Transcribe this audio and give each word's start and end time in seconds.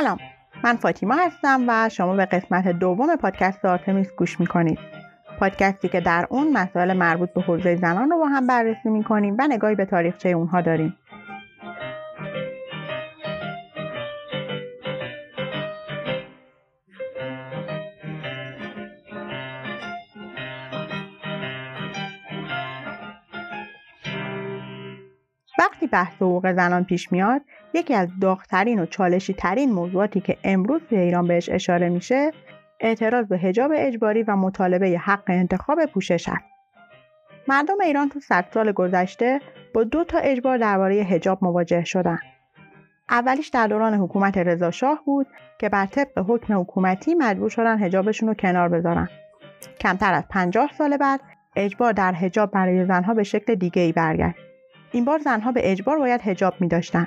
سلام. 0.00 0.18
من 0.64 0.76
فاطیما 0.76 1.14
هستم 1.14 1.64
و 1.68 1.88
شما 1.88 2.16
به 2.16 2.24
قسمت 2.24 2.68
دوم 2.68 3.16
پادکست 3.16 3.64
آرتمیس 3.64 4.12
گوش 4.12 4.40
می‌کنید. 4.40 4.78
پادکستی 5.40 5.88
که 5.88 6.00
در 6.00 6.26
اون 6.30 6.52
مسائل 6.52 6.92
مربوط 6.92 7.32
به 7.32 7.40
حوزه 7.40 7.76
زنان 7.76 8.10
رو 8.10 8.18
با 8.18 8.26
هم 8.26 8.46
بررسی 8.46 8.88
می‌کنیم 8.88 9.36
و 9.38 9.46
نگاهی 9.48 9.74
به 9.74 9.84
تاریخچه 9.84 10.28
اونها 10.28 10.60
داریم. 10.60 10.96
وقتی 25.58 25.86
بحث 25.86 26.14
حقوق 26.14 26.52
زنان 26.52 26.84
پیش 26.84 27.12
میاد 27.12 27.42
یکی 27.76 27.94
از 27.94 28.08
داغترین 28.20 28.78
و 28.78 28.86
چالشی 28.86 29.34
ترین 29.34 29.72
موضوعاتی 29.72 30.20
که 30.20 30.36
امروز 30.44 30.80
توی 30.88 30.98
ایران 30.98 31.26
بهش 31.26 31.48
اشاره 31.48 31.88
میشه 31.88 32.30
اعتراض 32.80 33.26
به 33.26 33.38
حجاب 33.38 33.70
اجباری 33.74 34.22
و 34.22 34.36
مطالبه 34.36 34.98
حق 34.98 35.24
انتخاب 35.26 35.86
پوشش 35.86 36.28
است. 36.28 36.44
مردم 37.48 37.80
ایران 37.80 38.08
تو 38.08 38.20
صد 38.20 38.44
سال 38.54 38.72
گذشته 38.72 39.40
با 39.74 39.84
دو 39.84 40.04
تا 40.04 40.18
اجبار 40.18 40.58
درباره 40.58 41.02
حجاب 41.02 41.38
مواجه 41.44 41.84
شدن. 41.84 42.18
اولیش 43.10 43.48
در 43.48 43.66
دوران 43.66 43.94
حکومت 43.94 44.38
رضا 44.38 44.70
شاه 44.70 45.02
بود 45.04 45.26
که 45.58 45.68
بر 45.68 45.86
طبق 45.86 46.24
حکم 46.28 46.60
حکومتی 46.60 47.14
مجبور 47.14 47.50
شدن 47.50 47.78
حجابشون 47.78 48.28
رو 48.28 48.34
کنار 48.34 48.68
بذارن. 48.68 49.08
کمتر 49.80 50.14
از 50.14 50.24
50 50.30 50.70
سال 50.78 50.96
بعد 50.96 51.20
اجبار 51.56 51.92
در 51.92 52.12
حجاب 52.12 52.50
برای 52.50 52.86
زنها 52.86 53.14
به 53.14 53.22
شکل 53.22 53.54
دیگه 53.54 53.82
ای 53.82 53.92
برگشت. 53.92 54.38
این 54.92 55.04
بار 55.04 55.18
زنها 55.18 55.52
به 55.52 55.72
اجبار 55.72 55.98
باید 55.98 56.20
حجاب 56.20 56.54
می 56.60 56.68
داشتن. 56.68 57.06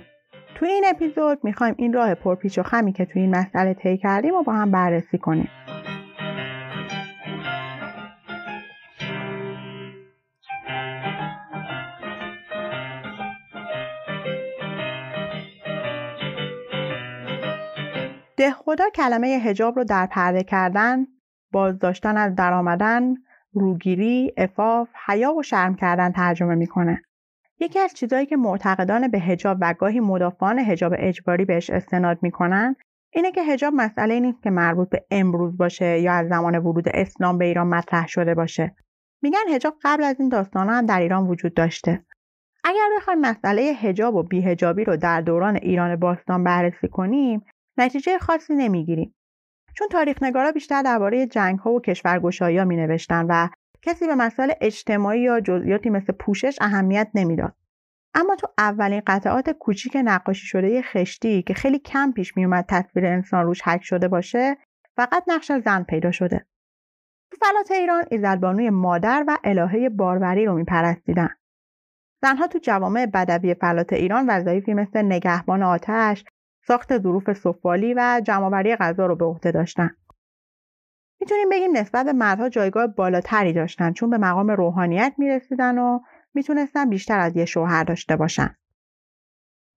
توی 0.59 0.69
این 0.69 0.83
اپیزود 0.87 1.39
می‌خوایم 1.43 1.75
این 1.77 1.93
راه 1.93 2.15
پرپیچ 2.15 2.59
و 2.59 2.63
خمی 2.63 2.93
که 2.93 3.05
توی 3.05 3.21
این 3.21 3.35
مسئله 3.35 3.73
طی 3.73 3.97
کردیم 3.97 4.33
و 4.33 4.43
با 4.43 4.53
هم 4.53 4.71
بررسی 4.71 5.17
کنیم. 5.17 5.49
خدا 18.65 18.89
کلمه 18.95 19.27
هجاب 19.27 19.75
رو 19.75 19.83
در 19.83 20.05
پرده 20.05 20.43
کردن، 20.43 21.07
بازداشتن 21.51 22.17
از 22.17 22.35
درآمدن، 22.35 23.15
روگیری، 23.53 24.33
افاف، 24.37 24.89
حیا 25.07 25.33
و 25.33 25.43
شرم 25.43 25.75
کردن 25.75 26.11
ترجمه 26.11 26.55
می‌کنه. 26.55 27.01
یکی 27.59 27.79
از 27.79 27.93
چیزهایی 27.93 28.25
که 28.25 28.37
معتقدان 28.37 29.07
به 29.07 29.19
هجاب 29.19 29.57
و 29.61 29.73
گاهی 29.73 29.99
مدافعان 29.99 30.59
هجاب 30.59 30.93
اجباری 30.97 31.45
بهش 31.45 31.69
استناد 31.69 32.19
می‌کنن 32.21 32.75
اینه 33.13 33.31
که 33.31 33.43
هجاب 33.43 33.73
مسئله 33.75 34.19
نیست 34.19 34.43
که 34.43 34.49
مربوط 34.49 34.89
به 34.89 35.05
امروز 35.11 35.57
باشه 35.57 35.99
یا 35.99 36.13
از 36.13 36.27
زمان 36.27 36.57
ورود 36.57 36.85
اسلام 36.93 37.37
به 37.37 37.45
ایران 37.45 37.67
مطرح 37.67 38.07
شده 38.07 38.35
باشه. 38.35 38.75
میگن 39.21 39.39
هجاب 39.49 39.75
قبل 39.83 40.03
از 40.03 40.15
این 40.19 40.29
داستان 40.29 40.69
هم 40.69 40.85
در 40.85 40.99
ایران 40.99 41.27
وجود 41.27 41.53
داشته. 41.53 42.05
اگر 42.63 42.89
بخوایم 42.97 43.19
مسئله 43.21 43.61
هجاب 43.61 44.15
و 44.15 44.23
بیهجابی 44.23 44.83
رو 44.83 44.97
در 44.97 45.21
دوران 45.21 45.55
ایران 45.55 45.95
باستان 45.95 46.43
بررسی 46.43 46.87
کنیم 46.87 47.45
نتیجه 47.77 48.17
خاصی 48.17 48.55
نمی‌گیریم. 48.55 49.15
چون 49.73 49.87
تاریخ 49.87 50.23
نگارا 50.23 50.51
بیشتر 50.51 50.81
درباره 50.81 51.27
جنگ 51.27 51.59
ها 51.59 51.71
و 51.71 51.81
کشورگشایی 51.81 52.57
ها 52.57 52.65
می 52.65 52.75
نوشتن 52.75 53.25
و 53.29 53.47
کسی 53.81 54.07
به 54.07 54.15
مسائل 54.15 54.51
اجتماعی 54.61 55.21
یا 55.21 55.39
جزئیاتی 55.39 55.89
مثل 55.89 56.13
پوشش 56.13 56.57
اهمیت 56.61 57.07
نمی‌داد. 57.13 57.55
اما 58.13 58.35
تو 58.35 58.47
اولین 58.57 59.01
قطعات 59.07 59.49
کوچیک 59.49 59.97
نقاشی 60.05 60.47
شده 60.47 60.81
خشتی 60.81 61.41
که 61.41 61.53
خیلی 61.53 61.79
کم 61.79 62.11
پیش 62.11 62.37
میومد 62.37 62.65
تصویر 62.67 63.05
انسان 63.05 63.45
روش 63.45 63.61
حک 63.61 63.83
شده 63.83 64.07
باشه 64.07 64.57
فقط 64.97 65.23
نقش 65.27 65.51
زن 65.51 65.83
پیدا 65.83 66.11
شده. 66.11 66.45
تو 67.31 67.37
فلات 67.39 67.71
ایران 67.71 68.03
ایزدبانوی 68.11 68.69
مادر 68.69 69.23
و 69.27 69.37
الهه 69.43 69.89
باروری 69.89 70.45
رو 70.45 70.55
میپرستیدن. 70.55 71.29
زنها 72.21 72.47
تو 72.47 72.59
جوامع 72.59 73.05
بدوی 73.05 73.53
فلات 73.53 73.93
ایران 73.93 74.29
وظایفی 74.29 74.73
مثل 74.73 75.01
نگهبان 75.01 75.63
آتش، 75.63 76.25
ساخت 76.67 76.97
ظروف 76.97 77.33
سفالی 77.33 77.93
و 77.93 78.21
جمعآوری 78.25 78.75
غذا 78.75 79.05
رو 79.05 79.15
به 79.15 79.25
عهده 79.25 79.51
داشتن. 79.51 79.89
می‌تونیم 81.21 81.49
بگیم 81.49 81.77
نسبت 81.77 82.05
به 82.05 82.13
مردها 82.13 82.49
جایگاه 82.49 82.87
بالاتری 82.87 83.53
داشتن 83.53 83.93
چون 83.93 84.09
به 84.09 84.17
مقام 84.17 84.51
روحانیت 84.51 85.13
می‌رسیدن 85.17 85.77
و 85.77 85.99
می‌تونستن 86.33 86.89
بیشتر 86.89 87.19
از 87.19 87.37
یه 87.37 87.45
شوهر 87.45 87.83
داشته 87.83 88.15
باشن. 88.15 88.55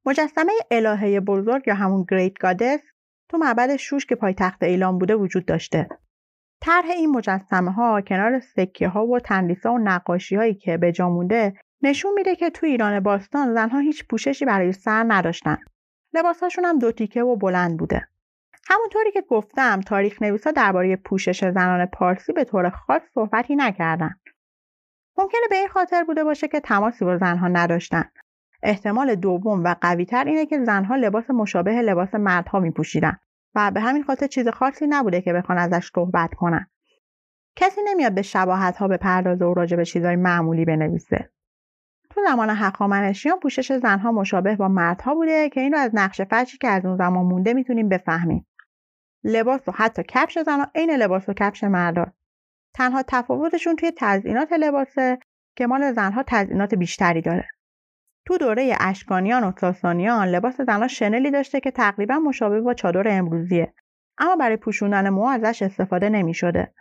مجسمه 0.06 0.52
الهه 0.70 1.20
بزرگ 1.20 1.62
یا 1.66 1.74
همون 1.74 2.04
گریت 2.10 2.38
گادس 2.38 2.80
تو 3.28 3.38
معبد 3.38 3.76
شوش 3.76 4.06
که 4.06 4.14
پایتخت 4.14 4.62
ایلام 4.62 4.98
بوده 4.98 5.14
وجود 5.14 5.46
داشته. 5.46 5.88
طرح 6.60 6.90
این 6.90 7.10
مجسمه 7.10 7.72
ها 7.72 8.00
کنار 8.00 8.40
سکه 8.40 8.88
ها 8.88 9.06
و 9.06 9.20
تندیس 9.20 9.66
ها 9.66 9.72
و 9.72 9.78
نقاشی 9.78 10.36
هایی 10.36 10.54
که 10.54 10.76
به 10.76 10.92
جا 10.92 11.08
مونده 11.08 11.54
نشون 11.82 12.12
میده 12.14 12.36
که 12.36 12.50
تو 12.50 12.66
ایران 12.66 13.00
باستان 13.00 13.54
زنها 13.54 13.78
هیچ 13.78 14.06
پوششی 14.08 14.44
برای 14.44 14.72
سر 14.72 15.04
نداشتن. 15.08 15.58
لباسهاشون 16.14 16.64
هم 16.64 16.78
دو 16.78 16.92
تیکه 16.92 17.22
و 17.22 17.36
بلند 17.36 17.78
بوده. 17.78 18.08
همونطوری 18.68 19.12
که 19.12 19.22
گفتم 19.28 19.80
تاریخ 19.80 20.22
نویسا 20.22 20.50
درباره 20.50 20.96
پوشش 20.96 21.50
زنان 21.50 21.86
پارسی 21.86 22.32
به 22.32 22.44
طور 22.44 22.70
خاص 22.70 23.02
صحبتی 23.14 23.56
نکردن. 23.56 24.14
ممکنه 25.18 25.40
به 25.50 25.56
این 25.56 25.68
خاطر 25.68 26.04
بوده 26.04 26.24
باشه 26.24 26.48
که 26.48 26.60
تماسی 26.60 27.04
با 27.04 27.18
زنها 27.18 27.48
نداشتن. 27.48 28.04
احتمال 28.62 29.14
دوم 29.14 29.64
و 29.64 29.74
قویتر 29.80 30.24
اینه 30.24 30.46
که 30.46 30.64
زنها 30.64 30.96
لباس 30.96 31.30
مشابه 31.30 31.82
لباس 31.82 32.14
مردها 32.14 32.60
می 32.60 32.70
پوشیدن 32.70 33.16
و 33.54 33.70
به 33.70 33.80
همین 33.80 34.04
خاطر 34.04 34.26
چیز 34.26 34.48
خاصی 34.48 34.86
نبوده 34.86 35.20
که 35.20 35.32
بخوان 35.32 35.58
ازش 35.58 35.90
صحبت 35.94 36.34
کنن. 36.34 36.66
کسی 37.56 37.80
نمیاد 37.88 38.14
به 38.14 38.22
شباهت 38.22 38.76
ها 38.76 38.88
به 38.88 38.96
پردازه 38.96 39.44
و 39.44 39.54
راجع 39.54 39.76
به 39.76 39.84
چیزهای 39.84 40.16
معمولی 40.16 40.64
بنویسه. 40.64 41.30
تو 42.10 42.20
زمان 42.26 42.50
هخامنشیان 42.50 43.40
پوشش 43.40 43.72
زنها 43.72 44.12
مشابه 44.12 44.56
با 44.56 44.68
مردها 44.68 45.14
بوده 45.14 45.48
که 45.48 45.60
این 45.60 45.72
رو 45.72 45.78
از 45.78 45.90
نقش 45.94 46.20
فرشی 46.20 46.58
که 46.58 46.68
از 46.68 46.84
اون 46.84 46.96
زمان 46.96 47.26
مونده 47.26 47.54
می‌تونیم 47.54 47.88
بفهمیم. 47.88 48.46
لباس 49.24 49.68
و 49.68 49.72
حتی 49.72 50.02
کفش 50.08 50.38
زنها 50.38 50.70
عین 50.74 50.90
لباس 50.90 51.28
و 51.28 51.32
کفش 51.32 51.64
مردان. 51.64 52.12
تنها 52.74 53.02
تفاوتشون 53.08 53.76
توی 53.76 53.92
تزئینات 53.96 54.52
لباسه 54.52 55.18
که 55.56 55.66
مال 55.66 55.92
زنها 55.92 56.24
تزئینات 56.26 56.74
بیشتری 56.74 57.20
داره. 57.20 57.48
تو 58.26 58.38
دوره 58.38 58.76
اشکانیان 58.80 59.44
و 59.44 59.52
ساسانیان 59.60 60.28
لباس 60.28 60.60
زنها 60.60 60.88
شنلی 60.88 61.30
داشته 61.30 61.60
که 61.60 61.70
تقریبا 61.70 62.18
مشابه 62.18 62.60
با 62.60 62.74
چادر 62.74 63.18
امروزیه 63.18 63.74
اما 64.18 64.36
برای 64.36 64.56
پوشوندن 64.56 65.08
مو 65.08 65.26
ازش 65.26 65.62
استفاده 65.62 66.08
نمی 66.08 66.34
شده. 66.34 66.74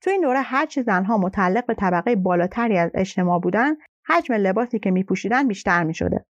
تو 0.00 0.10
این 0.10 0.20
دوره 0.20 0.40
هرچی 0.40 0.82
زنها 0.82 1.18
متعلق 1.18 1.66
به 1.66 1.74
طبقه 1.74 2.16
بالاتری 2.16 2.78
از 2.78 2.90
اجتماع 2.94 3.40
بودن 3.40 3.74
حجم 4.06 4.34
لباسی 4.34 4.78
که 4.78 4.90
می 4.90 5.04
پوشیدن 5.04 5.48
بیشتر 5.48 5.84
می 5.84 5.94
شده. 5.94 6.24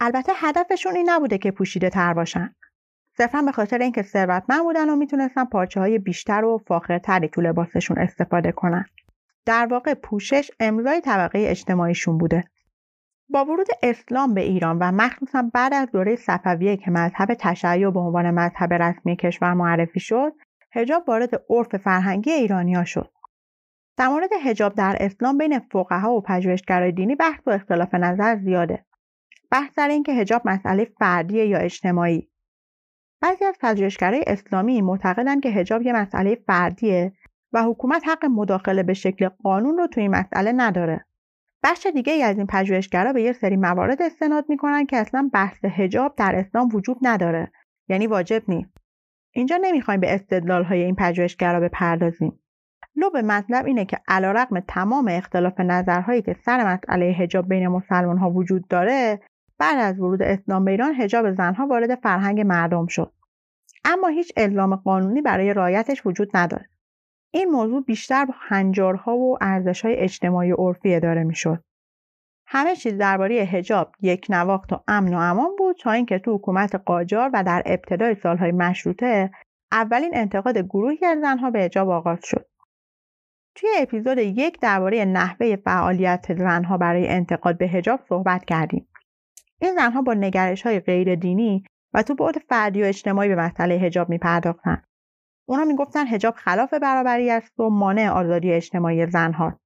البته 0.00 0.32
هدفشون 0.36 0.96
این 0.96 1.10
نبوده 1.10 1.38
که 1.38 1.50
پوشیده 1.50 1.90
تر 1.90 2.14
باشن. 2.14 2.54
صرفا 3.16 3.42
به 3.42 3.52
خاطر 3.52 3.78
اینکه 3.78 4.02
ثروتمند 4.02 4.62
بودن 4.62 4.90
و 4.90 4.96
می‌تونستن 4.96 5.44
پارچه 5.44 5.80
های 5.80 5.98
بیشتر 5.98 6.44
و 6.44 6.58
فاخرتری 6.66 7.28
تو 7.28 7.40
لباسشون 7.40 7.98
استفاده 7.98 8.52
کنن. 8.52 8.84
در 9.46 9.66
واقع 9.70 9.94
پوشش 9.94 10.50
امضای 10.60 11.00
طبقه 11.00 11.44
اجتماعیشون 11.48 12.18
بوده. 12.18 12.44
با 13.28 13.44
ورود 13.44 13.66
اسلام 13.82 14.34
به 14.34 14.40
ایران 14.40 14.78
و 14.78 14.92
مخصوصا 14.92 15.50
بعد 15.54 15.74
از 15.74 15.90
دوره 15.90 16.16
صفویه 16.16 16.76
که 16.76 16.90
مذهب 16.90 17.34
تشیع 17.38 17.90
به 17.90 18.00
عنوان 18.00 18.30
مذهب 18.30 18.72
رسمی 18.72 19.16
کشور 19.16 19.54
معرفی 19.54 20.00
شد، 20.00 20.32
حجاب 20.72 21.08
وارد 21.08 21.42
عرف 21.50 21.76
فرهنگی 21.76 22.30
ایرانیا 22.30 22.84
شد. 22.84 23.10
در 23.96 24.08
مورد 24.08 24.30
حجاب 24.44 24.74
در 24.74 24.96
اسلام 25.00 25.38
بین 25.38 25.58
فقها 25.58 26.14
و 26.14 26.20
پژوهشگرای 26.20 26.92
دینی 26.92 27.14
بحث 27.14 27.40
و 27.46 27.50
اختلاف 27.50 27.94
نظر 27.94 28.36
زیاده. 28.36 28.84
بحث 29.50 29.74
سر 29.74 29.88
اینکه 29.88 30.14
حجاب 30.14 30.42
مسئله 30.44 30.84
فردی 30.84 31.46
یا 31.46 31.58
اجتماعی 31.58 32.30
بعضی 33.24 33.44
از 33.44 33.54
پژوهشگرای 33.60 34.24
اسلامی 34.26 34.82
معتقدند 34.82 35.42
که 35.42 35.50
حجاب 35.50 35.82
یه 35.82 35.92
مسئله 35.92 36.34
فردیه 36.46 37.12
و 37.52 37.62
حکومت 37.62 38.02
حق 38.08 38.24
مداخله 38.24 38.82
به 38.82 38.94
شکل 38.94 39.28
قانون 39.28 39.78
رو 39.78 39.86
توی 39.86 40.02
این 40.02 40.10
مسئله 40.10 40.52
نداره. 40.52 41.04
بخش 41.62 41.86
دیگه 41.86 42.12
ای 42.12 42.22
از 42.22 42.36
این 42.38 42.46
پژوهشگرا 42.46 43.12
به 43.12 43.22
یه 43.22 43.32
سری 43.32 43.56
موارد 43.56 44.02
استناد 44.02 44.44
می‌کنن 44.48 44.86
که 44.86 44.96
اصلا 44.96 45.30
بحث 45.32 45.64
حجاب 45.64 46.14
در 46.16 46.36
اسلام 46.36 46.68
وجود 46.74 46.96
نداره. 47.02 47.52
یعنی 47.88 48.06
واجب 48.06 48.42
نیست. 48.48 48.76
اینجا 49.32 49.58
نمی‌خوایم 49.62 50.00
به 50.00 50.14
استدلال 50.14 50.64
های 50.64 50.82
این 50.82 50.94
پژوهشگرا 50.94 51.60
بپردازیم. 51.60 52.38
لب 52.96 53.16
مطلب 53.16 53.66
اینه 53.66 53.84
که 53.84 53.98
علیرغم 54.08 54.60
تمام 54.60 55.08
اختلاف 55.08 55.60
نظرهایی 55.60 56.22
که 56.22 56.36
سر 56.44 56.74
مسئله 56.74 57.12
حجاب 57.12 57.48
بین 57.48 57.68
مسلمان 57.68 58.18
ها 58.18 58.30
وجود 58.30 58.68
داره 58.68 59.20
بعد 59.64 59.78
از 59.78 60.00
ورود 60.00 60.22
اسلام 60.22 60.64
به 60.64 60.70
ایران 60.70 60.94
حجاب 60.94 61.32
زنها 61.32 61.66
وارد 61.66 61.94
فرهنگ 61.94 62.40
مردم 62.40 62.86
شد 62.86 63.12
اما 63.84 64.08
هیچ 64.08 64.32
الزام 64.36 64.76
قانونی 64.76 65.22
برای 65.22 65.54
رعایتش 65.54 66.06
وجود 66.06 66.36
نداره 66.36 66.68
این 67.30 67.50
موضوع 67.50 67.84
بیشتر 67.84 68.24
با 68.24 68.34
هنجارها 68.38 69.16
و 69.16 69.38
ارزشهای 69.40 69.96
اجتماعی 69.96 70.52
و 70.52 70.54
عرفی 70.54 70.94
اداره 70.94 71.24
می‌شد 71.24 71.64
همه 72.46 72.76
چیز 72.76 72.98
درباره 72.98 73.34
هجاب 73.34 73.92
یک 74.00 74.26
نواخت 74.30 74.72
و 74.72 74.80
امن 74.88 75.14
و 75.14 75.18
امان 75.18 75.56
بود 75.58 75.76
تا 75.80 75.92
اینکه 75.92 76.18
تو 76.18 76.34
حکومت 76.34 76.74
قاجار 76.74 77.30
و 77.32 77.44
در 77.44 77.62
ابتدای 77.66 78.14
سالهای 78.22 78.52
مشروطه 78.52 79.30
اولین 79.72 80.10
انتقاد 80.14 80.58
گروهی 80.58 81.06
از 81.06 81.20
زنها 81.20 81.50
به 81.50 81.60
هجاب 81.60 81.88
آغاز 81.88 82.18
شد. 82.22 82.46
توی 83.54 83.68
اپیزود 83.78 84.18
یک 84.18 84.60
درباره 84.60 85.04
نحوه 85.04 85.56
فعالیت 85.56 86.34
زنها 86.38 86.78
برای 86.78 87.08
انتقاد 87.08 87.58
به 87.58 87.66
هجاب 87.66 88.00
صحبت 88.08 88.44
کردیم. 88.44 88.88
این 89.60 89.74
زنها 89.74 90.02
با 90.02 90.14
نگرش 90.14 90.62
های 90.62 90.80
غیر 90.80 91.14
دینی 91.14 91.64
و 91.94 92.02
تو 92.02 92.14
بعد 92.14 92.38
فردی 92.38 92.82
و 92.82 92.86
اجتماعی 92.86 93.28
به 93.28 93.36
مسئله 93.36 93.74
هجاب 93.74 94.08
می 94.08 94.18
پرداختن. 94.18 94.82
اونا 95.48 95.64
می‌گفتن 95.64 96.06
هجاب 96.06 96.34
خلاف 96.34 96.74
برابری 96.74 97.30
است 97.30 97.60
و 97.60 97.68
مانع 97.68 98.08
آزادی 98.08 98.52
اجتماعی 98.52 99.06
زنها. 99.06 99.60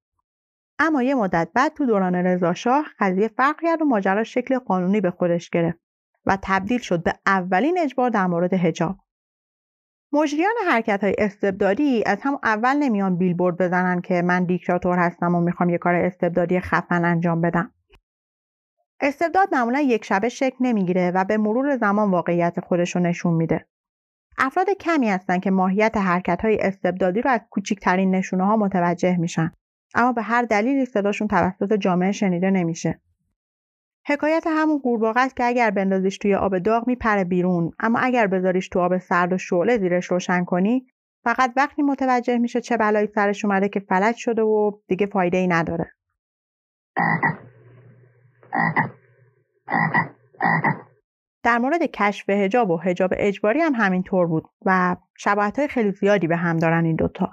اما 0.79 1.03
یه 1.03 1.15
مدت 1.15 1.49
بعد 1.55 1.75
تو 1.75 1.87
دوران 1.87 2.15
رضاشاه 2.15 2.87
قضیه 2.99 3.29
فرق 3.29 3.57
کرد 3.63 3.83
و 3.83 3.85
ماجرا 3.85 4.25
شکل 4.25 4.59
قانونی 4.59 5.01
به 5.01 5.11
خودش 5.11 5.51
گرفت 5.51 5.79
و 6.27 6.39
تبدیل 6.43 6.79
شد 6.79 7.03
به 7.03 7.13
اولین 7.27 7.79
اجبار 7.79 8.11
در 8.11 8.27
مورد 8.27 8.55
هجاب. 8.55 8.97
مجریان 10.13 10.55
حرکت 10.71 11.05
های 11.05 11.15
استبدادی 11.19 12.05
از 12.07 12.19
هم 12.23 12.39
اول 12.43 12.77
نمیان 12.77 13.17
بیلبورد 13.17 13.57
بزنن 13.57 14.01
که 14.01 14.23
من 14.23 14.45
دیکتاتور 14.45 14.99
هستم 14.99 15.35
و 15.35 15.41
می‌خوام 15.41 15.71
یه 15.71 15.79
کار 15.79 15.95
استبدادی 15.95 16.61
خفن 16.61 17.05
انجام 17.05 17.41
بدم. 17.41 17.73
استبداد 19.01 19.49
معمولا 19.53 19.81
یک 19.81 20.05
شبه 20.05 20.29
شکل 20.29 20.57
نمی‌گیره 20.61 21.11
و 21.11 21.25
به 21.25 21.37
مرور 21.37 21.77
زمان 21.77 22.11
واقعیت 22.11 22.61
خودش 22.61 22.97
رو 22.97 23.03
نشون 23.03 23.35
میده. 23.35 23.67
افراد 24.39 24.71
کمی 24.71 25.09
هستن 25.09 25.39
که 25.39 25.51
ماهیت 25.51 25.97
حرکت 25.97 26.45
های 26.45 26.59
استبدادی 26.61 27.23
رو 27.23 27.31
از 27.31 27.41
کوچکترین 27.51 28.15
نشونه 28.15 28.45
ها 28.47 28.57
متوجه 28.57 29.17
میشن. 29.17 29.53
اما 29.95 30.13
به 30.13 30.23
هر 30.23 30.43
دلیلی 30.43 30.85
صداشون 30.85 31.29
توسط 31.29 31.73
جامعه 31.73 32.13
شنیده 32.13 32.51
نمیشه. 32.51 33.01
حکایت 34.07 34.45
همون 34.47 34.79
قورباغه 34.79 35.21
است 35.21 35.37
که 35.37 35.45
اگر 35.45 35.71
بندازیش 35.71 36.19
توی 36.19 36.35
آب 36.35 36.59
داغ 36.59 36.87
میپره 36.87 37.25
بیرون 37.25 37.73
اما 37.79 37.99
اگر 37.99 38.27
بذاریش 38.27 38.69
تو 38.69 38.81
آب 38.81 38.99
سرد 38.99 39.33
و 39.33 39.39
شعله 39.39 39.79
زیرش 39.79 40.07
روشن 40.07 40.45
کنی 40.45 40.87
فقط 41.25 41.53
وقتی 41.57 41.83
متوجه 41.83 42.39
میشه 42.39 42.61
چه 42.61 42.77
بلایی 42.77 43.07
سرش 43.07 43.45
اومده 43.45 43.69
که 43.69 43.81
فلج 43.81 44.17
شده 44.17 44.43
و 44.43 44.73
دیگه 44.87 45.07
فایده 45.07 45.39
ای 45.39 45.47
نداره. 45.47 45.93
در 51.43 51.59
مورد 51.59 51.83
کشف 51.83 52.31
هجاب 52.31 52.71
و 52.71 52.77
هجاب 52.77 53.11
اجباری 53.17 53.61
هم 53.61 53.75
همینطور 53.75 54.27
بود 54.27 54.45
و 54.65 54.97
شباهت 55.17 55.59
های 55.59 55.69
خیلی 55.69 55.93
زیادی 55.93 56.27
به 56.27 56.37
هم 56.37 56.57
دارن 56.57 56.85
این 56.85 56.97
دوتا. 56.97 57.31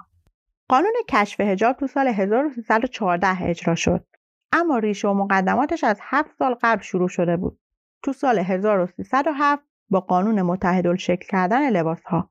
قانون 0.68 0.92
کشف 1.08 1.40
هجاب 1.40 1.76
تو 1.76 1.86
سال 1.86 2.08
1314 2.08 3.42
اجرا 3.42 3.74
شد 3.74 4.06
اما 4.52 4.78
ریشه 4.78 5.08
و 5.08 5.14
مقدماتش 5.14 5.84
از 5.84 5.98
هفت 6.02 6.30
سال 6.38 6.56
قبل 6.62 6.82
شروع 6.82 7.08
شده 7.08 7.36
بود. 7.36 7.58
تو 8.02 8.12
سال 8.12 8.38
1307 8.38 9.62
با 9.90 10.00
قانون 10.00 10.42
متحد 10.42 10.96
شکل 10.96 11.26
کردن 11.28 11.70
لباس 11.70 12.04
ها. 12.04 12.30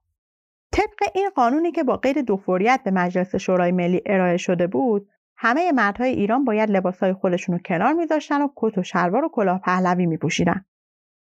طبق 0.71 1.11
این 1.15 1.29
قانونی 1.35 1.71
که 1.71 1.83
با 1.83 1.97
قید 1.97 2.17
دوفوریت 2.17 2.81
به 2.85 2.91
مجلس 2.91 3.35
شورای 3.35 3.71
ملی 3.71 4.01
ارائه 4.05 4.37
شده 4.37 4.67
بود 4.67 5.09
همه 5.37 5.71
مردهای 5.71 6.09
ایران 6.09 6.45
باید 6.45 6.71
لباسهای 6.71 7.13
خودشون 7.13 7.55
رو 7.55 7.61
کنار 7.65 7.93
میذاشتن 7.93 8.41
و 8.41 8.47
کت 8.55 8.77
و 8.77 8.83
شلوار 8.83 9.25
و 9.25 9.29
کلاه 9.33 9.59
پهلوی 9.59 10.05
میپوشیدن. 10.05 10.65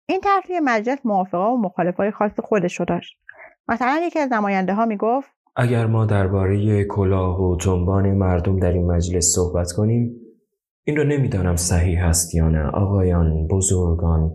این 0.09 0.21
طرحی 0.21 0.59
مجلس 0.63 0.97
موافقه 1.05 1.37
و 1.37 1.57
مخالفای 1.57 2.11
خاص 2.11 2.39
خودش 2.39 2.79
رو 2.79 2.85
داشت. 2.85 3.17
مثلا 3.67 4.01
یکی 4.03 4.19
از 4.19 4.33
نماینده 4.33 4.73
ها 4.73 4.85
می‌گفت 4.85 5.31
اگر 5.55 5.85
ما 5.85 6.05
درباره 6.05 6.83
کلاه 6.83 7.41
و 7.41 7.57
جنبان 7.57 8.11
مردم 8.11 8.59
در 8.59 8.71
این 8.71 8.91
مجلس 8.91 9.25
صحبت 9.35 9.71
کنیم 9.71 10.15
این 10.83 10.97
رو 10.97 11.03
نمی‌دانم 11.03 11.55
صحیح 11.55 12.05
است 12.05 12.35
یا 12.35 12.49
نه. 12.49 12.67
آقایان 12.67 13.47
بزرگان 13.47 14.31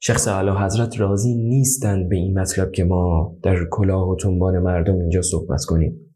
شخص 0.00 0.28
اعلی 0.28 0.50
حضرت 0.50 1.00
راضی 1.00 1.34
نیستند 1.34 2.08
به 2.08 2.16
این 2.16 2.38
مطلب 2.38 2.72
که 2.72 2.84
ما 2.84 3.34
در 3.42 3.56
کلاه 3.70 4.08
و 4.08 4.16
جنبان 4.16 4.58
مردم 4.58 4.94
اینجا 4.94 5.22
صحبت 5.22 5.60
کنیم. 5.68 6.11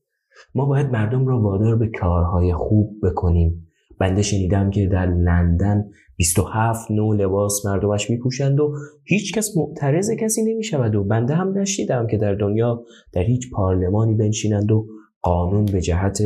ما 0.56 0.66
باید 0.66 0.90
مردم 0.90 1.26
را 1.26 1.40
وادار 1.40 1.76
به 1.76 1.88
کارهای 2.00 2.52
خوب 2.52 3.00
بکنیم. 3.02 3.68
بنده 4.00 4.22
شنیدم 4.22 4.70
که 4.70 4.86
در 4.86 5.06
لندن 5.06 5.84
27 6.16 6.90
نوع 6.90 7.16
لباس 7.16 7.66
مردمش 7.66 8.10
میپوشند 8.10 8.60
و 8.60 8.74
هیچ 9.04 9.34
کس 9.34 9.56
معترض 9.56 10.10
کسی 10.10 10.52
نمی‌شود 10.52 10.94
و 10.94 11.04
بنده 11.04 11.34
هم 11.34 11.58
نشیدم 11.58 12.06
که 12.06 12.16
در 12.16 12.34
دنیا 12.34 12.84
در 13.12 13.22
هیچ 13.22 13.50
پارلمانی 13.50 14.14
بنشینند 14.14 14.72
و 14.72 14.86
قانون 15.22 15.64
به 15.64 15.80
جهت 15.80 16.18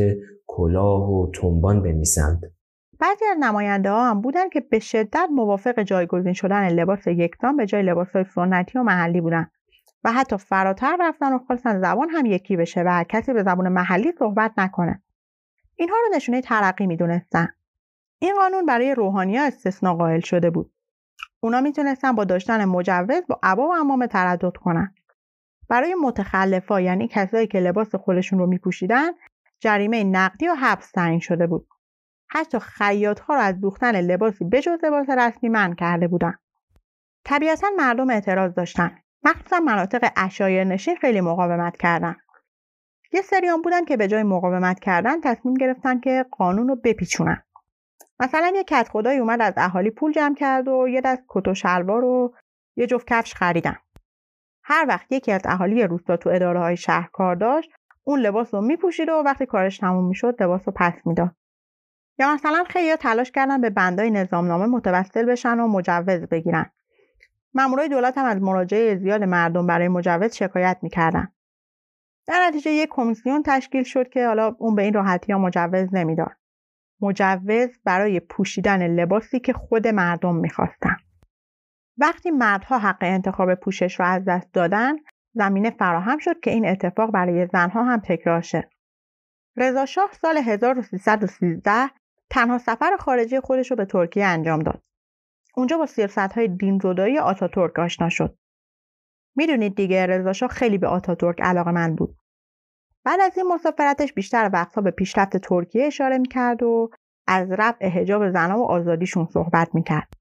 کلاه 0.47 1.13
و 1.13 1.31
تنبان 1.31 1.81
بنویسند. 1.81 2.41
بعضی 2.99 3.25
از 3.31 3.37
نماینده 3.39 3.89
ها 3.89 4.09
هم 4.09 4.21
بودن 4.21 4.49
که 4.49 4.59
به 4.59 4.79
شدت 4.79 5.27
موافق 5.35 5.83
جایگزین 5.83 6.33
شدن 6.33 6.69
لباس 6.69 7.07
یکسان 7.07 7.57
به 7.57 7.65
جای 7.65 7.83
لباس 7.83 8.07
های 8.13 8.23
سنتی 8.35 8.79
و 8.79 8.83
محلی 8.83 9.21
بودن. 9.21 9.47
و 10.03 10.11
حتی 10.11 10.37
فراتر 10.37 10.97
رفتن 10.99 11.33
و 11.33 11.39
خواستن 11.39 11.81
زبان 11.81 12.09
هم 12.09 12.25
یکی 12.25 12.57
بشه 12.57 12.83
و 12.85 13.03
کسی 13.09 13.33
به 13.33 13.43
زبان 13.43 13.69
محلی 13.69 14.11
صحبت 14.19 14.53
نکنه. 14.57 15.03
اینها 15.75 15.95
رو 15.95 16.15
نشونه 16.15 16.41
ترقی 16.41 16.87
می‌دونستن. 16.87 17.47
این 18.19 18.35
قانون 18.35 18.65
برای 18.65 18.95
روحانیا 18.95 19.43
استثنا 19.43 19.95
قائل 19.95 20.19
شده 20.19 20.49
بود. 20.49 20.73
اونا 21.39 21.61
می‌تونستن 21.61 22.11
با 22.11 22.23
داشتن 22.23 22.65
مجوز 22.65 23.23
با 23.29 23.39
عبا 23.43 23.67
و 23.67 23.73
امام 23.73 24.05
تردد 24.05 24.57
کنن. 24.57 24.95
برای 25.69 25.95
متخلفا 25.95 26.81
یعنی 26.81 27.07
کسایی 27.07 27.47
که 27.47 27.59
لباس 27.59 27.95
خودشون 27.95 28.39
رو 28.39 28.47
میپوشیدن 28.47 29.11
جریمه 29.59 30.03
نقدی 30.03 30.47
و 30.47 30.53
حبس 30.53 30.91
تعیین 30.91 31.19
شده 31.19 31.47
بود. 31.47 31.67
حتی 32.29 32.59
خیاط 32.59 33.19
ها 33.19 33.35
رو 33.35 33.41
از 33.41 33.59
دوختن 33.59 34.01
لباسی 34.01 34.45
بجز 34.45 34.79
لباس 34.83 35.09
رسمی 35.09 35.49
من 35.49 35.75
کرده 35.75 36.07
بودن. 36.07 36.33
طبیعتا 37.25 37.67
مردم 37.77 38.09
اعتراض 38.09 38.53
داشتن. 38.53 38.97
مخصوصا 39.23 39.59
مناطق 39.59 40.11
اشایر 40.17 40.63
نشین 40.63 40.95
خیلی 40.95 41.21
مقاومت 41.21 41.77
کردن. 41.77 42.15
یه 43.13 43.21
سریان 43.21 43.61
بودن 43.61 43.85
که 43.85 43.97
به 43.97 44.07
جای 44.07 44.23
مقاومت 44.23 44.79
کردن 44.79 45.21
تصمیم 45.21 45.53
گرفتن 45.53 45.99
که 45.99 46.25
قانون 46.31 46.67
رو 46.67 46.75
بپیچونن. 46.75 47.43
مثلا 48.19 48.51
یه 48.55 48.63
کت 48.63 48.89
خدایی 48.89 49.19
اومد 49.19 49.41
از 49.41 49.53
اهالی 49.57 49.89
پول 49.89 50.11
جمع 50.11 50.35
کرد 50.35 50.67
و 50.67 50.87
یه 50.87 51.01
دست 51.01 51.23
کت 51.29 51.47
و 51.47 51.53
شلوار 51.53 52.03
و 52.03 52.33
یه 52.75 52.87
جفت 52.87 53.07
کفش 53.07 53.33
خریدن. 53.33 53.75
هر 54.63 54.85
وقت 54.87 55.11
یکی 55.11 55.31
از 55.31 55.41
اهالی 55.45 55.83
روستا 55.83 56.17
تو 56.17 56.29
اداره 56.29 56.59
های 56.59 56.77
شهر 56.77 57.09
کار 57.13 57.35
داشت 57.35 57.71
اون 58.03 58.19
لباس 58.19 58.53
رو 58.53 58.61
میپوشید 58.61 59.09
و 59.09 59.23
وقتی 59.25 59.45
کارش 59.45 59.77
تموم 59.77 60.07
می‌شد 60.07 60.43
لباس 60.43 60.61
رو 60.65 60.73
پس 60.75 60.93
می‌داد. 61.05 61.35
یا 62.19 62.33
مثلا 62.33 62.63
خیلی 62.63 62.95
تلاش 62.95 63.31
کردن 63.31 63.61
به 63.61 63.69
بندای 63.69 64.11
نظامنامه 64.11 64.65
متوسل 64.65 65.25
بشن 65.25 65.59
و 65.59 65.67
مجوز 65.67 66.21
بگیرن. 66.21 66.71
مامورای 67.53 67.89
دولت 67.89 68.17
هم 68.17 68.25
از 68.25 68.41
مراجعه 68.41 68.95
زیاد 68.95 69.23
مردم 69.23 69.67
برای 69.67 69.87
مجوز 69.87 70.35
شکایت 70.35 70.77
می‌کردن. 70.81 71.33
در 72.27 72.47
نتیجه 72.47 72.71
یک 72.71 72.89
کمیسیون 72.91 73.43
تشکیل 73.45 73.83
شد 73.83 74.09
که 74.09 74.27
حالا 74.27 74.55
اون 74.59 74.75
به 74.75 74.81
این 74.81 74.93
راحتی 74.93 75.33
ها 75.33 75.39
مجوز 75.39 75.93
نمی‌داد. 75.93 76.35
مجوز 77.01 77.69
برای 77.85 78.19
پوشیدن 78.19 78.87
لباسی 78.87 79.39
که 79.39 79.53
خود 79.53 79.87
مردم 79.87 80.35
می‌خواستن. 80.35 80.95
وقتی 81.97 82.31
مردها 82.31 82.79
حق 82.79 82.97
انتخاب 83.01 83.55
پوشش 83.55 83.99
را 83.99 84.05
از 84.05 84.25
دست 84.25 84.53
دادن 84.53 84.95
زمینه 85.33 85.69
فراهم 85.69 86.17
شد 86.17 86.39
که 86.39 86.51
این 86.51 86.67
اتفاق 86.67 87.11
برای 87.11 87.47
زنها 87.47 87.83
هم 87.83 87.99
تکرار 87.99 88.41
شد 88.41 88.63
رضا 89.57 89.85
شاه 89.85 90.09
سال 90.21 90.37
1313 90.37 91.89
تنها 92.29 92.57
سفر 92.57 92.97
خارجی 92.99 93.39
خودش 93.39 93.71
رو 93.71 93.77
به 93.77 93.85
ترکیه 93.85 94.25
انجام 94.25 94.59
داد. 94.59 94.81
اونجا 95.55 95.77
با 95.77 95.85
سیاست 95.85 96.17
های 96.17 96.47
دین 96.47 96.79
زدایی 96.83 97.17
آتاتورک 97.17 97.79
آشنا 97.79 98.09
شد. 98.09 98.37
می‌دونید 99.35 99.75
دیگه 99.75 100.05
رضاشاه 100.05 100.49
خیلی 100.49 100.77
به 100.77 100.87
آتاتورک 100.87 101.41
علاقه 101.41 101.71
من 101.71 101.95
بود. 101.95 102.15
بعد 103.05 103.19
از 103.19 103.37
این 103.37 103.47
مسافرتش 103.47 104.13
بیشتر 104.13 104.49
وقتها 104.53 104.81
به 104.81 104.91
پیشرفت 104.91 105.37
ترکیه 105.37 105.85
اشاره 105.85 106.17
می‌کرد 106.17 106.63
و 106.63 106.89
از 107.27 107.51
رفع 107.51 107.87
حجاب 107.87 108.29
زنها 108.29 108.59
و 108.59 108.65
آزادیشون 108.65 109.25
صحبت 109.25 109.75
می‌کرد. 109.75 110.13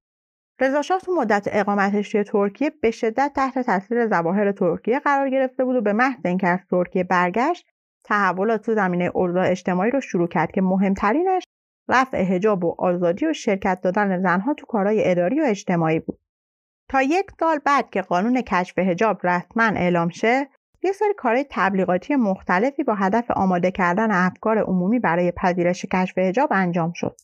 رضاشاه 0.61 1.01
تو 1.01 1.13
مدت 1.13 1.49
اقامتش 1.53 2.11
توی 2.11 2.25
ترکیه 2.25 2.71
به 2.83 2.91
شدت 2.91 3.33
تحت 3.35 3.59
تاثیر 3.59 4.09
ظواهر 4.09 4.53
ترکیه 4.53 4.99
قرار 4.99 5.31
گرفته 5.31 5.65
بود 5.65 5.77
و 5.77 5.81
به 5.81 5.93
محض 5.93 6.21
اینکه 6.25 6.49
از 6.49 6.61
ترکیه 6.71 7.05
برگشت 7.05 7.67
تحولات 8.05 8.63
تو 8.63 8.75
زمینه 8.75 9.11
اوضاع 9.15 9.51
اجتماعی 9.51 9.91
رو 9.91 10.01
شروع 10.01 10.29
کرد 10.29 10.53
که 10.53 10.63
مهمترینش 10.63 11.43
رفع 11.91 12.23
حجاب 12.25 12.65
و 12.65 12.75
آزادی 12.79 13.27
و 13.27 13.33
شرکت 13.33 13.81
دادن 13.83 14.23
زنها 14.23 14.55
تو 14.55 14.67
کارهای 14.67 15.11
اداری 15.11 15.41
و 15.41 15.45
اجتماعی 15.45 16.01
بود. 16.01 16.19
تا 16.89 17.03
یک 17.03 17.27
سال 17.41 17.59
بعد 17.65 17.91
که 17.91 18.03
قانون 18.03 18.43
کشف 18.43 18.79
حجاب 18.79 19.27
رسما 19.27 19.65
اعلام 19.65 20.09
شه، 20.09 20.49
یه 20.83 20.93
سری 20.93 21.15
کارهای 21.17 21.47
تبلیغاتی 21.51 22.17
مختلفی 22.17 22.85
با 22.85 22.95
هدف 22.95 23.31
آماده 23.31 23.71
کردن 23.71 24.11
افکار 24.11 24.59
عمومی 24.59 24.99
برای 24.99 25.33
پذیرش 25.37 25.85
کشف 25.85 26.19
حجاب 26.19 26.49
انجام 26.53 26.93
شد. 26.93 27.17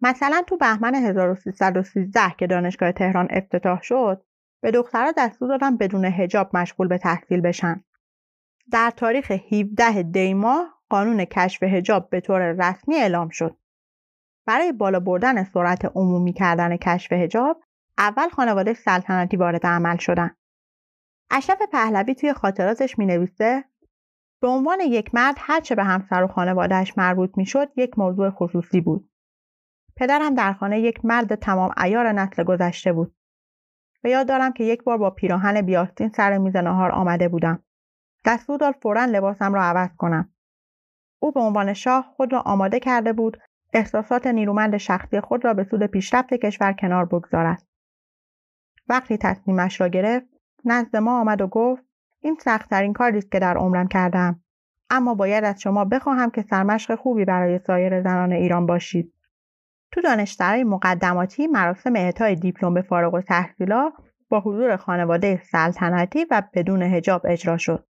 مثلا 0.00 0.42
تو 0.46 0.56
بهمن 0.56 0.94
1313 0.94 2.20
که 2.38 2.46
دانشگاه 2.46 2.92
تهران 2.92 3.28
افتتاح 3.30 3.82
شد، 3.82 4.22
به 4.62 4.70
دخترها 4.70 5.12
دستور 5.16 5.48
دادن 5.48 5.76
بدون 5.76 6.04
حجاب 6.04 6.56
مشغول 6.56 6.88
به 6.88 6.98
تحصیل 6.98 7.40
بشن. 7.40 7.84
در 8.70 8.92
تاریخ 8.96 9.30
17 9.30 10.02
دی 10.02 10.34
ماه 10.34 10.78
قانون 10.88 11.24
کشف 11.24 11.62
حجاب 11.62 12.10
به 12.10 12.20
طور 12.20 12.52
رسمی 12.52 12.96
اعلام 12.96 13.28
شد. 13.28 13.56
برای 14.48 14.72
بالا 14.72 15.00
بردن 15.00 15.44
سرعت 15.44 15.84
عمومی 15.84 16.32
کردن 16.32 16.76
کشف 16.76 17.12
هجاب 17.12 17.62
اول 17.98 18.28
خانواده 18.28 18.74
سلطنتی 18.74 19.36
وارد 19.36 19.66
عمل 19.66 19.96
شدن. 19.96 20.30
اشرف 21.30 21.62
پهلوی 21.72 22.14
توی 22.14 22.32
خاطراتش 22.32 22.98
می 22.98 23.06
نویسه 23.06 23.64
به 24.42 24.48
عنوان 24.48 24.80
یک 24.80 25.14
مرد 25.14 25.34
هرچه 25.38 25.74
به 25.74 25.84
همسر 25.84 26.22
و 26.22 26.26
خانوادهش 26.26 26.98
مربوط 26.98 27.30
می 27.36 27.46
شد 27.46 27.68
یک 27.76 27.98
موضوع 27.98 28.30
خصوصی 28.30 28.80
بود. 28.80 29.10
پدرم 29.96 30.34
در 30.34 30.52
خانه 30.52 30.80
یک 30.80 31.04
مرد 31.04 31.34
تمام 31.34 31.70
ایار 31.84 32.12
نسل 32.12 32.44
گذشته 32.44 32.92
بود. 32.92 33.14
به 34.02 34.10
یاد 34.10 34.28
دارم 34.28 34.52
که 34.52 34.64
یک 34.64 34.84
بار 34.84 34.98
با 34.98 35.10
پیراهن 35.10 35.62
بیاستین 35.62 36.08
سر 36.08 36.38
میز 36.38 36.56
نهار 36.56 36.90
آمده 36.90 37.28
بودم. 37.28 37.62
دستور 38.24 38.58
داد 38.58 38.74
فورا 38.82 39.04
لباسم 39.04 39.54
را 39.54 39.62
عوض 39.62 39.90
کنم. 39.96 40.32
او 41.22 41.32
به 41.32 41.40
عنوان 41.40 41.72
شاه 41.72 42.12
خود 42.16 42.32
را 42.32 42.40
آماده 42.40 42.80
کرده 42.80 43.12
بود 43.12 43.38
احساسات 43.72 44.26
نیرومند 44.26 44.76
شخصی 44.76 45.20
خود 45.20 45.44
را 45.44 45.54
به 45.54 45.64
سود 45.64 45.86
پیشرفت 45.86 46.34
کشور 46.34 46.72
کنار 46.72 47.04
بگذارد. 47.04 47.62
وقتی 48.88 49.16
تصمیمش 49.16 49.80
را 49.80 49.88
گرفت 49.88 50.26
نزد 50.64 50.96
ما 50.96 51.20
آمد 51.20 51.40
و 51.40 51.46
گفت 51.46 51.84
این 52.20 52.36
سختترین 52.40 52.92
کاری 52.92 53.18
است 53.18 53.30
که 53.30 53.38
در 53.38 53.56
عمرم 53.56 53.88
کردم 53.88 54.40
اما 54.90 55.14
باید 55.14 55.44
از 55.44 55.60
شما 55.60 55.84
بخواهم 55.84 56.30
که 56.30 56.42
سرمشق 56.42 56.94
خوبی 56.94 57.24
برای 57.24 57.58
سایر 57.58 58.02
زنان 58.02 58.32
ایران 58.32 58.66
باشید 58.66 59.12
تو 59.92 60.00
دانشسرای 60.00 60.64
مقدماتی 60.64 61.46
مراسم 61.46 61.96
اعطای 61.96 62.34
دیپلم 62.34 62.74
به 62.74 62.82
فارغ 62.82 63.14
التحصیلا 63.14 63.92
با 64.28 64.40
حضور 64.40 64.76
خانواده 64.76 65.42
سلطنتی 65.42 66.26
و 66.30 66.42
بدون 66.54 66.82
هجاب 66.82 67.22
اجرا 67.24 67.56
شد 67.56 67.86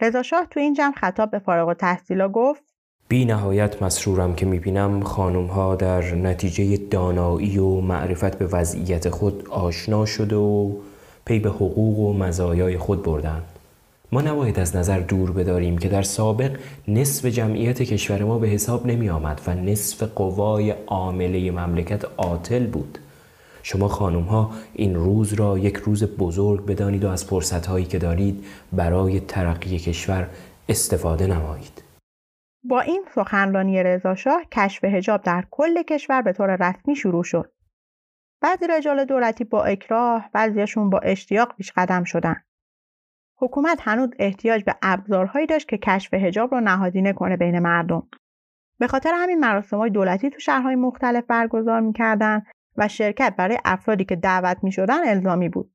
رضا 0.00 0.22
شاه 0.22 0.46
تو 0.46 0.60
این 0.60 0.74
جمع 0.74 0.94
خطاب 0.94 1.30
به 1.30 1.38
فارغ 1.38 1.68
التحصیلا 1.68 2.28
گفت 2.28 2.71
بی 3.12 3.24
نهایت 3.24 3.82
مسرورم 3.82 4.34
که 4.34 4.46
می‌بینم 4.46 5.02
خانم 5.02 5.46
ها 5.46 5.74
در 5.74 6.14
نتیجه 6.14 6.76
دانایی 6.76 7.58
و 7.58 7.80
معرفت 7.80 8.38
به 8.38 8.46
وضعیت 8.46 9.10
خود 9.10 9.48
آشنا 9.50 10.06
شده 10.06 10.36
و 10.36 10.72
پی 11.24 11.38
به 11.38 11.50
حقوق 11.50 11.98
و 11.98 12.12
مزایای 12.12 12.78
خود 12.78 13.02
بردند. 13.02 13.42
ما 14.12 14.20
نباید 14.20 14.60
از 14.60 14.76
نظر 14.76 14.98
دور 14.98 15.30
بداریم 15.30 15.78
که 15.78 15.88
در 15.88 16.02
سابق 16.02 16.50
نصف 16.88 17.24
جمعیت 17.26 17.82
کشور 17.82 18.24
ما 18.24 18.38
به 18.38 18.48
حساب 18.48 18.86
نمی 18.86 19.10
آمد 19.10 19.40
و 19.46 19.54
نصف 19.54 20.02
قوای 20.02 20.74
عامله 20.86 21.50
مملکت 21.50 22.04
عاطل 22.18 22.66
بود. 22.66 22.98
شما 23.62 23.88
خانم 23.88 24.22
ها 24.22 24.50
این 24.74 24.94
روز 24.94 25.32
را 25.32 25.58
یک 25.58 25.76
روز 25.76 26.04
بزرگ 26.04 26.66
بدانید 26.66 27.04
و 27.04 27.08
از 27.08 27.24
فرصت 27.24 27.66
هایی 27.66 27.84
که 27.84 27.98
دارید 27.98 28.44
برای 28.72 29.20
ترقی 29.20 29.78
کشور 29.78 30.28
استفاده 30.68 31.26
نمایید. 31.26 31.91
با 32.64 32.80
این 32.80 33.04
سخنرانی 33.14 33.82
رضاشاه 33.82 34.44
کشف 34.52 34.84
هجاب 34.84 35.22
در 35.22 35.44
کل 35.50 35.82
کشور 35.82 36.22
به 36.22 36.32
طور 36.32 36.56
رسمی 36.56 36.96
شروع 36.96 37.24
شد. 37.24 37.52
بعضی 38.40 38.66
رجال 38.66 39.04
دولتی 39.04 39.44
با 39.44 39.64
اکراه، 39.64 40.30
بعضیشون 40.32 40.90
با 40.90 40.98
اشتیاق 40.98 41.56
پیش 41.56 41.72
قدم 41.76 42.04
شدن. 42.04 42.36
حکومت 43.36 43.78
هنوز 43.80 44.10
احتیاج 44.18 44.64
به 44.64 44.74
ابزارهایی 44.82 45.46
داشت 45.46 45.68
که 45.68 45.78
کشف 45.78 46.14
هجاب 46.14 46.54
را 46.54 46.60
نهادینه 46.60 47.12
کنه 47.12 47.36
بین 47.36 47.58
مردم. 47.58 48.08
به 48.78 48.86
خاطر 48.86 49.12
همین 49.14 49.40
مراسم 49.40 49.78
های 49.78 49.90
دولتی 49.90 50.30
تو 50.30 50.40
شهرهای 50.40 50.74
مختلف 50.74 51.24
برگزار 51.24 51.80
می‌کردن 51.80 52.42
و 52.76 52.88
شرکت 52.88 53.34
برای 53.38 53.58
افرادی 53.64 54.04
که 54.04 54.16
دعوت 54.16 54.64
می 54.64 54.72
شدن 54.72 55.08
الزامی 55.08 55.48
بود. 55.48 55.74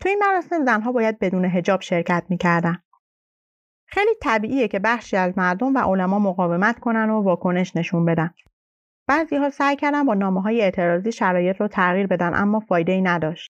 تو 0.00 0.08
این 0.08 0.18
مراسم 0.18 0.64
زنها 0.64 0.92
باید 0.92 1.18
بدون 1.18 1.44
هجاب 1.44 1.80
شرکت 1.80 2.24
می‌کردن. 2.28 2.82
خیلی 3.92 4.10
طبیعیه 4.22 4.68
که 4.68 4.78
بخشی 4.78 5.16
از 5.16 5.38
مردم 5.38 5.74
و 5.74 5.78
علما 5.78 6.18
مقاومت 6.18 6.80
کنن 6.80 7.10
و 7.10 7.22
واکنش 7.22 7.76
نشون 7.76 8.04
بدن. 8.04 8.30
بعضی 9.08 9.36
ها 9.36 9.50
سعی 9.50 9.76
کردن 9.76 10.06
با 10.06 10.14
نامه 10.14 10.42
های 10.42 10.60
اعتراضی 10.62 11.12
شرایط 11.12 11.60
رو 11.60 11.68
تغییر 11.68 12.06
بدن 12.06 12.34
اما 12.34 12.60
فایده 12.60 12.92
ای 12.92 13.02
نداشت. 13.02 13.50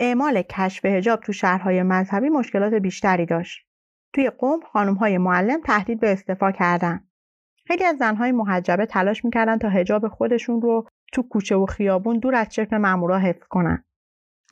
اعمال 0.00 0.42
کشف 0.42 0.84
هجاب 0.84 1.20
تو 1.20 1.32
شهرهای 1.32 1.82
مذهبی 1.82 2.28
مشکلات 2.28 2.74
بیشتری 2.74 3.26
داشت. 3.26 3.66
توی 4.14 4.30
قوم 4.30 4.60
خانم 4.72 4.94
های 4.94 5.18
معلم 5.18 5.60
تهدید 5.60 6.00
به 6.00 6.12
استعفا 6.12 6.52
کردن. 6.52 7.08
خیلی 7.66 7.84
از 7.84 7.96
زنهای 7.96 8.32
محجبه 8.32 8.86
تلاش 8.86 9.24
می‌کردن 9.24 9.58
تا 9.58 9.68
هجاب 9.68 10.08
خودشون 10.08 10.60
رو 10.62 10.88
تو 11.12 11.22
کوچه 11.22 11.56
و 11.56 11.66
خیابون 11.66 12.18
دور 12.18 12.34
از 12.34 12.48
چشم 12.48 12.76
مامورا 12.76 13.18
حفظ 13.18 13.46
کنن. 13.48 13.84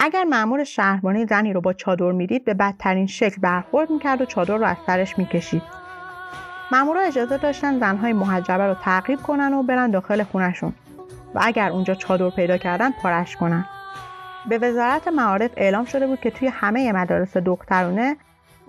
اگر 0.01 0.25
مأمور 0.25 0.65
شهربانی 0.65 1.27
زنی 1.27 1.53
رو 1.53 1.61
با 1.61 1.73
چادر 1.73 2.13
می‌دید 2.13 2.45
به 2.45 2.55
بدترین 2.55 3.07
شکل 3.07 3.41
برخورد 3.41 3.91
می‌کرد 3.91 4.21
و 4.21 4.25
چادر 4.25 4.57
رو 4.57 4.65
از 4.65 4.77
سرش 4.87 5.19
می‌کشید. 5.19 5.63
مامورا 6.73 7.01
اجازه 7.01 7.39
داشتن 7.39 7.79
زنهای 7.79 8.13
محجبه 8.13 8.67
رو 8.67 8.75
تعقیب 8.75 9.23
کنن 9.23 9.55
و 9.55 9.63
برن 9.63 9.91
داخل 9.91 10.23
خونشون 10.23 10.73
و 11.35 11.41
اگر 11.43 11.71
اونجا 11.71 11.95
چادر 11.95 12.31
پیدا 12.31 12.57
کردن 12.57 12.91
پارش 12.91 13.37
کنن. 13.37 13.67
به 14.49 14.59
وزارت 14.59 15.09
معارف 15.09 15.51
اعلام 15.57 15.85
شده 15.85 16.07
بود 16.07 16.21
که 16.21 16.31
توی 16.31 16.49
همه 16.49 16.93
مدارس 16.93 17.37
دخترونه 17.37 18.17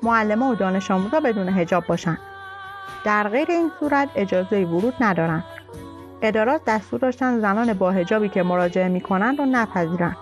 معلمه 0.04 0.46
و 0.46 0.56
دانش 0.56 0.92
آموزا 0.92 1.20
بدون 1.20 1.50
هجاب 1.50 1.86
باشن. 1.86 2.18
در 3.06 3.28
غیر 3.28 3.52
این 3.52 3.72
صورت 3.80 4.10
اجازه 4.16 4.66
ورود 4.66 4.94
ندارن. 5.00 5.44
ادارات 6.22 6.62
دستور 6.68 7.00
داشتن 7.00 7.40
زنان 7.40 7.74
با 7.74 7.92
هجابی 7.92 8.30
که 8.30 8.44
مراجعه 8.44 8.88
می‌کنن 8.88 9.38
رو 9.38 9.46
نپذیرن. 9.46 10.16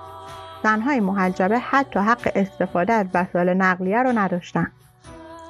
زنهای 0.64 1.00
محجبه 1.00 1.60
حتی 1.60 2.00
حق 2.00 2.32
استفاده 2.36 2.94
از 2.94 3.06
وسایل 3.14 3.50
نقلیه 3.50 4.04
رو 4.04 4.12
نداشتن. 4.12 4.72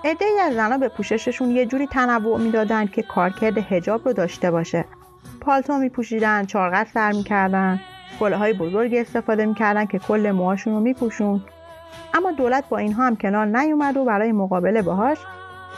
ای 0.03 0.15
از 0.41 0.53
زنها 0.53 0.77
به 0.77 0.89
پوشششون 0.89 1.49
یه 1.49 1.65
جوری 1.65 1.87
تنوع 1.87 2.39
می‌دادند 2.39 2.91
که 2.91 3.01
کارکرد 3.01 3.57
هجاب 3.57 4.05
رو 4.05 4.13
داشته 4.13 4.51
باشه. 4.51 4.85
پالتو 5.41 5.77
میپوشیدن 5.77 6.45
چارقد 6.45 6.87
سر 6.93 7.11
می‌کردن 7.11 7.79
گله 8.19 8.37
های 8.37 8.53
بزرگی 8.53 8.99
استفاده 8.99 9.45
می‌کردن 9.45 9.85
که 9.85 9.99
کل 9.99 10.31
موهاشون 10.31 10.73
رو 10.73 10.79
میپوشون. 10.79 11.41
اما 12.13 12.31
دولت 12.31 12.69
با 12.69 12.77
اینها 12.77 13.07
هم 13.07 13.15
کنار 13.15 13.45
نیومد 13.45 13.97
و 13.97 14.05
برای 14.05 14.31
مقابله 14.31 14.81
باهاش 14.81 15.17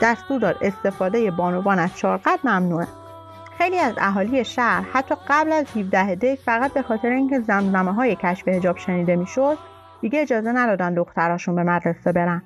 دستور 0.02 0.40
داد 0.40 0.56
استفاده 0.62 1.30
بانوان 1.30 1.78
از 1.78 1.96
چارقد 1.96 2.38
ممنوعه. 2.44 2.86
خیلی 3.58 3.78
از 3.78 3.94
اهالی 3.98 4.44
شهر 4.44 4.84
حتی 4.92 5.14
قبل 5.28 5.52
از 5.52 5.66
17 5.76 6.14
دی 6.14 6.36
فقط 6.36 6.72
به 6.72 6.82
خاطر 6.82 7.08
اینکه 7.08 7.40
زمزمه 7.40 7.92
های 7.92 8.16
کشف 8.16 8.48
حجاب 8.48 8.76
شنیده 8.78 9.16
می‌شد 9.16 9.58
دیگه 10.00 10.20
اجازه 10.20 10.52
ندادن 10.52 10.94
دختراشون 10.94 11.54
به 11.54 11.62
مدرسه 11.62 12.12
برن. 12.12 12.42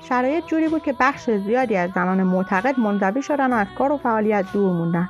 شرایط 0.00 0.46
جوری 0.46 0.68
بود 0.68 0.82
که 0.82 0.94
بخش 1.00 1.30
زیادی 1.30 1.76
از 1.76 1.90
زنان 1.94 2.22
معتقد 2.22 2.80
منزوی 2.80 3.22
شدن 3.22 3.52
و 3.52 3.56
از 3.56 3.66
کار 3.78 3.92
و 3.92 3.96
فعالیت 3.96 4.44
دور 4.52 4.72
موندن. 4.72 5.08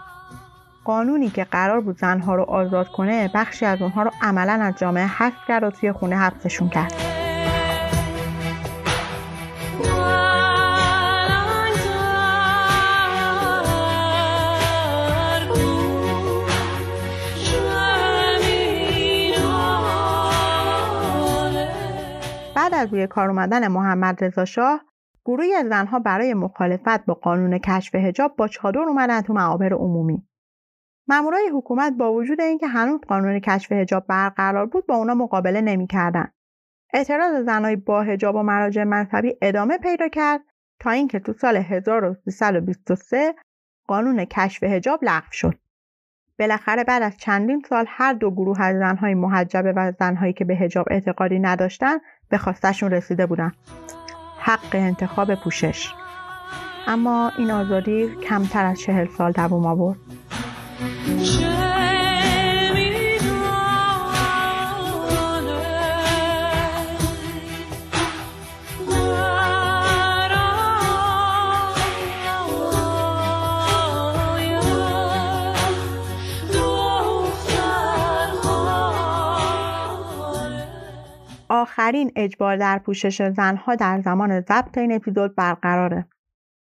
قانونی 0.85 1.31
که 1.31 1.45
قرار 1.45 1.81
بود 1.81 1.99
زنها 1.99 2.35
رو 2.35 2.43
آزاد 2.43 2.89
کنه 2.89 3.31
بخشی 3.35 3.67
از 3.67 3.83
اونها 3.83 4.03
رو 4.03 4.11
عملا 4.23 4.53
از 4.53 4.75
جامعه 4.79 5.07
حذف 5.07 5.47
کرد 5.49 5.63
و 5.63 5.71
توی 5.71 5.93
خونه 5.93 6.17
حبسشون 6.17 6.69
کرد. 6.69 7.24
از 22.85 22.93
روی 22.93 23.07
کار 23.07 23.29
اومدن 23.29 23.69
محمد 23.69 24.25
رضا 24.25 24.45
شاه 24.45 24.85
گروهی 25.25 25.55
از 25.55 25.67
زنها 25.67 25.99
برای 25.99 26.35
مخالفت 26.35 27.07
با 27.07 27.15
قانون 27.15 27.59
کشف 27.59 27.95
هجاب 27.95 28.37
با 28.37 28.49
چادر 28.49 28.81
اومدن 28.81 29.21
تو 29.21 29.33
معابر 29.33 29.73
عمومی. 29.73 30.27
مامورای 31.09 31.51
حکومت 31.55 31.93
با 31.93 32.13
وجود 32.13 32.41
اینکه 32.41 32.67
هنوز 32.67 33.01
قانون 33.01 33.39
کشف 33.39 33.73
هجاب 33.73 34.07
برقرار 34.07 34.67
بود 34.67 34.87
با 34.87 34.95
اونا 34.95 35.15
مقابله 35.15 35.61
نمی‌کردن. 35.61 36.33
اعتراض 36.95 37.45
زنهای 37.45 37.77
با 37.77 38.03
هجاب 38.03 38.35
و 38.35 38.43
مراجع 38.43 38.85
مذهبی 38.85 39.37
ادامه 39.43 39.79
پیدا 39.79 40.09
کرد 40.09 40.41
تا 40.81 40.91
اینکه 40.91 41.19
تو 41.19 41.33
سال 41.33 41.57
1323 41.57 43.35
قانون 43.87 44.25
کشف 44.25 44.63
هجاب 44.63 45.01
لغو 45.03 45.33
شد. 45.33 45.59
بالاخره 46.39 46.85
بعد 46.85 47.03
از 47.03 47.17
چندین 47.17 47.63
سال 47.69 47.85
هر 47.89 48.13
دو 48.13 48.31
گروه 48.31 48.63
از 48.63 48.77
زنهای 48.77 49.15
محجبه 49.15 49.73
و 49.73 49.93
زنهایی 49.99 50.33
که 50.33 50.45
به 50.45 50.57
هجاب 50.57 50.87
اعتقادی 50.91 51.39
نداشتن 51.39 51.99
به 52.29 52.39
خواستشون 52.39 52.91
رسیده 52.91 53.27
بودن. 53.27 53.53
حق 54.39 54.69
انتخاب 54.73 55.35
پوشش. 55.35 55.93
اما 56.87 57.33
این 57.39 57.51
آزادی 57.51 58.09
کمتر 58.29 58.67
از 58.67 58.81
چهل 58.81 59.07
سال 59.19 59.33
دوام 59.33 59.67
آورد. 59.67 59.99
آخرین 81.75 82.13
اجبار 82.17 82.57
در 82.57 82.79
پوشش 82.79 83.31
زنها 83.31 83.75
در 83.75 84.01
زمان 84.01 84.41
ضبط 84.41 84.79
این 84.79 84.93
اپیزود 84.93 85.35
برقراره. 85.35 86.07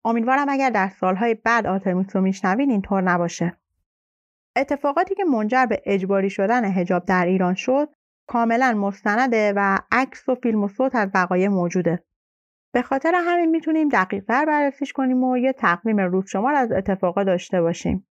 امیدوارم 0.06 0.50
اگر 0.50 0.70
در 0.70 0.90
سالهای 0.90 1.36
بعد 1.36 1.68
آتمیس 1.68 2.16
رو 2.16 2.22
میشنوین 2.22 2.72
اینطور 2.72 3.02
نباشه. 3.02 3.58
اتفاقاتی 4.56 5.16
که 5.16 5.24
منجر 5.24 5.66
به 5.66 5.82
اجباری 5.86 6.30
شدن 6.30 6.66
هجاب 6.66 7.06
در 7.06 7.26
ایران 7.26 7.54
شد 7.54 7.90
کاملا 8.28 8.74
مستنده 8.74 9.54
و 9.56 9.78
عکس 9.92 10.30
و 10.30 10.36
فیلم 10.36 10.64
و 10.64 10.68
صوت 10.68 10.96
از 10.96 11.10
وقایع 11.14 11.48
موجوده 11.48 12.04
به 12.74 12.82
خاطر 12.82 13.14
همین 13.16 13.50
می‌تونیم 13.50 13.90
دقیقتر 13.90 14.46
بررسیش 14.46 14.94
کنیم 14.94 15.24
و 15.24 15.38
یه 15.38 15.54
تقویم 15.54 16.00
روز 16.00 16.26
شمار 16.28 16.54
از 16.54 16.72
اتفاقا 16.72 17.24
داشته 17.24 17.62
باشیم 17.62 18.09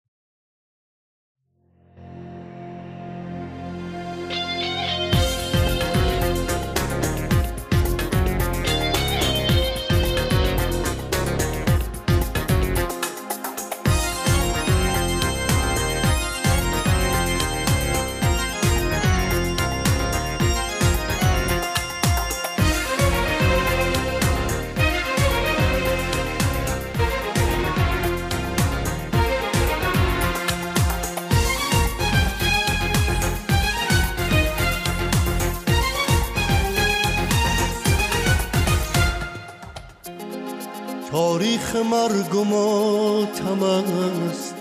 تاریخ 41.66 41.86
مرگ 41.90 42.34
و 42.34 42.44
ماتم 42.44 43.62
است. 43.62 44.54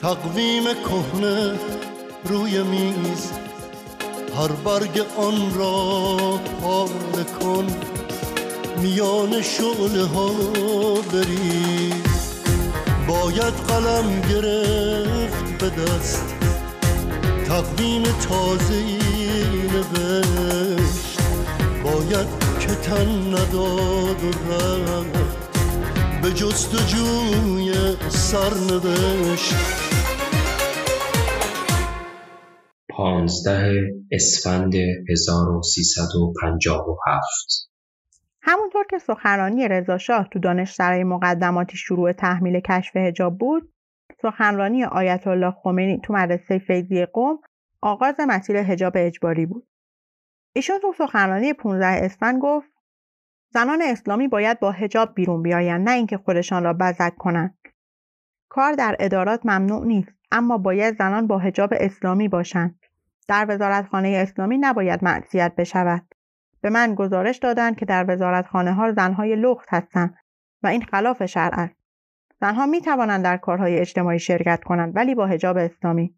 تقویم 0.00 0.64
کهنه 0.64 1.58
روی 2.24 2.62
میز. 2.62 3.32
هر 4.36 4.48
برگ 4.48 5.02
آن 5.16 5.54
را 5.54 6.40
پاره 6.62 7.24
کن. 7.40 7.66
میان 8.82 9.42
شعله 9.42 10.04
ها 10.04 10.30
باید 13.08 13.54
قلم 13.68 14.20
گرفت 14.20 15.58
به 15.58 15.70
دست. 15.70 16.34
تقویم 17.46 18.02
تازه 18.02 18.84
نوشت. 19.72 21.18
باید 21.84 22.26
که 22.60 22.74
تن 22.74 23.28
نداد 23.28 24.24
و 24.24 24.52
رفت. 24.52 25.41
به 26.22 26.28
جستجوی 26.28 27.72
سرنوشت. 28.08 29.54
پانزده 32.90 33.72
اسفند 34.12 34.74
1357 35.10 37.70
همونطور 38.42 38.84
که 38.90 38.98
سخنرانی 38.98 39.68
رضاشاه 39.68 40.28
تو 40.32 40.38
دانشسرای 40.38 41.04
مقدماتی 41.04 41.76
شروع 41.76 42.12
تحمیل 42.12 42.60
کشف 42.60 42.96
هجاب 42.96 43.38
بود 43.38 43.72
سخنرانی 44.22 44.84
آیت 44.84 45.26
الله 45.26 45.54
خمینی 45.62 46.00
تو 46.04 46.12
مدرسه 46.12 46.58
فیضی 46.58 47.04
قوم 47.04 47.38
آغاز 47.80 48.14
مسیر 48.28 48.56
هجاب 48.56 48.92
اجباری 48.96 49.46
بود. 49.46 49.66
ایشون 50.54 50.80
تو 50.80 50.94
سخنرانی 50.98 51.52
15 51.52 51.86
اسفند 51.86 52.42
گفت 52.42 52.71
زنان 53.54 53.82
اسلامی 53.82 54.28
باید 54.28 54.60
با 54.60 54.70
هجاب 54.70 55.14
بیرون 55.14 55.42
بیایند 55.42 55.88
نه 55.88 55.94
اینکه 55.94 56.18
خودشان 56.18 56.64
را 56.64 56.72
بزک 56.72 57.16
کنند. 57.16 57.58
کار 58.48 58.72
در 58.72 58.96
ادارات 59.00 59.46
ممنوع 59.46 59.86
نیست 59.86 60.12
اما 60.32 60.58
باید 60.58 60.98
زنان 60.98 61.26
با 61.26 61.38
هجاب 61.38 61.70
اسلامی 61.72 62.28
باشند. 62.28 62.78
در 63.28 63.46
وزارتخانه 63.48 64.08
اسلامی 64.08 64.58
نباید 64.58 65.04
معصیت 65.04 65.52
بشود. 65.56 66.14
به 66.60 66.70
من 66.70 66.94
گزارش 66.94 67.38
دادند 67.38 67.76
که 67.76 67.84
در 67.84 68.04
وزارتخانه 68.08 68.72
ها 68.72 68.92
زنهای 68.92 69.36
لخت 69.36 69.66
هستند 69.68 70.14
و 70.62 70.66
این 70.66 70.82
خلاف 70.82 71.26
شرع 71.26 71.60
است. 71.60 71.76
زنها 72.40 72.66
می 72.66 72.80
توانند 72.80 73.24
در 73.24 73.36
کارهای 73.36 73.78
اجتماعی 73.78 74.18
شرکت 74.18 74.64
کنند 74.64 74.96
ولی 74.96 75.14
با 75.14 75.26
هجاب 75.26 75.56
اسلامی. 75.56 76.14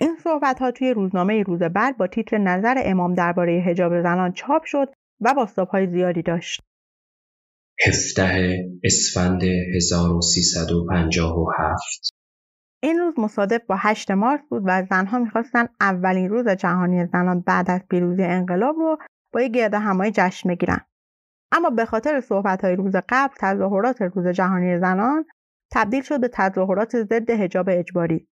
این 0.00 0.16
صحبت 0.16 0.58
ها 0.58 0.70
توی 0.70 0.94
روزنامه 0.94 1.42
روز 1.42 1.62
بعد 1.62 1.96
با 1.96 2.06
تیتر 2.06 2.38
نظر 2.38 2.82
امام 2.84 3.14
درباره 3.14 3.52
هجاب 3.52 4.02
زنان 4.02 4.32
چاپ 4.32 4.64
شد 4.64 4.94
و 5.20 5.46
های 5.72 5.86
زیادی 5.86 6.22
داشت. 6.22 6.62
17 7.86 8.56
اسفند 8.84 9.42
1357 9.76 12.10
این 12.82 12.98
روز 12.98 13.18
مصادف 13.18 13.60
با 13.66 13.76
8 13.78 14.10
مارس 14.10 14.40
بود 14.50 14.62
و 14.66 14.86
زنها 14.90 15.18
می‌خواستن 15.18 15.66
اولین 15.80 16.28
روز 16.28 16.48
جهانی 16.48 17.06
زنان 17.06 17.40
بعد 17.40 17.70
از 17.70 17.80
پیروزی 17.90 18.22
انقلاب 18.22 18.76
رو 18.76 18.98
با 19.32 19.42
یک 19.42 19.52
گرد 19.52 19.74
همایی 19.74 20.12
جشن 20.14 20.48
بگیرن. 20.48 20.80
اما 21.52 21.70
به 21.70 21.84
خاطر 21.84 22.20
صحبت 22.20 22.64
های 22.64 22.76
روز 22.76 22.92
قبل 23.08 23.34
تظاهرات 23.38 24.02
روز 24.02 24.26
جهانی 24.26 24.78
زنان 24.78 25.24
تبدیل 25.72 26.02
شد 26.02 26.20
به 26.20 26.28
تظاهرات 26.28 27.02
ضد 27.02 27.30
حجاب 27.30 27.68
اجباری. 27.68 28.28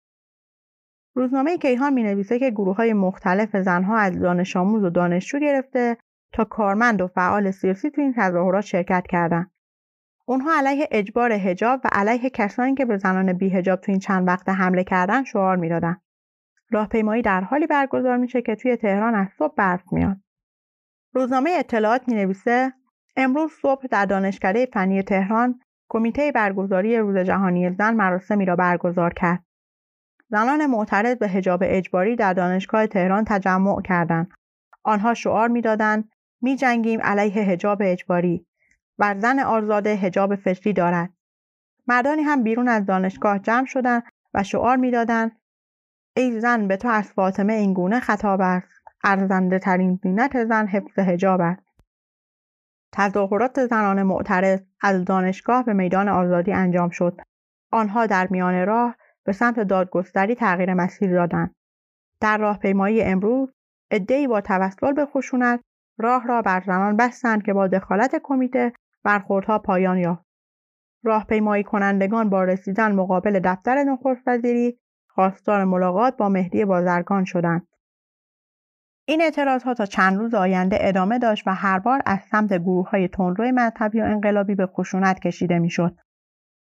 روزنامه 1.16 1.58
کیهان 1.58 1.92
می 1.92 2.02
نویسه 2.02 2.38
که 2.38 2.50
گروه 2.50 2.76
های 2.76 2.92
مختلف 2.92 3.56
زنها 3.56 3.96
از 3.96 4.20
دانش 4.20 4.56
آموز 4.56 4.84
و 4.84 4.90
دانشجو 4.90 5.38
گرفته 5.38 5.96
تا 6.32 6.44
کارمند 6.44 7.00
و 7.00 7.06
فعال 7.06 7.50
سیاسی 7.50 7.90
تو 7.90 8.00
این 8.00 8.14
تظاهرات 8.16 8.64
شرکت 8.64 9.06
کردند. 9.08 9.50
اونها 10.26 10.50
علیه 10.58 10.88
اجبار 10.90 11.32
هجاب 11.32 11.80
و 11.84 11.88
علیه 11.92 12.30
کسانی 12.30 12.74
که 12.74 12.84
به 12.84 12.96
زنان 12.96 13.32
بیهجاب 13.32 13.80
تو 13.80 13.92
این 13.92 13.98
چند 13.98 14.28
وقت 14.28 14.48
حمله 14.48 14.84
کردن 14.84 15.24
شعار 15.24 15.56
می‌دادن. 15.56 15.96
راهپیمایی 16.70 17.22
در 17.22 17.40
حالی 17.40 17.66
برگزار 17.66 18.16
میشه 18.16 18.42
که 18.42 18.54
توی 18.54 18.76
تهران 18.76 19.14
از 19.14 19.28
صبح 19.38 19.54
برف 19.54 19.92
میاد. 19.92 20.16
روزنامه 21.12 21.50
اطلاعات 21.58 22.08
می 22.08 22.14
نویسه 22.14 22.72
امروز 23.16 23.52
صبح 23.62 23.86
در 23.86 24.06
دانشکده 24.06 24.66
فنی 24.66 25.02
تهران 25.02 25.60
کمیته 25.88 26.32
برگزاری 26.32 26.98
روز 26.98 27.16
جهانی 27.16 27.70
زن 27.70 27.94
مراسمی 27.94 28.44
را 28.44 28.56
برگزار 28.56 29.14
کرد. 29.14 29.44
زنان 30.30 30.66
معترض 30.66 31.16
به 31.16 31.28
هجاب 31.28 31.60
اجباری 31.64 32.16
در 32.16 32.32
دانشگاه 32.32 32.86
تهران 32.86 33.24
تجمع 33.24 33.82
کردند. 33.82 34.30
آنها 34.84 35.14
شعار 35.14 35.48
می‌دادند 35.48 36.10
می 36.42 36.56
جنگیم 36.56 37.00
علیه 37.00 37.42
هجاب 37.42 37.78
اجباری. 37.80 38.46
و 38.98 39.14
زن 39.18 39.38
آزاده 39.38 39.90
هجاب 39.90 40.36
فطری 40.36 40.72
دارد. 40.72 41.10
مردانی 41.86 42.22
هم 42.22 42.42
بیرون 42.42 42.68
از 42.68 42.86
دانشگاه 42.86 43.38
جمع 43.38 43.66
شدند 43.66 44.02
و 44.34 44.42
شعار 44.42 44.76
می‌دادند 44.76 45.40
ای 46.16 46.40
زن 46.40 46.68
به 46.68 46.76
تو 46.76 46.88
از 46.88 47.12
فاطمه 47.12 47.52
اینگونه 47.52 48.00
خطاب 48.00 48.40
است. 48.40 48.68
ارزنده 49.04 49.58
ترین 49.58 50.00
زینت 50.02 50.44
زن 50.44 50.66
حفظ 50.66 50.98
هجاب 50.98 51.40
است. 51.40 51.62
تظاهرات 52.92 53.66
زنان 53.66 54.02
معترض 54.02 54.60
از 54.80 55.04
دانشگاه 55.04 55.64
به 55.64 55.72
میدان 55.72 56.08
آزادی 56.08 56.52
انجام 56.52 56.90
شد. 56.90 57.20
آنها 57.72 58.06
در 58.06 58.28
میان 58.30 58.66
راه 58.66 58.96
به 59.24 59.32
سمت 59.32 59.60
دادگستری 59.60 60.34
تغییر 60.34 60.74
مسیر 60.74 61.12
دادند. 61.12 61.54
در 62.20 62.38
راهپیمایی 62.38 63.02
امروز 63.02 63.54
عدهای 63.90 64.26
با 64.26 64.40
توسل 64.40 64.92
به 64.92 65.06
خشونت 65.06 65.60
راه 65.98 66.26
را 66.26 66.42
بر 66.42 66.62
زنان 66.66 66.96
بستند 66.96 67.42
که 67.42 67.52
با 67.52 67.66
دخالت 67.66 68.20
کمیته 68.22 68.72
برخوردها 69.04 69.58
پایان 69.58 69.98
یافت 69.98 70.24
راهپیمایی 71.04 71.64
کنندگان 71.64 72.30
با 72.30 72.44
رسیدن 72.44 72.92
مقابل 72.92 73.40
دفتر 73.44 73.82
نخست 73.82 74.22
وزیری 74.26 74.78
خواستار 75.08 75.64
ملاقات 75.64 76.16
با 76.16 76.28
مهدی 76.28 76.64
بازرگان 76.64 77.24
شدند 77.24 77.68
این 79.08 79.22
اعتراض 79.22 79.62
ها 79.62 79.74
تا 79.74 79.86
چند 79.86 80.18
روز 80.18 80.34
آینده 80.34 80.78
ادامه 80.80 81.18
داشت 81.18 81.46
و 81.46 81.54
هر 81.54 81.78
بار 81.78 82.02
از 82.06 82.18
سمت 82.30 82.52
گروه 82.52 82.90
های 82.90 83.08
تندروی 83.08 83.50
مذهبی 83.50 84.00
و 84.00 84.04
انقلابی 84.04 84.54
به 84.54 84.66
خشونت 84.66 85.20
کشیده 85.20 85.58
می‌شد. 85.58 85.96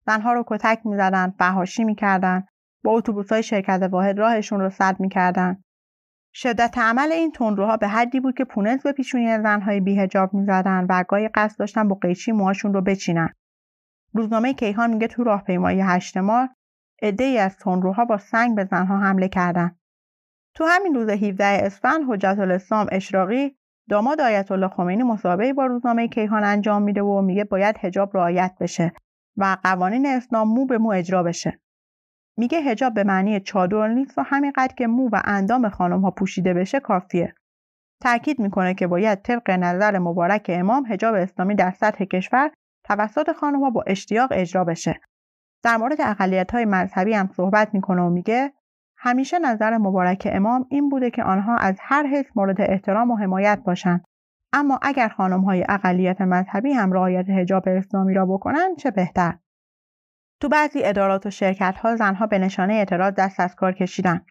زنها 0.06 0.34
رو 0.34 0.44
کتک 0.48 0.82
می‌زدند، 0.86 1.36
فحاشی 1.40 1.84
می‌کردند، 1.84 2.48
با 2.84 2.92
اتوبوس 2.92 3.32
های 3.32 3.44
شرکت 3.44 3.90
واحد 3.92 4.20
راهشون 4.20 4.60
رو 4.60 4.70
سد 4.70 5.00
می‌کردند. 5.00 5.64
شدت 6.34 6.78
عمل 6.78 7.12
این 7.12 7.32
تندروها 7.32 7.78
به 7.78 7.88
حدی 7.88 8.20
بود 8.20 8.38
که 8.38 8.46
پونز 8.46 8.84
به 8.84 8.92
پیشونی 8.92 9.38
زنهای 9.38 9.80
بیهجاب 9.80 10.34
می‌زدند 10.34 10.86
و 10.90 11.04
گاهی 11.08 11.28
قصد 11.28 11.60
داشتن 11.60 11.88
با 11.88 11.96
قیچی 11.96 12.32
موهاشون 12.32 12.74
رو 12.74 12.82
بچینن. 12.82 13.30
روزنامه 14.14 14.54
کیهان 14.54 14.90
میگه 14.90 15.08
تو 15.08 15.24
راهپیمایی 15.24 15.82
هشت 15.82 16.18
ماه 16.18 16.56
عدهای 17.02 17.38
از 17.38 17.58
تندروها 17.58 18.06
با 18.06 18.18
سنگ 18.18 18.56
به 18.56 18.66
زنها 18.66 18.98
حمله 18.98 19.28
کردند 19.28 19.80
تو 20.56 20.66
همین 20.66 20.96
روز 20.96 21.10
17 21.10 21.46
اسفند 21.46 22.02
حجت 22.10 22.40
الاسلام 22.40 22.88
اشراقی 22.92 23.56
داماد 23.90 24.22
آیت 24.22 24.52
الله 24.52 24.68
خمینی 24.68 25.04
مصاحبه 25.04 25.54
با 25.54 25.66
روزنامه 25.66 26.08
کیهان 26.08 26.44
انجام 26.44 26.82
میده 26.82 27.02
و 27.02 27.22
میگه 27.22 27.44
باید 27.44 27.78
حجاب 27.78 28.18
رعایت 28.18 28.56
بشه 28.60 28.94
و 29.38 29.58
قوانین 29.64 30.06
اسلام 30.06 30.48
مو 30.48 30.66
به 30.66 30.78
مو 30.78 30.92
اجرا 30.92 31.24
بشه. 31.24 31.61
میگه 32.42 32.60
هجاب 32.60 32.94
به 32.94 33.04
معنی 33.04 33.40
چادر 33.40 33.88
نیست 33.88 34.18
و 34.18 34.22
همینقدر 34.22 34.76
که 34.76 34.88
مو 34.88 35.10
و 35.12 35.22
اندام 35.26 35.70
خانم 35.70 36.02
ها 36.02 36.12
پوشیده 36.12 36.54
بشه 36.54 36.80
کافیه. 36.80 37.36
تاکید 38.04 38.40
می‌کنه 38.40 38.74
که 38.74 38.88
باید 38.88 39.22
طبق 39.22 39.52
نظر 39.52 40.00
مبارک 40.00 40.52
امام 40.54 40.86
هجاب 40.86 41.16
اسلامی 41.16 41.56
در 41.56 41.72
سطح 41.72 42.06
کشور 42.06 42.52
توسط 42.84 43.32
خانم 43.32 43.64
ها 43.64 43.70
با 43.70 43.84
اشتیاق 43.88 44.30
اجرا 44.32 44.64
بشه. 44.64 45.02
در 45.64 45.78
مورد 45.78 46.02
اقلیت 46.02 46.52
های 46.52 46.66
مذهبی 46.66 47.14
هم 47.14 47.28
صحبت 47.28 47.74
می‌کنه 47.74 48.02
و 48.02 48.10
میگه 48.10 48.54
همیشه 48.98 49.40
نظر 49.40 49.78
مبارک 49.78 50.28
امام 50.32 50.66
این 50.70 50.90
بوده 50.90 51.10
که 51.10 51.24
آنها 51.24 51.58
از 51.58 51.76
هر 51.80 52.08
حیث 52.08 52.26
مورد 52.36 52.62
احترام 52.62 53.12
و 53.12 53.16
حمایت 53.16 53.60
باشند 53.66 54.06
اما 54.54 54.80
اگر 54.82 55.08
خانم 55.08 55.42
های 55.42 55.66
اقلیت 55.70 56.22
مذهبی 56.22 56.74
هم 56.74 56.94
رعایت 56.94 57.30
حجاب 57.30 57.64
اسلامی 57.68 58.14
را 58.14 58.26
بکنند 58.26 58.78
چه 58.78 58.92
بهتر 58.92 59.34
تو 60.42 60.50
بعضی 60.50 60.84
ادارات 60.84 61.26
و 61.26 61.30
شرکت 61.30 61.78
ها 61.78 61.96
زنها 61.96 62.28
به 62.28 62.40
نشانه 62.40 62.74
اعتراض 62.74 63.14
دست 63.14 63.40
از 63.40 63.56
کار 63.56 63.72
کشیدن 63.72 64.26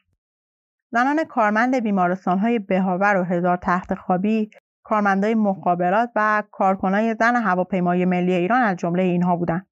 زنان 0.92 1.24
کارمند 1.24 1.82
بیمارستان 1.82 2.38
های 2.38 2.58
بهاور 2.58 3.16
و 3.16 3.24
هزار 3.24 3.58
تخت 3.62 3.94
خوابی 3.94 4.50
کارمندای 4.82 5.34
مخابرات 5.34 6.10
و 6.16 6.42
کارکنای 6.50 7.14
زن 7.14 7.36
هواپیمای 7.36 8.04
ملی 8.04 8.32
ایران 8.32 8.62
از 8.62 8.76
جمله 8.76 9.02
اینها 9.02 9.36
بودند 9.36 9.66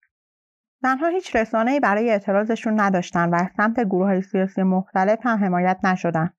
زنها 0.83 1.09
هیچ 1.09 1.37
رسانه‌ای 1.37 1.81
برای 1.81 2.11
اعتراضشون 2.11 2.81
نداشتن 2.81 3.31
و 3.31 3.35
از 3.35 3.49
سمت 3.57 3.81
گروه 3.81 4.21
سیاسی 4.21 4.63
مختلف 4.63 5.19
هم 5.23 5.45
حمایت 5.45 5.79
نشدن. 5.85 6.31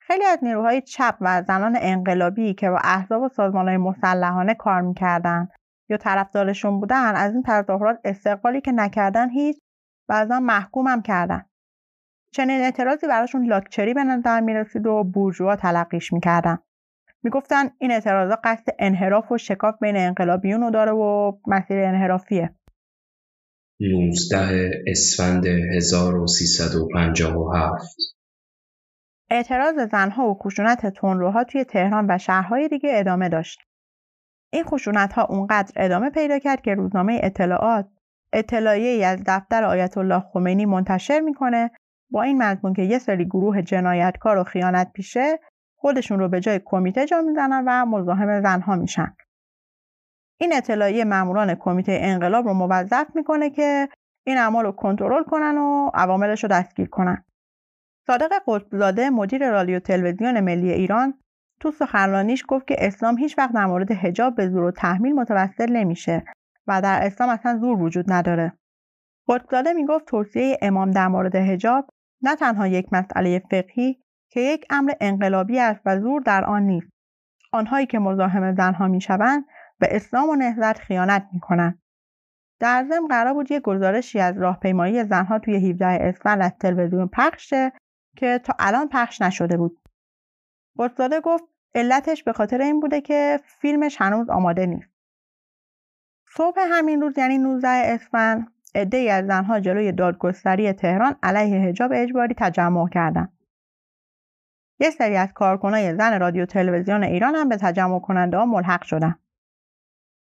خیلی 0.00 0.24
از 0.24 0.38
نیروهای 0.42 0.80
چپ 0.80 1.16
و 1.20 1.42
زنان 1.42 1.78
انقلابی 1.80 2.54
که 2.54 2.70
با 2.70 2.78
احزاب 2.84 3.22
و 3.22 3.28
سازمانهای 3.28 3.76
مسلحانه 3.76 4.54
کار 4.54 4.80
می‌کردن 4.80 5.48
یا 5.88 5.96
طرفدارشون 5.96 6.80
بودن 6.80 7.16
از 7.16 7.32
این 7.32 7.42
تظاهرات 7.46 8.00
استقبالی 8.04 8.60
که 8.60 8.72
نکردن 8.72 9.30
هیچ 9.30 9.58
بعضا 10.08 10.40
محکوم 10.40 10.86
هم 10.86 11.02
کردن. 11.02 11.44
چنین 12.32 12.60
اعتراضی 12.60 13.06
براشون 13.06 13.46
لاکچری 13.46 13.94
به 13.94 14.04
نظر 14.04 14.40
می‌رسید 14.40 14.86
و 14.86 15.04
بورژوا 15.04 15.56
تلقیش 15.56 16.12
می‌کردن. 16.12 16.58
می‌گفتن 17.22 17.70
این 17.78 17.90
اعتراضا 17.90 18.38
قصد 18.44 18.68
انحراف 18.78 19.32
و 19.32 19.38
شکاف 19.38 19.74
بین 19.80 19.96
انقلابیون 19.96 20.60
رو 20.60 20.70
داره 20.70 20.92
و 20.92 21.32
مسیر 21.46 21.84
انحرافیه. 21.84 22.54
19 23.80 24.70
اسفند 24.86 25.46
1357 25.46 27.96
اعتراض 29.30 29.90
زنها 29.90 30.30
و 30.30 30.34
خشونت 30.34 30.86
تندروها 30.86 31.44
توی 31.44 31.64
تهران 31.64 32.06
و 32.08 32.18
شهرهای 32.18 32.68
دیگه 32.68 32.90
ادامه 32.92 33.28
داشت. 33.28 33.65
این 34.52 34.64
خشونت 34.64 35.12
ها 35.12 35.24
اونقدر 35.24 35.72
ادامه 35.76 36.10
پیدا 36.10 36.38
کرد 36.38 36.60
که 36.60 36.74
روزنامه 36.74 37.20
اطلاعات 37.22 37.88
اطلاعیه 38.32 39.06
از 39.06 39.22
دفتر 39.26 39.64
آیت 39.64 39.98
الله 39.98 40.20
خمینی 40.32 40.66
منتشر 40.66 41.20
می‌کنه 41.20 41.70
با 42.10 42.22
این 42.22 42.42
مضمون 42.42 42.74
که 42.74 42.82
یه 42.82 42.98
سری 42.98 43.24
گروه 43.24 43.62
جنایتکار 43.62 44.38
و 44.38 44.44
خیانت 44.44 44.92
پیشه 44.92 45.38
خودشون 45.76 46.18
رو 46.18 46.28
به 46.28 46.40
جای 46.40 46.60
کمیته 46.64 47.06
جا 47.06 47.20
می‌زنن 47.20 47.64
و 47.66 47.86
مزاحم 47.86 48.40
زنها 48.42 48.76
میشن. 48.76 49.16
این 50.40 50.52
اطلاعیه 50.56 51.04
ماموران 51.04 51.54
کمیته 51.54 51.98
انقلاب 52.00 52.46
رو 52.46 52.54
موظف 52.54 53.06
می‌کنه 53.14 53.50
که 53.50 53.88
این 54.26 54.38
اعمال 54.38 54.64
رو 54.64 54.72
کنترل 54.72 55.24
کنن 55.24 55.58
و 55.58 55.90
عواملش 55.94 56.44
رو 56.44 56.50
دستگیر 56.50 56.88
کنن. 56.88 57.24
صادق 58.06 58.32
قطبزاده 58.46 59.10
مدیر 59.10 59.50
رادیو 59.50 59.78
تلویزیون 59.78 60.40
ملی 60.40 60.72
ایران 60.72 61.14
تو 61.60 61.70
سخنرانیش 61.70 62.44
گفت 62.48 62.66
که 62.66 62.76
اسلام 62.78 63.18
هیچ 63.18 63.38
وقت 63.38 63.52
در 63.52 63.66
مورد 63.66 63.92
حجاب 63.92 64.34
به 64.34 64.48
زور 64.48 64.62
و 64.62 64.70
تحمیل 64.70 65.14
متوسل 65.14 65.72
نمیشه 65.72 66.24
و 66.66 66.82
در 66.82 67.06
اسلام 67.06 67.30
اصلا 67.30 67.58
زور 67.58 67.82
وجود 67.82 68.12
نداره. 68.12 68.52
قطبزاده 69.28 69.72
می‌گفت 69.72 70.06
توصیه 70.06 70.58
امام 70.62 70.90
در 70.90 71.08
مورد 71.08 71.36
حجاب 71.36 71.88
نه 72.22 72.36
تنها 72.36 72.66
یک 72.66 72.92
مسئله 72.92 73.42
فقهی 73.50 74.02
که 74.30 74.40
یک 74.40 74.66
امر 74.70 74.92
انقلابی 75.00 75.60
است 75.60 75.80
و 75.84 76.00
زور 76.00 76.22
در 76.22 76.44
آن 76.44 76.62
نیست. 76.62 76.90
آنهایی 77.52 77.86
که 77.86 77.98
مزاحم 77.98 78.54
زنها 78.54 78.88
می‌شوند 78.88 79.44
به 79.78 79.96
اسلام 79.96 80.28
و 80.28 80.34
نهضت 80.34 80.78
خیانت 80.78 81.28
می‌کنن. 81.32 81.78
در 82.60 82.86
ضمن 82.88 83.08
قرار 83.08 83.34
بود 83.34 83.50
یه 83.50 83.60
گزارشی 83.60 84.20
از 84.20 84.38
راهپیمایی 84.38 85.04
زنها 85.04 85.38
توی 85.38 85.70
17 85.70 85.86
اسفند 85.86 86.42
از 86.42 86.52
تلویزیون 86.60 87.08
پخش 87.08 87.54
که 88.16 88.38
تا 88.44 88.54
الان 88.58 88.88
پخش 88.88 89.22
نشده 89.22 89.56
بود. 89.56 89.78
قطزاده 90.78 91.20
گفت 91.20 91.44
علتش 91.74 92.22
به 92.22 92.32
خاطر 92.32 92.60
این 92.60 92.80
بوده 92.80 93.00
که 93.00 93.40
فیلمش 93.44 93.96
هنوز 94.00 94.30
آماده 94.30 94.66
نیست. 94.66 94.90
صبح 96.36 96.60
همین 96.60 97.00
روز 97.00 97.18
یعنی 97.18 97.38
19 97.38 97.68
اسفند 97.68 98.52
عدهای 98.74 99.10
از 99.10 99.26
زنها 99.26 99.60
جلوی 99.60 99.92
دادگستری 99.92 100.72
تهران 100.72 101.16
علیه 101.22 101.60
حجاب 101.60 101.90
اجباری 101.94 102.34
تجمع 102.38 102.88
کردند. 102.88 103.32
یه 104.80 104.90
سری 104.90 105.16
از 105.16 105.32
کارکنای 105.32 105.94
زن 105.96 106.20
رادیو 106.20 106.46
تلویزیون 106.46 107.04
ایران 107.04 107.34
هم 107.34 107.48
به 107.48 107.56
تجمع 107.56 108.00
کننده 108.00 108.36
ها 108.36 108.46
ملحق 108.46 108.82
شدن. 108.82 109.14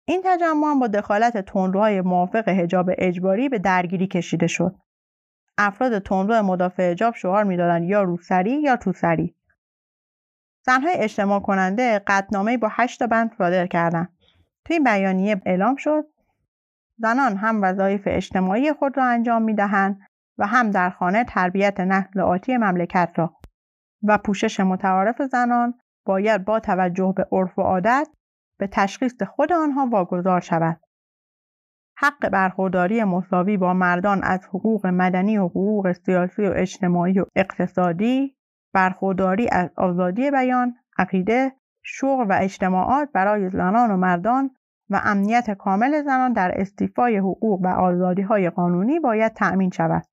این 0.07 0.21
تجمع 0.25 0.67
هم 0.67 0.79
با 0.79 0.87
دخالت 0.87 1.37
تندروهای 1.37 2.01
موافق 2.01 2.49
حجاب 2.49 2.89
اجباری 2.97 3.49
به 3.49 3.59
درگیری 3.59 4.07
کشیده 4.07 4.47
شد. 4.47 4.75
افراد 5.57 5.99
تندرو 5.99 6.43
مدافع 6.43 6.91
حجاب 6.91 7.15
شعار 7.15 7.43
می‌دادند 7.43 7.83
یا 7.83 8.03
روسری 8.03 8.61
یا 8.61 8.75
توسری. 8.75 9.35
زنهای 10.65 10.93
اجتماع 10.97 11.39
کننده 11.39 12.01
قطنامه 12.07 12.57
با 12.57 12.67
هشت 12.71 13.03
بند 13.03 13.35
صادر 13.37 13.67
کردند. 13.67 14.09
توی 14.65 14.73
این 14.73 14.83
بیانیه 14.83 15.41
اعلام 15.45 15.75
شد 15.75 16.05
زنان 16.97 17.37
هم 17.37 17.61
وظایف 17.63 18.01
اجتماعی 18.05 18.73
خود 18.73 18.97
را 18.97 19.05
انجام 19.05 19.41
می 19.41 19.53
دهند 19.53 19.99
و 20.37 20.47
هم 20.47 20.71
در 20.71 20.89
خانه 20.89 21.23
تربیت 21.23 21.79
نسل 21.79 22.19
آتی 22.19 22.57
مملکت 22.57 23.11
را 23.15 23.35
و 24.03 24.17
پوشش 24.17 24.59
متعارف 24.59 25.21
زنان 25.21 25.73
باید 26.05 26.45
با 26.45 26.59
توجه 26.59 27.13
به 27.17 27.27
عرف 27.31 27.59
و 27.59 27.61
عادت 27.61 28.07
به 28.59 28.67
تشخیص 28.67 29.23
خود 29.23 29.53
آنها 29.53 29.87
واگذار 29.91 30.41
شود. 30.41 30.79
حق 31.97 32.29
برخورداری 32.29 33.03
مساوی 33.03 33.57
با 33.57 33.73
مردان 33.73 34.23
از 34.23 34.45
حقوق 34.45 34.87
مدنی 34.87 35.37
و 35.37 35.45
حقوق 35.45 35.91
سیاسی 35.91 36.41
و 36.41 36.53
اجتماعی 36.55 37.19
و 37.19 37.25
اقتصادی، 37.35 38.35
برخورداری 38.73 39.49
از 39.51 39.69
آزادی 39.77 40.31
بیان، 40.31 40.75
عقیده، 40.97 41.51
شغل 41.83 42.25
و 42.29 42.37
اجتماعات 42.41 43.09
برای 43.13 43.49
زنان 43.49 43.91
و 43.91 43.97
مردان 43.97 44.51
و 44.89 45.01
امنیت 45.03 45.51
کامل 45.51 46.03
زنان 46.03 46.33
در 46.33 46.51
استیفای 46.55 47.17
حقوق 47.17 47.61
و 47.61 47.67
آزادی 47.67 48.21
های 48.21 48.49
قانونی 48.49 48.99
باید 48.99 49.33
تأمین 49.33 49.69
شود. 49.69 50.05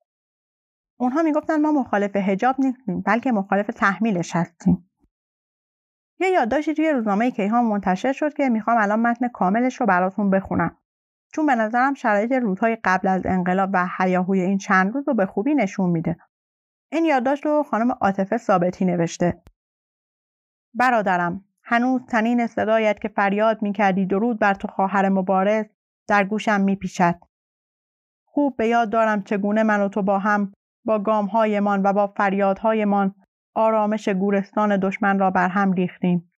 اونها 0.99 1.23
می‌گفتن 1.23 1.61
ما 1.61 1.73
مخالف 1.73 2.17
حجاب 2.17 2.57
نیستیم 2.59 3.01
بلکه 3.01 3.33
مخالف 3.33 3.67
تحمیلش 3.67 4.37
هستیم. 4.37 4.91
یه 6.21 6.29
یادداشتی 6.29 6.75
توی 6.75 6.91
روزنامه 6.91 7.31
کیهان 7.31 7.65
منتشر 7.65 8.13
شد 8.13 8.35
که 8.35 8.49
می‌خوام 8.49 8.77
الان 8.81 9.01
متن 9.01 9.29
کاملش 9.29 9.81
رو 9.81 9.87
براتون 9.87 10.31
بخونم. 10.31 10.77
چون 11.33 11.47
به 11.47 11.55
نظرم 11.55 11.95
شرایط 11.95 12.33
روزهای 12.33 12.79
قبل 12.85 13.09
از 13.09 13.23
انقلاب 13.25 13.71
و 13.73 13.89
حیاهوی 13.99 14.41
این 14.41 14.59
چند 14.59 14.95
روز 14.95 15.09
رو 15.09 15.15
به 15.15 15.27
خوبی 15.27 15.55
نشون 15.55 15.91
میده. 15.91 16.17
این 16.97 17.05
یادداشت 17.05 17.47
رو 17.47 17.63
خانم 17.63 17.91
عاطفه 17.91 18.37
ثابتی 18.37 18.85
نوشته. 18.85 19.43
برادرم 20.75 21.45
هنوز 21.63 22.07
تنین 22.07 22.47
صدایت 22.47 23.01
که 23.01 23.09
فریاد 23.09 23.63
می‌کردی 23.63 24.07
درود 24.07 24.39
بر 24.39 24.55
تو 24.55 24.69
خواهر 24.69 25.09
مبارز 25.09 25.67
در 26.09 26.25
گوشم 26.25 26.61
میپیچد. 26.61 27.21
خوب 28.25 28.57
به 28.57 28.69
یاد 28.69 28.91
دارم 28.91 29.23
چگونه 29.23 29.63
من 29.63 29.81
و 29.81 29.89
تو 29.89 30.03
با 30.03 30.19
هم 30.19 30.53
با 30.85 30.99
گامهایمان 30.99 31.83
و 31.83 31.93
با 31.93 32.07
فریادهایمان 32.07 33.15
آرامش 33.55 34.09
گورستان 34.09 34.77
دشمن 34.77 35.19
را 35.19 35.31
بر 35.31 35.49
هم 35.49 35.73
ریختیم. 35.73 36.33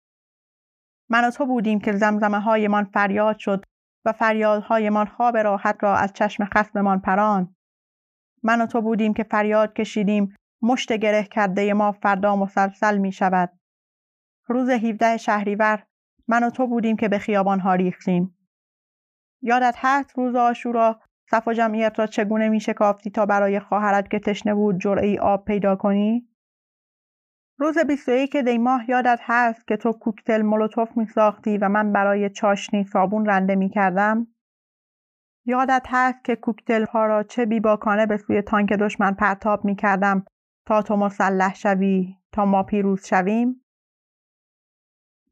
من 1.11 1.25
و 1.29 1.31
تو 1.31 1.47
بودیم 1.47 1.81
که 1.81 1.93
زمزمه 1.93 2.41
هایمان 2.41 2.85
فریاد 2.85 3.39
شد 3.39 3.65
و 4.05 4.13
فریادهایمان 4.13 5.07
خواب 5.07 5.37
راحت 5.37 5.83
را 5.83 5.97
از 5.97 6.13
چشم 6.13 6.45
خصممان 6.45 7.01
پران. 7.01 7.57
من 8.43 8.61
و 8.61 8.67
تو 8.67 8.83
بودیم 8.83 9.15
که 9.15 9.23
فریاد 9.23 9.73
کشیدیم 9.73 10.35
مشت 10.63 10.93
گره 10.93 11.23
کرده 11.25 11.75
ما 11.75 11.93
فردا 11.93 12.37
مسلسل 12.37 12.99
می 12.99 13.13
شود. 13.13 13.53
روز 14.47 14.71
17 14.71 15.17
شهریور 15.17 15.87
من 16.29 16.45
و 16.45 16.51
تو 16.51 16.67
بودیم 16.67 16.97
که 16.97 17.09
به 17.09 17.19
خیابان 17.19 17.61
ها 17.61 17.75
ریختیم. 17.75 18.39
یادت 19.43 19.75
هست 19.79 20.19
روز 20.19 20.35
آشورا 20.35 21.01
صف 21.31 21.49
و 21.49 21.53
جمعیت 21.53 21.99
را 21.99 22.07
چگونه 22.07 22.49
می 22.49 22.61
شکافتی 22.61 23.11
تا 23.11 23.27
برای 23.27 23.61
خواهرت 23.61 24.11
که 24.11 24.19
تشنه 24.19 24.55
بود 24.55 24.81
جرعی 24.81 25.19
آب 25.19 25.45
پیدا 25.45 25.77
کنی؟ 25.77 26.29
روز 27.59 27.79
21 27.79 28.37
دی 28.37 28.59
ماه 28.59 28.91
یادت 28.91 29.21
هست 29.23 29.67
که 29.67 29.77
تو 29.77 29.93
کوکتل 29.93 30.43
مولوتوف 30.43 30.97
می 30.97 31.07
ساختی 31.07 31.59
و 31.59 31.69
من 31.69 31.93
برای 31.93 32.31
چاشنی 32.31 32.85
صابون 32.85 33.27
رنده 33.27 33.55
می 33.55 33.69
کردم؟ 33.69 34.27
یادت 35.47 35.87
هست 35.89 36.25
که 36.25 36.37
کوکتل 36.37 36.85
ها 36.87 37.07
را 37.07 37.23
چه 37.23 37.47
بیباکانه 37.47 38.07
به 38.07 38.17
سوی 38.17 38.43
تانک 38.43 38.73
دشمن 38.73 39.15
پرتاب 39.15 39.65
می 39.65 39.77
کردم 39.77 40.25
تا 40.67 40.83
تو 40.83 40.97
مسلح 40.97 41.55
شوی 41.55 42.17
تا 42.33 42.45
ما 42.45 42.63
پیروز 42.63 43.07
شویم؟ 43.07 43.65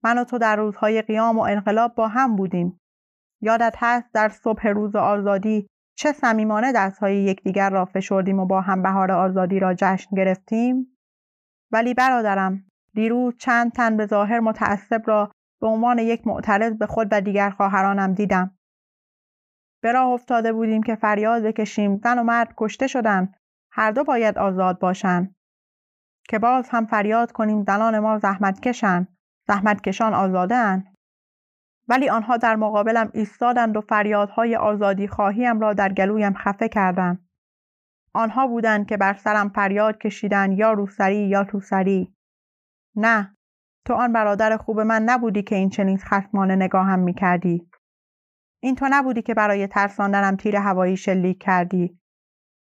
من 0.05 0.18
و 0.18 0.25
تو 0.25 0.38
در 0.38 0.57
روزهای 0.57 1.03
قیام 1.03 1.38
و 1.38 1.40
انقلاب 1.40 1.94
با 1.94 2.09
هم 2.09 2.37
بودیم. 2.37 2.81
یادت 3.40 3.75
هست 3.79 4.12
در 4.12 4.29
صبح 4.29 4.68
روز 4.68 4.97
آزادی 4.97 5.66
چه 5.99 6.12
صمیمانه 6.12 6.73
دستهای 6.73 7.16
یکدیگر 7.16 7.70
را 7.70 7.85
فشردیم 7.85 8.40
و 8.40 8.47
با 8.47 8.61
هم 8.61 8.83
بهار 8.83 9.12
آزادی 9.12 9.61
را 9.61 9.75
جشن 9.75 10.16
گرفتیم؟ 10.16 10.97
ولی 11.73 11.94
برادرم 11.94 12.64
دیروز 12.94 13.37
چند 13.38 13.73
تن 13.73 13.97
به 13.97 14.07
ظاهر 14.07 14.40
متعصب 14.40 15.03
را 15.07 15.31
به 15.61 15.66
عنوان 15.66 15.99
یک 15.99 16.27
معترض 16.27 16.73
به 16.73 16.87
خود 16.87 17.09
و 17.11 17.20
دیگر 17.20 17.51
خواهرانم 17.51 18.14
دیدم. 18.14 18.59
به 19.83 19.92
راه 19.92 20.11
افتاده 20.11 20.53
بودیم 20.53 20.83
که 20.83 20.94
فریاد 20.94 21.42
بکشیم 21.42 21.97
زن 21.97 22.18
و 22.18 22.23
مرد 22.23 22.55
کشته 22.57 22.87
شدن 22.87 23.33
هر 23.77 23.91
دو 23.91 24.05
باید 24.05 24.39
آزاد 24.39 24.79
باشند 24.79 25.35
که 26.29 26.39
باز 26.39 26.69
هم 26.71 26.87
فریاد 26.87 27.33
کنیم 27.33 27.65
زنان 27.65 27.99
ما 27.99 28.19
زحمت 28.19 28.61
کشن 28.61 29.09
زحمت 29.49 29.81
کشان 29.81 30.15
آزاده 30.15 30.85
ولی 31.89 32.09
آنها 32.09 32.37
در 32.37 32.57
مقابلم 32.57 33.11
ایستادند 33.15 33.77
و 33.77 33.81
فریادهای 33.81 34.57
آزادی 34.57 35.09
خواهیم 35.09 35.61
را 35.61 35.73
در 35.73 35.93
گلویم 35.93 36.35
خفه 36.35 36.69
کردند. 36.69 37.29
آنها 38.13 38.47
بودند 38.47 38.87
که 38.87 38.97
بر 38.97 39.15
سرم 39.15 39.49
فریاد 39.49 39.99
کشیدن 39.99 40.53
یا 40.53 40.73
روسری 40.73 41.29
یا 41.29 41.45
توسری. 41.45 42.15
نه، 42.97 43.37
تو 43.85 43.95
آن 43.95 44.13
برادر 44.13 44.57
خوب 44.57 44.81
من 44.81 45.03
نبودی 45.03 45.43
که 45.43 45.57
این 45.57 45.71
چنین 45.71 45.99
خسمانه 45.99 46.57
نگاهم 46.57 46.99
می 46.99 47.15
کردی. 47.15 47.71
این 48.63 48.75
تو 48.75 48.89
نبودی 48.91 49.23
که 49.23 49.35
برای 49.35 49.67
ترساندنم 49.67 50.37
تیر 50.37 50.57
هوایی 50.57 50.97
شلیک 50.97 51.43
کردی. 51.43 52.01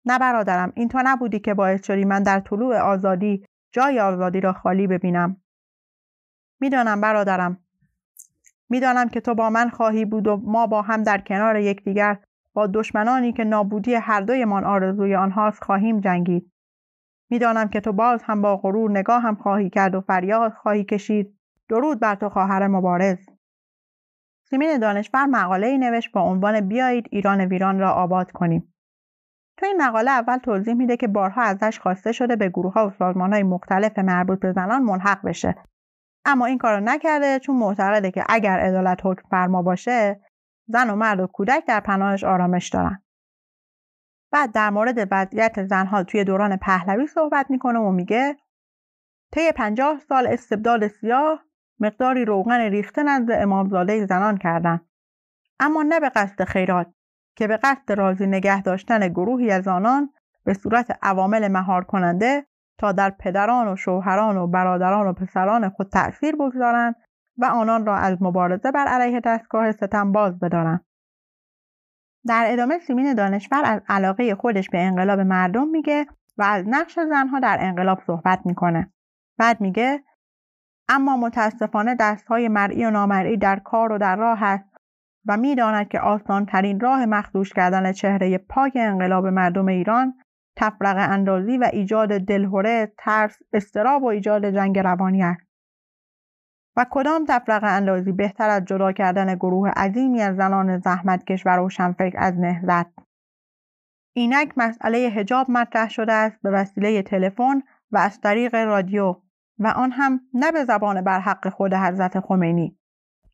نه 0.05 0.19
برادرم 0.19 0.73
این 0.75 0.89
تو 0.89 1.03
نبودی 1.05 1.39
که 1.39 1.55
باعث 1.55 1.87
شدی 1.87 2.05
من 2.05 2.23
در 2.23 2.41
طلوع 2.41 2.79
آزادی 2.79 3.45
جای 3.73 4.01
آزادی 4.01 4.41
را 4.41 4.53
خالی 4.53 4.87
ببینم. 4.87 5.37
می‌دانم 6.61 7.01
برادرم. 7.01 7.59
می‌دانم 8.69 9.09
که 9.09 9.21
تو 9.21 9.35
با 9.35 9.51
من 9.51 9.69
خواهی 9.69 10.05
بود 10.05 10.29
و 10.29 10.37
ما 10.37 10.67
با 10.67 10.83
هم 10.83 11.03
در 11.03 11.19
کنار 11.19 11.57
یکدیگر 11.57 12.19
با 12.55 12.67
دشمنانی 12.67 13.33
که 13.33 13.45
نابودی 13.45 13.95
هر 13.95 14.21
دویمان 14.21 14.65
آرزوی 14.65 15.15
آنهاست 15.15 15.65
خواهیم 15.65 16.01
جنگید. 16.01 16.53
می‌دانم 17.31 17.69
که 17.69 17.81
تو 17.81 17.93
باز 17.93 18.23
هم 18.23 18.43
با 18.43 18.57
غرور 18.57 18.91
نگاه 18.91 19.23
هم 19.23 19.35
خواهی 19.35 19.71
کرد 19.71 19.95
و 19.95 20.01
فریاد 20.01 20.53
خواهی 20.53 20.85
کشید. 20.85 21.39
درود 21.69 22.01
بر 22.01 22.15
تو 22.15 22.29
خواهر 22.29 22.67
مبارز. 22.67 23.19
سیمین 24.51 24.79
دانشور 24.79 25.27
مقاله 25.27 25.67
ای 25.67 25.79
نوشت 25.79 26.13
با 26.13 26.21
عنوان 26.21 26.61
بیایید 26.61 27.07
ایران 27.11 27.41
ویران 27.41 27.79
را 27.79 27.93
آباد 27.93 28.33
کنیم. 28.33 28.75
تو 29.61 29.67
این 29.67 29.83
مقاله 29.83 30.11
اول 30.11 30.37
توضیح 30.37 30.75
میده 30.75 30.97
که 30.97 31.09
بارها 31.09 31.43
ازش 31.43 31.79
خواسته 31.81 32.13
شده 32.13 32.37
به 32.37 32.49
گروه 32.49 32.73
ها 32.73 32.87
و 32.87 32.91
سازمان 32.91 33.33
های 33.33 33.43
مختلف 33.43 33.99
مربوط 33.99 34.41
به 34.41 34.53
زنان 34.53 34.83
ملحق 34.83 35.27
بشه. 35.27 35.55
اما 36.25 36.47
این 36.47 36.59
کارو 36.59 36.81
نکرده 36.85 37.39
چون 37.39 37.57
معتقده 37.57 38.11
که 38.11 38.25
اگر 38.29 38.59
عدالت 38.59 39.01
حکم 39.05 39.29
فرما 39.31 39.63
باشه 39.63 40.21
زن 40.69 40.91
و 40.91 40.97
مرد 40.97 41.21
و 41.21 41.27
کودک 41.27 41.65
در 41.67 41.81
پناهش 41.81 42.25
آرامش 42.25 42.69
دارن. 42.69 43.03
بعد 44.33 44.53
در 44.53 44.71
مورد 44.71 45.09
وضعیت 45.11 45.65
زنها 45.65 46.03
توی 46.03 46.25
دوران 46.25 46.57
پهلوی 46.57 47.07
صحبت 47.07 47.51
می‌کنه 47.51 47.79
و 47.79 47.91
میگه 47.91 48.37
طی 49.33 49.53
پنجاه 49.53 49.99
سال 49.99 50.27
استبداد 50.27 50.89
سیاه 50.89 51.45
مقداری 51.81 52.25
روغن 52.25 52.61
ریخته 52.61 53.03
نزد 53.03 53.31
امامزاده 53.31 54.07
زنان 54.07 54.37
کردند 54.37 54.87
اما 55.61 55.83
نه 55.83 56.01
به 56.01 56.09
قصد 56.09 56.45
خیرات 56.45 56.95
که 57.41 57.47
به 57.47 57.57
قصد 57.57 57.93
راضی 57.93 58.27
نگه 58.27 58.63
داشتن 58.63 59.09
گروهی 59.09 59.51
از 59.51 59.69
آنان 59.69 60.11
به 60.45 60.55
صورت 60.55 60.99
عوامل 61.03 61.49
مهار 61.49 61.85
کننده 61.85 62.47
تا 62.79 62.93
در 62.93 63.11
پدران 63.11 63.69
و 63.69 63.77
شوهران 63.77 64.37
و 64.37 64.47
برادران 64.47 65.07
و 65.07 65.13
پسران 65.13 65.69
خود 65.69 65.89
تأثیر 65.89 66.37
بگذارند 66.37 66.95
و 67.39 67.45
آنان 67.45 67.87
را 67.87 67.97
از 67.97 68.23
مبارزه 68.23 68.71
بر 68.71 68.87
علیه 68.87 69.21
دستگاه 69.21 69.73
ستم 69.73 70.13
باز 70.13 70.39
بدارند. 70.39 70.85
در 72.27 72.45
ادامه 72.49 72.79
سیمین 72.79 73.15
دانشور 73.15 73.63
از 73.65 73.81
علاقه 73.89 74.35
خودش 74.35 74.71
به 74.71 74.79
انقلاب 74.79 75.21
مردم 75.21 75.69
میگه 75.69 76.07
و 76.39 76.43
از 76.43 76.65
نقش 76.69 76.99
زنها 77.11 77.41
در 77.41 77.59
انقلاب 77.61 78.01
صحبت 78.07 78.41
می‌کنه. 78.45 78.93
بعد 79.39 79.61
میگه 79.61 80.05
اما 80.89 81.17
متاسفانه 81.17 81.95
دستهای 81.95 82.49
مرئی 82.49 82.85
و 82.85 82.91
نامرئی 82.91 83.37
در 83.37 83.59
کار 83.59 83.93
و 83.93 83.99
در 83.99 84.17
راه 84.17 84.43
است 84.43 84.70
و 85.27 85.37
می‌داند 85.37 85.89
که 85.89 86.01
آسان 86.01 86.47
ترین 86.47 86.81
راه 86.81 87.07
مخدوش 87.07 87.53
کردن 87.53 87.93
چهره 87.93 88.39
پاک 88.39 88.73
انقلاب 88.77 89.27
مردم 89.27 89.69
ایران 89.69 90.15
تفرق 90.57 91.11
اندازی 91.11 91.59
و 91.59 91.71
ایجاد 91.73 92.19
دلهوره، 92.19 92.93
ترس، 92.99 93.39
استراب 93.53 94.03
و 94.03 94.07
ایجاد 94.07 94.51
جنگ 94.51 94.79
روانی 94.79 95.23
است. 95.23 95.51
و 96.77 96.87
کدام 96.91 97.25
تفرق 97.29 97.65
اندازی 97.65 98.13
بهتر 98.13 98.51
از 98.51 98.65
جدا 98.65 98.93
کردن 98.93 99.35
گروه 99.35 99.71
عظیمی 99.71 100.23
از 100.23 100.37
زنان 100.37 100.79
زحمتکش 100.79 101.47
و 101.47 101.49
روشنفکر 101.49 102.19
از 102.19 102.39
نهزت 102.39 102.87
اینک 104.17 104.53
مسئله 104.57 104.99
هجاب 104.99 105.51
مطرح 105.51 105.89
شده 105.91 106.13
است 106.13 106.43
به 106.43 106.51
وسیله 106.51 107.03
تلفن 107.03 107.63
و 107.91 107.99
از 107.99 108.21
طریق 108.21 108.55
رادیو 108.55 109.17
و 109.59 109.67
آن 109.67 109.91
هم 109.91 110.21
نه 110.35 110.53
به 110.53 110.65
زبان 110.65 111.05
برحق 111.05 111.49
خود 111.49 111.75
حضرت 111.75 112.21
خمینی 112.21 112.80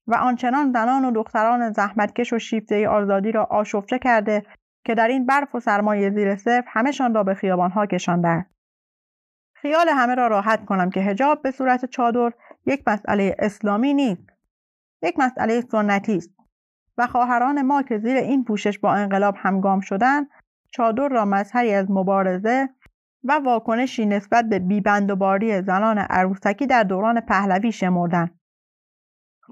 و 0.06 0.14
آنچنان 0.14 0.72
زنان 0.72 1.04
و 1.04 1.10
دختران 1.10 1.72
زحمتکش 1.72 2.32
و 2.32 2.38
شیفته 2.38 2.88
آزادی 2.88 3.32
را 3.32 3.44
آشفته 3.44 3.98
کرده 3.98 4.42
که 4.84 4.94
در 4.94 5.08
این 5.08 5.26
برف 5.26 5.54
و 5.54 5.60
سرمایه 5.60 6.10
زیر 6.10 6.36
صفر 6.36 6.64
همهشان 6.66 7.14
را 7.14 7.22
به 7.24 7.34
خیابانها 7.34 7.86
کشانده 7.86 8.46
خیال 9.54 9.88
همه 9.88 10.14
را 10.14 10.26
راحت 10.26 10.64
کنم 10.64 10.90
که 10.90 11.00
هجاب 11.00 11.42
به 11.42 11.50
صورت 11.50 11.84
چادر 11.84 12.32
یک 12.66 12.82
مسئله 12.86 13.36
اسلامی 13.38 13.94
نیست 13.94 14.30
یک 15.02 15.18
مسئله 15.18 15.60
سنتی 15.60 16.16
است 16.16 16.30
و 16.98 17.06
خواهران 17.06 17.62
ما 17.62 17.82
که 17.82 17.98
زیر 17.98 18.16
این 18.16 18.44
پوشش 18.44 18.78
با 18.78 18.94
انقلاب 18.94 19.34
همگام 19.38 19.80
شدند 19.80 20.30
چادر 20.70 21.08
را 21.08 21.24
مظهری 21.24 21.72
از 21.72 21.90
مبارزه 21.90 22.68
و 23.24 23.32
واکنشی 23.44 24.06
نسبت 24.06 24.44
به 24.44 24.58
بیبند 24.58 25.10
و 25.10 25.16
باری 25.16 25.62
زنان 25.62 25.98
عروسکی 25.98 26.66
در 26.66 26.82
دوران 26.82 27.20
پهلوی 27.20 27.72
شمردند 27.72 28.35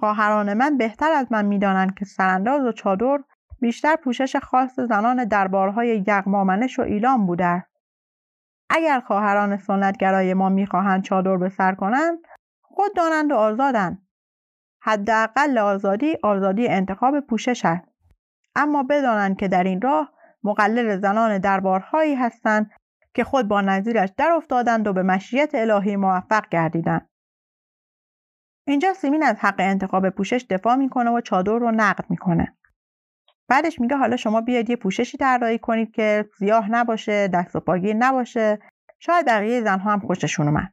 خواهران 0.01 0.55
من 0.55 0.79
بهتر 0.79 1.13
از 1.13 1.33
من 1.33 1.45
می‌دانند 1.45 1.95
که 1.95 2.05
سرانداز 2.05 2.65
و 2.65 2.73
چادر 2.73 3.19
بیشتر 3.61 3.97
پوشش 3.97 4.37
خاص 4.37 4.81
زنان 4.81 5.25
دربارهای 5.25 6.05
یغمامنش 6.07 6.79
و 6.79 6.83
ایلام 6.83 7.27
بوده 7.27 7.67
اگر 8.71 9.01
خواهران 9.01 9.57
سنتگرای 9.57 10.35
ما 10.35 10.49
می‌خواهند 10.49 11.03
چادر 11.03 11.37
به 11.37 11.49
سر 11.49 11.75
کنند 11.75 12.19
خود 12.63 12.97
دانند 12.97 13.33
و 13.33 13.35
آزادند. 13.35 14.09
حداقل 14.83 15.59
آزادی 15.59 16.17
آزادی 16.23 16.69
انتخاب 16.69 17.21
پوشش 17.21 17.65
است. 17.65 17.89
اما 18.57 18.83
بدانند 18.83 19.37
که 19.37 19.49
در 19.49 19.65
این 19.65 19.81
راه 19.81 20.13
مقلل 20.45 21.01
زنان 21.01 21.39
دربارهایی 21.39 22.15
هستند 22.15 22.71
که 23.15 23.25
خود 23.25 23.49
با 23.49 23.61
نظیرش 23.61 24.11
در 24.17 24.31
افتادند 24.31 24.87
و 24.87 24.93
به 24.93 25.03
مشیت 25.03 25.51
الهی 25.55 25.97
موفق 25.97 26.49
گردیدند. 26.49 27.09
اینجا 28.67 28.93
سیمین 28.93 29.23
از 29.23 29.37
حق 29.41 29.55
انتخاب 29.59 30.11
پوشش 30.11 30.47
دفاع 30.51 30.77
می‌کنه 30.77 31.11
و 31.11 31.21
چادر 31.21 31.59
رو 31.59 31.71
نقد 31.71 32.05
می‌کنه. 32.09 32.57
بعدش 33.49 33.81
میگه 33.81 33.97
حالا 33.97 34.17
شما 34.17 34.41
بیاید 34.41 34.71
یه 34.71 34.77
پوششی 34.77 35.19
طراحی 35.19 35.59
کنید 35.59 35.91
که 35.91 36.29
سیاه 36.39 36.71
نباشه 36.71 37.29
دست 37.29 37.57
و 37.57 37.61
پاگیر 37.61 37.97
نباشه. 37.97 38.59
شاید 38.99 39.27
بقیه 39.27 39.63
زنها 39.63 39.93
هم 39.93 40.01
خوششون 40.01 40.49
اومد. 40.49 40.73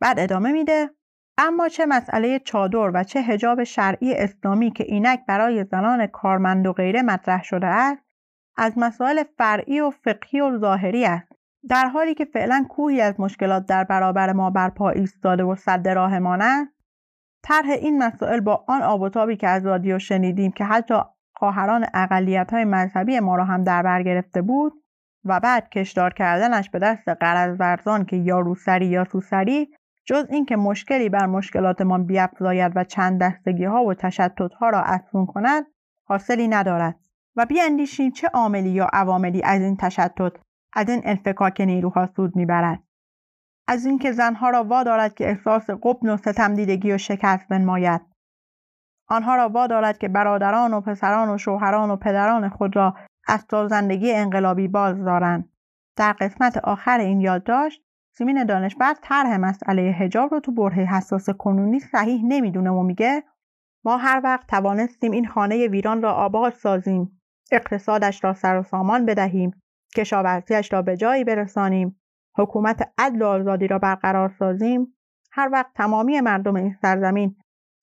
بعد 0.00 0.20
ادامه 0.20 0.52
میده. 0.52 0.90
اما 1.38 1.68
چه 1.68 1.86
مسئله 1.86 2.38
چادر 2.38 2.90
و 2.94 3.04
چه 3.04 3.20
هجاب 3.20 3.64
شرعی 3.64 4.14
اسلامی 4.14 4.70
که 4.70 4.84
اینک 4.84 5.20
برای 5.28 5.64
زنان 5.64 6.06
کارمند 6.06 6.66
و 6.66 6.72
غیره 6.72 7.02
مطرح 7.02 7.42
شده 7.42 7.66
است 7.66 8.02
از 8.56 8.72
مسائل 8.76 9.22
فرعی 9.38 9.80
و 9.80 9.90
فقهی 9.90 10.40
و 10.40 10.58
ظاهری 10.58 11.04
است. 11.04 11.32
در 11.68 11.88
حالی 11.88 12.14
که 12.14 12.24
فعلا 12.24 12.66
کوهی 12.70 13.00
از 13.00 13.20
مشکلات 13.20 13.66
در 13.66 13.84
برابر 13.84 14.32
ما 14.32 14.50
برپا 14.50 14.90
ایستاده 14.90 15.44
و 15.44 15.54
صد 15.54 15.88
راهمان 15.88 16.42
است 16.42 16.75
طرح 17.46 17.70
این 17.70 18.02
مسائل 18.02 18.40
با 18.40 18.64
آن 18.68 18.82
آب 18.82 19.00
و 19.00 19.08
تابی 19.08 19.36
که 19.36 19.48
از 19.48 19.66
رادیو 19.66 19.98
شنیدیم 19.98 20.52
که 20.52 20.64
حتی 20.64 20.94
خواهران 21.34 21.86
اقلیت 21.94 22.52
های 22.52 22.64
مذهبی 22.64 23.20
ما 23.20 23.36
را 23.36 23.44
هم 23.44 23.64
در 23.64 23.82
بر 23.82 24.02
گرفته 24.02 24.42
بود 24.42 24.72
و 25.24 25.40
بعد 25.40 25.68
کشدار 25.68 26.12
کردنش 26.12 26.70
به 26.70 26.78
دست 26.78 27.08
قرض 27.08 27.56
ورزان 27.60 28.04
که 28.04 28.16
یا 28.16 28.40
روسری 28.40 28.86
یا 28.86 29.04
توسری 29.04 29.68
جز 30.04 30.26
اینکه 30.30 30.56
مشکلی 30.56 31.08
بر 31.08 31.26
مشکلاتمان 31.26 32.06
بیافزاید 32.06 32.72
و 32.76 32.84
چند 32.84 33.20
دستگی 33.20 33.64
ها 33.64 33.84
و 33.84 33.94
تشتت 33.94 34.54
ها 34.60 34.70
را 34.70 34.82
افزون 34.82 35.26
کند 35.26 35.66
حاصلی 36.04 36.48
ندارد 36.48 36.96
و 37.36 37.46
بیاندیشیم 37.46 38.10
چه 38.10 38.28
عاملی 38.28 38.70
یا 38.70 38.86
عواملی 38.92 39.42
از 39.42 39.60
این 39.60 39.76
تشتت 39.76 40.32
از 40.72 40.88
این 40.88 41.00
انفکاک 41.04 41.60
نیروها 41.60 42.08
سود 42.16 42.36
می‌برد. 42.36 42.85
از 43.68 43.86
اینکه 43.86 44.12
زنها 44.12 44.50
را 44.50 44.64
وادارد 44.64 45.14
که 45.14 45.28
احساس 45.28 45.70
قبن 45.70 46.08
و 46.08 46.16
ستمدیدگی 46.16 46.92
و 46.92 46.98
شکست 46.98 47.48
بنماید. 47.48 48.00
آنها 49.08 49.36
را 49.36 49.48
وادارد 49.48 49.98
که 49.98 50.08
برادران 50.08 50.74
و 50.74 50.80
پسران 50.80 51.28
و 51.28 51.38
شوهران 51.38 51.90
و 51.90 51.96
پدران 51.96 52.48
خود 52.48 52.76
را 52.76 52.96
از 53.28 53.46
تازندگی 53.46 54.12
انقلابی 54.12 54.68
باز 54.68 55.04
دارند. 55.04 55.48
در 55.96 56.12
قسمت 56.12 56.56
آخر 56.56 56.98
این 56.98 57.20
یادداشت 57.20 57.82
سیمین 58.16 58.44
دانشور 58.44 58.94
طرح 59.02 59.36
مسئله 59.36 59.82
هجاب 59.82 60.34
رو 60.34 60.40
تو 60.40 60.52
برهه 60.52 60.96
حساس 60.96 61.30
کنونی 61.30 61.80
صحیح 61.80 62.22
نمی‌دونه 62.24 62.70
و 62.70 62.82
میگه 62.82 63.22
ما 63.84 63.96
هر 63.96 64.20
وقت 64.24 64.46
توانستیم 64.46 65.12
این 65.12 65.26
خانه 65.26 65.68
ویران 65.68 66.02
را 66.02 66.12
آباد 66.12 66.52
سازیم 66.52 67.20
اقتصادش 67.52 68.24
را 68.24 68.34
سر 68.34 68.58
و 68.58 68.62
سامان 68.62 69.06
بدهیم 69.06 69.62
کشاورزیش 69.96 70.72
را 70.72 70.82
به 70.82 70.96
جایی 70.96 71.24
برسانیم 71.24 72.00
حکومت 72.36 72.92
عدل 72.98 73.22
و 73.22 73.26
آزادی 73.26 73.66
را 73.66 73.78
برقرار 73.78 74.34
سازیم 74.38 74.96
هر 75.32 75.48
وقت 75.52 75.70
تمامی 75.74 76.20
مردم 76.20 76.56
این 76.56 76.74
سرزمین 76.82 77.36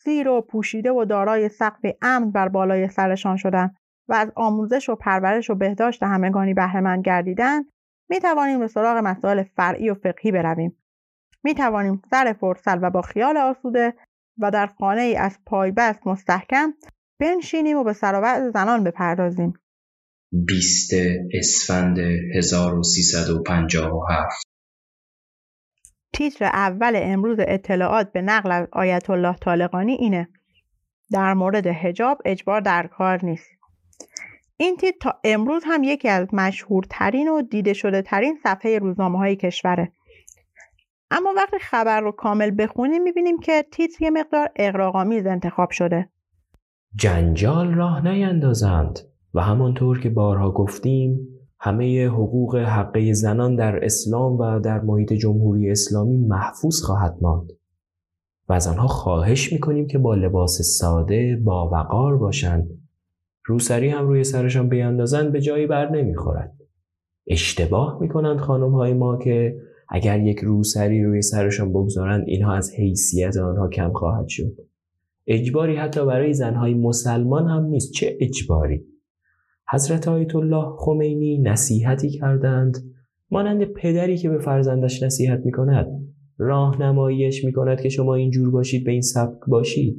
سیر 0.03 0.27
و 0.27 0.41
پوشیده 0.41 0.91
و 0.91 1.05
دارای 1.05 1.49
سقف 1.49 1.85
امن 2.01 2.31
بر 2.31 2.47
بالای 2.47 2.87
سرشان 2.87 3.37
شدند 3.37 3.75
و 4.09 4.13
از 4.13 4.31
آموزش 4.35 4.89
و 4.89 4.95
پرورش 4.95 5.49
و 5.49 5.55
بهداشت 5.55 6.03
همگانی 6.03 6.53
بهرهمند 6.53 7.03
گردیدن 7.03 7.61
می 8.09 8.19
توانیم 8.19 8.59
به 8.59 8.67
سراغ 8.67 8.97
مسائل 8.97 9.43
فرعی 9.43 9.89
و 9.89 9.93
فقهی 9.93 10.31
برویم. 10.31 10.77
می 11.43 11.53
توانیم 11.53 12.01
سر 12.09 12.33
فرصل 12.33 12.79
و 12.81 12.89
با 12.89 13.01
خیال 13.01 13.37
آسوده 13.37 13.93
و 14.37 14.51
در 14.51 14.67
خانه 14.67 15.01
ای 15.01 15.15
از 15.15 15.39
پایبست 15.45 16.07
مستحکم 16.07 16.73
بنشینیم 17.19 17.77
و 17.77 17.83
به 17.83 17.93
سراوت 17.93 18.49
زنان 18.49 18.83
بپردازیم. 18.83 19.53
20 20.33 20.93
اسفند 21.33 21.99
1357 22.35 24.43
تیتر 26.13 26.45
اول 26.45 26.93
امروز 26.95 27.37
اطلاعات 27.39 28.11
به 28.11 28.21
نقل 28.21 28.51
از 28.51 28.67
آیت 28.71 29.09
الله 29.09 29.35
طالقانی 29.35 29.93
اینه. 29.93 30.29
در 31.11 31.33
مورد 31.33 31.67
هجاب 31.67 32.21
اجبار 32.25 32.61
در 32.61 32.87
کار 32.87 33.25
نیست. 33.25 33.49
این 34.57 34.77
تیتر 34.77 34.97
تا 35.01 35.19
امروز 35.23 35.63
هم 35.65 35.83
یکی 35.83 36.09
از 36.09 36.27
مشهورترین 36.33 37.27
و 37.27 37.41
دیده 37.41 37.73
شده 37.73 38.01
ترین 38.01 38.37
صفحه 38.43 38.79
روزنامه 38.79 39.17
های 39.17 39.35
کشوره. 39.35 39.91
اما 41.11 41.33
وقتی 41.37 41.59
خبر 41.59 42.01
رو 42.01 42.11
کامل 42.11 42.51
بخونیم 42.57 43.03
می‌بینیم 43.03 43.39
که 43.39 43.65
تیتر 43.71 44.03
یه 44.03 44.09
مقدار 44.09 44.49
اقراقامیز 44.55 45.25
انتخاب 45.25 45.71
شده. 45.71 46.09
جنجال 46.95 47.73
راه 47.73 48.01
نیندازند. 48.01 49.12
و 49.33 49.41
همانطور 49.41 49.99
که 49.99 50.09
بارها 50.09 50.51
گفتیم 50.51 51.27
همه 51.59 52.07
حقوق 52.07 52.55
حقه 52.55 53.13
زنان 53.13 53.55
در 53.55 53.85
اسلام 53.85 54.37
و 54.39 54.59
در 54.59 54.81
محیط 54.81 55.13
جمهوری 55.13 55.71
اسلامی 55.71 56.17
محفوظ 56.17 56.81
خواهد 56.81 57.17
ماند 57.21 57.51
و 58.49 58.53
از 58.53 58.67
آنها 58.67 58.87
خواهش 58.87 59.53
می‌کنیم 59.53 59.87
که 59.87 59.97
با 59.97 60.15
لباس 60.15 60.61
ساده 60.61 61.41
با 61.43 61.69
وقار 61.69 62.17
باشند. 62.17 62.69
روسری 63.45 63.89
هم 63.89 64.07
روی 64.07 64.23
سرشان 64.23 64.69
بیاندازند 64.69 65.31
به 65.31 65.41
جایی 65.41 65.67
بر 65.67 65.89
نمی‌خورد. 65.89 66.53
اشتباه 67.27 67.97
می‌کنند 68.01 68.39
خانم 68.39 68.71
های 68.71 68.93
ما 68.93 69.17
که 69.17 69.55
اگر 69.89 70.19
یک 70.19 70.39
روسری 70.39 71.03
روی 71.03 71.21
سرشان 71.21 71.69
بگذارند 71.69 72.23
اینها 72.27 72.53
از 72.53 72.71
حیثیت 72.77 73.37
آنها 73.37 73.67
کم 73.67 73.93
خواهد 73.93 74.27
شد. 74.27 74.53
اجباری 75.27 75.75
حتی 75.75 76.05
برای 76.05 76.33
زنهای 76.33 76.73
مسلمان 76.73 77.47
هم 77.47 77.65
نیست. 77.65 77.91
چه 77.91 78.17
اجباری؟ 78.21 78.92
حضرت 79.71 80.07
آیت 80.07 80.35
الله 80.35 80.65
خمینی 80.77 81.37
نصیحتی 81.37 82.09
کردند. 82.09 82.77
مانند 83.31 83.63
پدری 83.63 84.17
که 84.17 84.29
به 84.29 84.39
فرزندش 84.39 85.03
نصیحت 85.03 85.39
می 85.45 85.51
کند 85.51 85.87
راهنماییش 86.37 87.45
می 87.45 87.53
کند 87.53 87.81
که 87.81 87.89
شما 87.89 88.15
اینجور 88.15 88.51
باشید 88.51 88.85
به 88.85 88.91
این 88.91 89.01
سبک 89.01 89.39
باشید. 89.47 89.97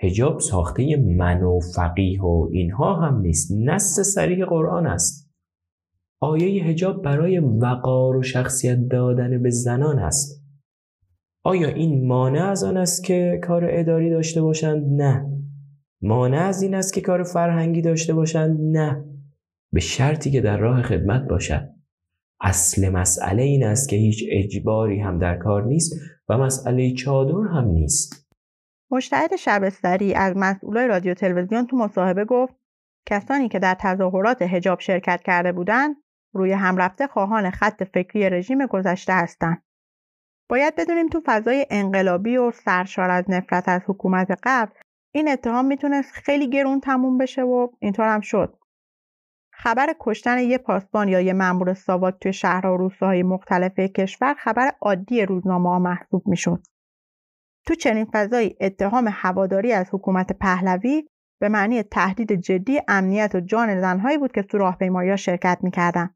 هجاب 0.00 0.40
ساخته 0.40 0.96
من 0.96 1.42
و 1.42 1.58
فقیه 1.76 2.22
و 2.22 2.48
اینها 2.52 2.94
هم 2.94 3.20
نیست 3.20 3.52
نص 3.64 4.00
سریح 4.00 4.44
قرآن 4.44 4.86
است. 4.86 5.30
آیه 6.20 6.64
هجاب 6.64 7.02
برای 7.02 7.38
وقار 7.38 8.16
و 8.16 8.22
شخصیت 8.22 8.78
دادن 8.90 9.42
به 9.42 9.50
زنان 9.50 9.98
است. 9.98 10.44
آیا 11.44 11.68
این 11.68 12.06
مانع 12.06 12.50
از 12.50 12.64
آن 12.64 12.76
است 12.76 13.04
که 13.04 13.40
کار 13.42 13.66
اداری 13.70 14.10
داشته 14.10 14.42
باشند؟ 14.42 15.02
نه. 15.02 15.26
مانع 16.04 16.38
از 16.38 16.62
این 16.62 16.74
است 16.74 16.94
که 16.94 17.00
کار 17.00 17.22
فرهنگی 17.22 17.82
داشته 17.82 18.14
باشند؟ 18.14 18.60
نه. 18.60 19.04
به 19.72 19.80
شرطی 19.80 20.30
که 20.30 20.40
در 20.40 20.56
راه 20.56 20.82
خدمت 20.82 21.28
باشد. 21.28 21.68
اصل 22.40 22.88
مسئله 22.88 23.42
این 23.42 23.64
است 23.64 23.88
که 23.88 23.96
هیچ 23.96 24.24
اجباری 24.30 25.00
هم 25.00 25.18
در 25.18 25.36
کار 25.36 25.64
نیست 25.64 25.92
و 26.28 26.38
مسئله 26.38 26.94
چادر 26.94 27.48
هم 27.54 27.64
نیست. 27.64 28.26
مشتهد 28.90 29.36
شبستری 29.36 30.14
از 30.14 30.36
مسئولای 30.36 30.88
رادیو 30.88 31.14
تلویزیون 31.14 31.66
تو 31.66 31.76
مصاحبه 31.76 32.24
گفت 32.24 32.54
کسانی 33.06 33.48
که 33.48 33.58
در 33.58 33.76
تظاهرات 33.80 34.42
هجاب 34.42 34.80
شرکت 34.80 35.22
کرده 35.24 35.52
بودند 35.52 35.96
روی 36.34 36.52
هم 36.52 36.76
رفته 36.76 37.06
خواهان 37.06 37.50
خط 37.50 37.82
فکری 37.94 38.30
رژیم 38.30 38.66
گذشته 38.66 39.12
هستند. 39.12 39.62
باید 40.48 40.76
بدونیم 40.76 41.08
تو 41.08 41.20
فضای 41.26 41.66
انقلابی 41.70 42.36
و 42.36 42.50
سرشار 42.50 43.10
از 43.10 43.24
نفرت 43.28 43.68
از 43.68 43.82
حکومت 43.86 44.38
قبل 44.42 44.72
این 45.16 45.28
اتهام 45.28 45.64
می‌تونست 45.64 46.12
خیلی 46.12 46.50
گرون 46.50 46.80
تموم 46.80 47.18
بشه 47.18 47.42
و 47.42 47.68
اینطور 47.80 48.14
هم 48.14 48.20
شد. 48.20 48.56
خبر 49.52 49.94
کشتن 50.00 50.38
یه 50.38 50.58
پاسبان 50.58 51.08
یا 51.08 51.20
یه 51.20 51.32
مأمور 51.32 51.74
ساواک 51.74 52.14
توی 52.20 52.32
شهرها 52.32 52.74
و 52.74 52.76
روستاهای 52.76 53.22
مختلف 53.22 53.78
کشور 53.78 54.34
خبر 54.34 54.72
عادی 54.80 55.26
روزنامه 55.26 55.68
ها 55.68 55.78
محسوب 55.78 56.28
می‌شد. 56.28 56.62
تو 57.66 57.74
چنین 57.74 58.06
فضایی 58.12 58.56
اتهام 58.60 59.08
هواداری 59.12 59.72
از 59.72 59.86
حکومت 59.92 60.32
پهلوی 60.32 61.08
به 61.40 61.48
معنی 61.48 61.82
تهدید 61.82 62.32
جدی 62.32 62.80
امنیت 62.88 63.34
و 63.34 63.40
جان 63.40 63.80
زنهایی 63.80 64.18
بود 64.18 64.32
که 64.32 64.42
تو 64.42 64.58
راهپیمایی 64.58 65.18
شرکت 65.18 65.58
می‌کردن. 65.62 66.14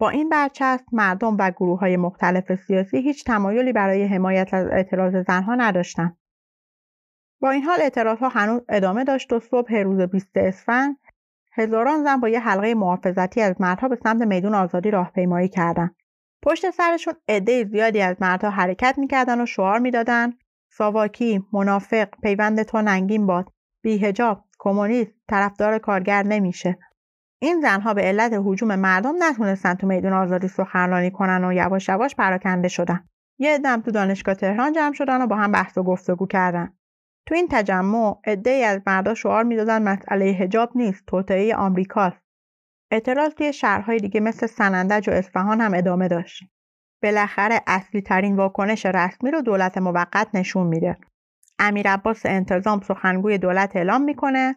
با 0.00 0.10
این 0.10 0.28
برچسب 0.28 0.84
مردم 0.92 1.36
و 1.38 1.50
گروه 1.50 1.80
های 1.80 1.96
مختلف 1.96 2.54
سیاسی 2.54 2.96
هیچ 2.96 3.24
تمایلی 3.24 3.72
برای 3.72 4.04
حمایت 4.04 4.54
از 4.54 4.66
اعتراض 4.66 5.16
زنها 5.16 5.54
نداشتند. 5.54 6.16
با 7.42 7.50
این 7.50 7.62
حال 7.62 7.78
اعتراض 7.82 8.18
ها 8.18 8.28
هنوز 8.28 8.60
ادامه 8.68 9.04
داشت 9.04 9.32
و 9.32 9.40
صبح 9.40 9.76
روز 9.76 10.00
20 10.00 10.30
اسفند 10.36 10.96
هزاران 11.52 12.04
زن 12.04 12.16
با 12.16 12.28
یه 12.28 12.40
حلقه 12.40 12.74
محافظتی 12.74 13.40
از 13.40 13.60
مردها 13.60 13.88
به 13.88 13.98
سمت 14.02 14.22
میدون 14.22 14.54
آزادی 14.54 14.90
راهپیمایی 14.90 15.48
کردند. 15.48 15.96
پشت 16.42 16.70
سرشون 16.70 17.14
عده 17.28 17.64
زیادی 17.64 18.00
از 18.00 18.16
مردها 18.20 18.50
حرکت 18.50 18.94
می‌کردن 18.98 19.40
و 19.40 19.46
شعار 19.46 19.78
می‌دادند 19.78 20.34
ساواکی 20.70 21.44
منافق 21.52 22.08
پیوند 22.22 22.62
تو 22.62 22.82
ننگین 22.82 23.26
باد. 23.26 23.52
بیهجاب 23.82 24.44
کمونیست 24.58 25.12
طرفدار 25.28 25.78
کارگر 25.78 26.22
نمیشه. 26.22 26.78
این 27.38 27.60
زنها 27.60 27.94
به 27.94 28.02
علت 28.02 28.32
حجوم 28.44 28.74
مردم 28.74 29.14
نتونستن 29.18 29.74
تو 29.74 29.86
میدون 29.86 30.12
آزادی 30.12 30.48
سخنرانی 30.48 31.10
کنن 31.10 31.44
و 31.44 31.52
یواش 31.52 31.88
یواش 31.88 32.14
پراکنده 32.14 32.68
شدن. 32.68 33.08
یه 33.38 33.54
عدم 33.54 33.80
تو 33.80 33.90
دانشگاه 33.90 34.34
تهران 34.34 34.72
جمع 34.72 34.92
شدن 34.92 35.22
و 35.22 35.26
با 35.26 35.36
هم 35.36 35.52
بحث 35.52 35.78
و 35.78 35.82
گفتگو 35.82 36.26
کردن. 36.26 36.72
تو 37.26 37.34
این 37.34 37.48
تجمع 37.50 38.18
عدهای 38.26 38.64
از 38.64 38.80
مردا 38.86 39.14
شعار 39.14 39.44
می‌دادن 39.44 39.82
مسئله 39.82 40.32
حجاب 40.32 40.70
نیست 40.74 41.06
توطئه 41.06 41.54
آمریکاست. 41.56 42.22
اعتراض 42.90 43.34
توی 43.34 43.52
شهرهای 43.52 43.98
دیگه 43.98 44.20
مثل 44.20 44.46
سنندج 44.46 45.08
و 45.08 45.12
اصفهان 45.12 45.60
هم 45.60 45.74
ادامه 45.74 46.08
داشت. 46.08 46.44
بالاخره 47.02 47.60
اصلی 47.66 48.00
ترین 48.00 48.36
واکنش 48.36 48.86
رسمی 48.86 49.30
رو 49.30 49.42
دولت 49.42 49.78
موقت 49.78 50.28
نشون 50.34 50.66
میده. 50.66 50.96
امیر 51.58 51.88
عباس 51.88 52.26
انتظام 52.26 52.80
سخنگوی 52.80 53.38
دولت 53.38 53.76
اعلام 53.76 54.02
می‌کنه. 54.02 54.56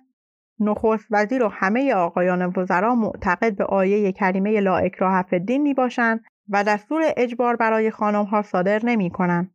نخست 0.59 1.07
وزیر 1.11 1.43
و 1.43 1.47
همه 1.47 1.93
آقایان 1.93 2.53
وزرا 2.57 2.95
معتقد 2.95 3.55
به 3.55 3.65
آیه 3.65 4.11
کریمه 4.11 4.59
لا 4.59 4.77
اکراه 4.77 5.21
فی 5.21 5.35
الدین 5.35 5.61
می 5.61 5.73
باشند 5.73 6.23
و 6.49 6.63
دستور 6.63 7.01
اجبار 7.17 7.55
برای 7.55 7.91
خانم 7.91 8.23
ها 8.23 8.41
صادر 8.41 8.85
نمی 8.85 9.09
کنند. 9.09 9.54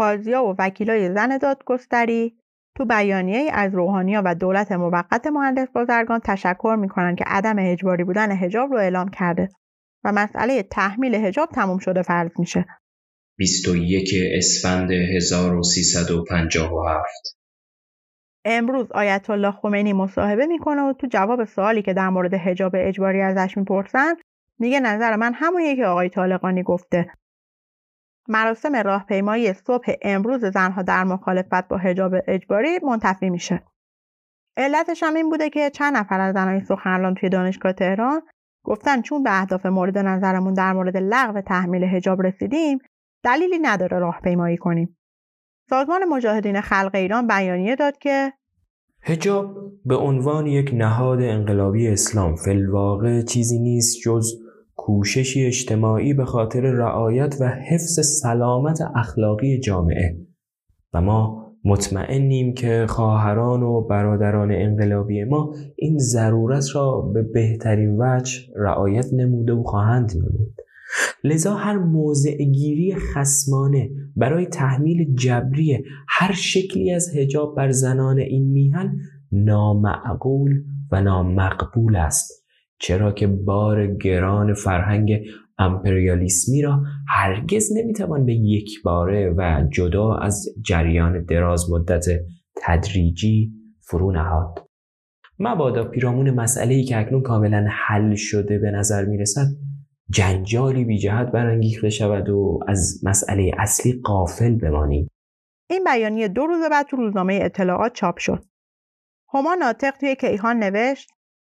قاضیا 0.00 0.44
و 0.44 0.54
وکیلای 0.58 1.14
زن 1.14 1.38
دادگستری 1.38 2.34
تو 2.76 2.84
بیانیه 2.84 3.50
از 3.52 3.74
روحانیا 3.74 4.22
و 4.24 4.34
دولت 4.34 4.72
موقت 4.72 5.26
مهندس 5.26 5.68
بازرگان 5.74 6.20
تشکر 6.24 6.76
می‌کنن 6.80 7.16
که 7.16 7.24
عدم 7.26 7.56
اجباری 7.58 8.04
بودن 8.04 8.32
حجاب 8.32 8.70
رو 8.70 8.78
اعلام 8.78 9.08
کرده 9.08 9.48
و 10.04 10.12
مسئله 10.12 10.62
تحمیل 10.62 11.14
حجاب 11.14 11.48
تموم 11.48 11.78
شده 11.78 12.02
فرض 12.02 12.30
میشه. 12.38 12.64
21 13.38 14.10
اسفند 14.36 14.90
1357 14.90 17.36
امروز 18.44 18.92
آیت 18.92 19.30
الله 19.30 19.52
خمینی 19.52 19.92
مصاحبه 19.92 20.46
می‌کنه 20.46 20.82
و 20.82 20.92
تو 20.92 21.06
جواب 21.06 21.44
سوالی 21.44 21.82
که 21.82 21.92
در 21.92 22.08
مورد 22.08 22.34
حجاب 22.34 22.72
اجباری 22.74 23.20
ازش 23.20 23.56
می‌پرسن 23.56 24.14
میگه 24.58 24.80
نظر 24.80 25.16
من 25.16 25.32
همونیه 25.34 25.76
که 25.76 25.84
آقای 25.84 26.08
طالقانی 26.08 26.62
گفته 26.62 27.10
مراسم 28.30 28.76
راهپیمایی 28.76 29.52
صبح 29.52 29.92
امروز 30.02 30.44
زنها 30.44 30.82
در 30.82 31.04
مخالفت 31.04 31.68
با 31.68 31.76
حجاب 31.76 32.12
اجباری 32.28 32.78
منتفی 32.82 33.30
میشه. 33.30 33.62
علتش 34.56 35.02
هم 35.02 35.14
این 35.14 35.30
بوده 35.30 35.50
که 35.50 35.70
چند 35.70 35.96
نفر 35.96 36.20
از 36.20 36.34
زنهای 36.34 36.60
سخنران 36.60 37.14
توی 37.14 37.28
دانشگاه 37.28 37.72
تهران 37.72 38.22
گفتن 38.64 39.02
چون 39.02 39.22
به 39.22 39.40
اهداف 39.40 39.66
مورد 39.66 39.98
نظرمون 39.98 40.54
در 40.54 40.72
مورد 40.72 40.96
لغو 40.96 41.40
تحمیل 41.40 41.84
حجاب 41.84 42.22
رسیدیم 42.22 42.78
دلیلی 43.24 43.58
نداره 43.58 43.98
راهپیمایی 43.98 44.56
کنیم. 44.56 44.96
سازمان 45.70 46.04
مجاهدین 46.04 46.60
خلق 46.60 46.90
ایران 46.94 47.26
بیانیه 47.26 47.76
داد 47.76 47.98
که 47.98 48.32
هجاب 49.02 49.56
به 49.84 49.96
عنوان 49.96 50.46
یک 50.46 50.70
نهاد 50.74 51.20
انقلابی 51.22 51.88
اسلام 51.88 52.36
فلواقع 52.36 53.22
چیزی 53.22 53.58
نیست 53.58 53.98
جز 54.04 54.49
کوششی 54.80 55.46
اجتماعی 55.46 56.14
به 56.14 56.24
خاطر 56.24 56.60
رعایت 56.60 57.36
و 57.40 57.48
حفظ 57.48 58.20
سلامت 58.22 58.78
اخلاقی 58.96 59.58
جامعه. 59.58 60.16
و 60.94 61.00
ما 61.00 61.46
مطمئنیم 61.64 62.54
که 62.54 62.86
خواهران 62.88 63.62
و 63.62 63.80
برادران 63.80 64.52
انقلابی 64.52 65.24
ما 65.24 65.54
این 65.76 65.98
ضرورت 65.98 66.64
را 66.74 67.00
به 67.14 67.22
بهترین 67.22 67.96
وجه 68.00 68.38
رعایت 68.56 69.06
نموده 69.12 69.52
و 69.52 69.62
خواهند 69.62 70.12
نمود. 70.16 70.54
لذا 71.24 71.54
هر 71.54 71.78
موضع 71.78 72.36
گیری 72.36 72.94
خسمانه 72.94 73.90
برای 74.16 74.46
تحمیل 74.46 75.14
جبری 75.14 75.84
هر 76.08 76.32
شکلی 76.32 76.92
از 76.92 77.16
هجاب 77.16 77.56
بر 77.56 77.70
زنان 77.70 78.18
این 78.18 78.50
میهن 78.50 78.96
نامعقول 79.32 80.62
و 80.92 81.02
نامقبول 81.02 81.96
است. 81.96 82.39
چرا 82.80 83.12
که 83.12 83.26
بار 83.26 83.86
گران 83.86 84.54
فرهنگ 84.54 85.10
امپریالیسمی 85.58 86.62
را 86.62 86.82
هرگز 87.08 87.72
نمی‌توان 87.76 88.26
به 88.26 88.34
یک 88.34 88.82
باره 88.82 89.34
و 89.36 89.64
جدا 89.72 90.14
از 90.14 90.48
جریان 90.64 91.24
دراز 91.24 91.70
مدت 91.70 92.04
تدریجی 92.62 93.52
فرو 93.80 94.12
نهاد. 94.12 94.66
مبادا 95.38 95.84
پیرامون 95.84 96.30
مسئله 96.30 96.74
ای 96.74 96.84
که 96.84 96.98
اکنون 96.98 97.22
کاملا 97.22 97.66
حل 97.70 98.14
شده 98.14 98.58
به 98.58 98.70
نظر 98.70 99.04
می 99.04 99.18
رسد 99.18 99.46
جنجالی 100.10 100.84
بی 100.84 100.98
جهت 100.98 101.26
برانگیخته 101.32 101.90
شود 101.90 102.28
و 102.28 102.60
از 102.68 103.00
مسئله 103.04 103.50
اصلی 103.58 104.00
قافل 104.04 104.54
بمانیم. 104.54 105.08
این 105.70 105.84
بیانیه 105.84 106.28
دو 106.28 106.46
روز 106.46 106.70
بعد 106.70 106.86
تو 106.86 106.96
روزنامه 106.96 107.38
اطلاعات 107.42 107.92
چاپ 107.94 108.18
شد. 108.18 108.44
هما 109.34 109.54
ناطق 109.54 109.90
توی 109.90 110.16
کیهان 110.16 110.58
نوشت 110.58 111.10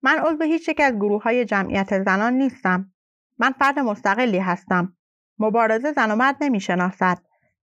من 0.07 0.19
عضو 0.19 0.45
هیچ 0.45 0.69
یک 0.69 0.81
از 0.81 0.95
گروه 0.95 1.23
های 1.23 1.45
جمعیت 1.45 2.03
زنان 2.03 2.33
نیستم. 2.33 2.93
من 3.39 3.53
فرد 3.53 3.79
مستقلی 3.79 4.39
هستم. 4.39 4.97
مبارزه 5.39 5.93
زن 5.93 6.11
و 6.11 6.17
مرد 6.17 6.37
نمی‌شناسد. 6.41 7.19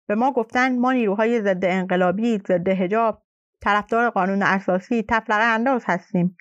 به 0.08 0.14
ما 0.14 0.32
گفتن 0.32 0.78
ما 0.78 0.92
نیروهای 0.92 1.40
ضد 1.40 1.64
انقلابی 1.64 2.38
ضد 2.38 2.68
حجاب 2.68 3.22
طرفدار 3.62 4.10
قانون 4.10 4.42
اساسی 4.42 5.04
تفلقه 5.08 5.44
انداز 5.44 5.84
هستیم. 5.86 6.36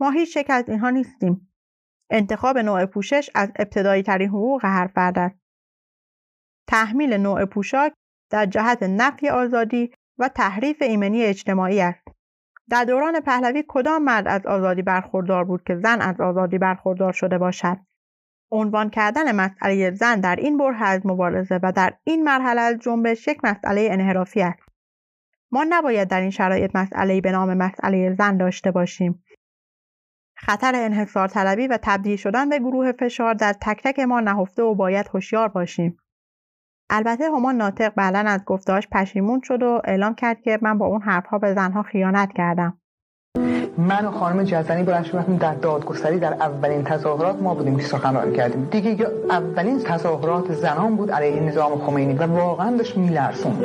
ما 0.00 0.10
هیچ 0.10 0.36
یک 0.36 0.50
از 0.50 0.68
اینها 0.68 0.90
نیستیم. 0.90 1.52
انتخاب 2.10 2.58
نوع 2.58 2.86
پوشش 2.86 3.30
از 3.34 3.52
ابتدایی 3.58 4.02
ترین 4.02 4.28
حقوق 4.28 4.64
هر 4.64 4.86
فرد 4.86 5.18
است. 5.18 5.38
تحمیل 6.68 7.14
نوع 7.14 7.44
پوشاک 7.44 7.92
در 8.30 8.46
جهت 8.46 8.82
نفی 8.82 9.28
آزادی 9.28 9.92
و 10.18 10.28
تحریف 10.28 10.82
ایمنی 10.82 11.22
اجتماعی 11.22 11.80
است. 11.80 12.05
در 12.70 12.84
دوران 12.84 13.20
پهلوی 13.20 13.64
کدام 13.68 14.02
مرد 14.02 14.28
از 14.28 14.46
آزادی 14.46 14.82
برخوردار 14.82 15.44
بود 15.44 15.62
که 15.62 15.76
زن 15.76 16.00
از 16.00 16.20
آزادی 16.20 16.58
برخوردار 16.58 17.12
شده 17.12 17.38
باشد؟ 17.38 17.76
عنوان 18.50 18.90
کردن 18.90 19.36
مسئله 19.36 19.90
زن 19.90 20.20
در 20.20 20.36
این 20.36 20.58
بره 20.58 20.82
از 20.82 21.06
مبارزه 21.06 21.60
و 21.62 21.72
در 21.72 21.94
این 22.04 22.24
مرحله 22.24 22.60
از 22.60 22.78
جنبش 22.78 23.28
یک 23.28 23.38
مسئله 23.44 23.88
انحرافی 23.90 24.42
است. 24.42 24.62
ما 25.50 25.66
نباید 25.68 26.08
در 26.08 26.20
این 26.20 26.30
شرایط 26.30 26.76
مسئله 26.76 27.20
به 27.20 27.32
نام 27.32 27.54
مسئله 27.54 28.14
زن 28.14 28.36
داشته 28.36 28.70
باشیم. 28.70 29.24
خطر 30.36 30.72
انحصار 30.74 31.28
طلبی 31.28 31.66
و 31.66 31.78
تبدیل 31.82 32.16
شدن 32.16 32.48
به 32.48 32.58
گروه 32.58 32.92
فشار 32.92 33.34
در 33.34 33.52
تک 33.52 33.82
تک 33.84 33.98
ما 33.98 34.20
نهفته 34.20 34.62
و 34.62 34.74
باید 34.74 35.08
هوشیار 35.14 35.48
باشیم. 35.48 35.98
البته 36.90 37.24
همان 37.24 37.56
ناطق 37.56 37.92
بعدا 37.94 38.18
از 38.18 38.44
گفتهاش 38.44 38.88
پشیمون 38.92 39.40
شد 39.44 39.62
و 39.62 39.80
اعلام 39.84 40.14
کرد 40.14 40.40
که 40.40 40.58
من 40.62 40.78
با 40.78 40.86
اون 40.86 41.00
حرفها 41.00 41.38
به 41.38 41.54
زنها 41.54 41.82
خیانت 41.82 42.32
کردم. 42.32 42.78
من 43.78 44.04
و 44.06 44.10
خانم 44.10 44.42
جزنی 44.42 44.82
بلند 44.82 45.04
شدیم 45.04 45.36
در 45.36 45.54
دادگستری 45.54 46.18
در 46.18 46.32
اولین 46.32 46.84
تظاهرات 46.84 47.42
ما 47.42 47.54
بودیم 47.54 47.76
که 47.76 47.82
سخنرانی 47.82 48.36
کردیم. 48.36 48.68
دیگه 48.70 49.06
اولین 49.30 49.78
تظاهرات 49.78 50.52
زنان 50.52 50.96
بود 50.96 51.10
علیه 51.10 51.40
نظام 51.40 51.78
خمینی 51.78 52.14
و 52.14 52.26
واقعا 52.26 52.76
داشت 52.76 52.96
میلرسوند 52.96 53.64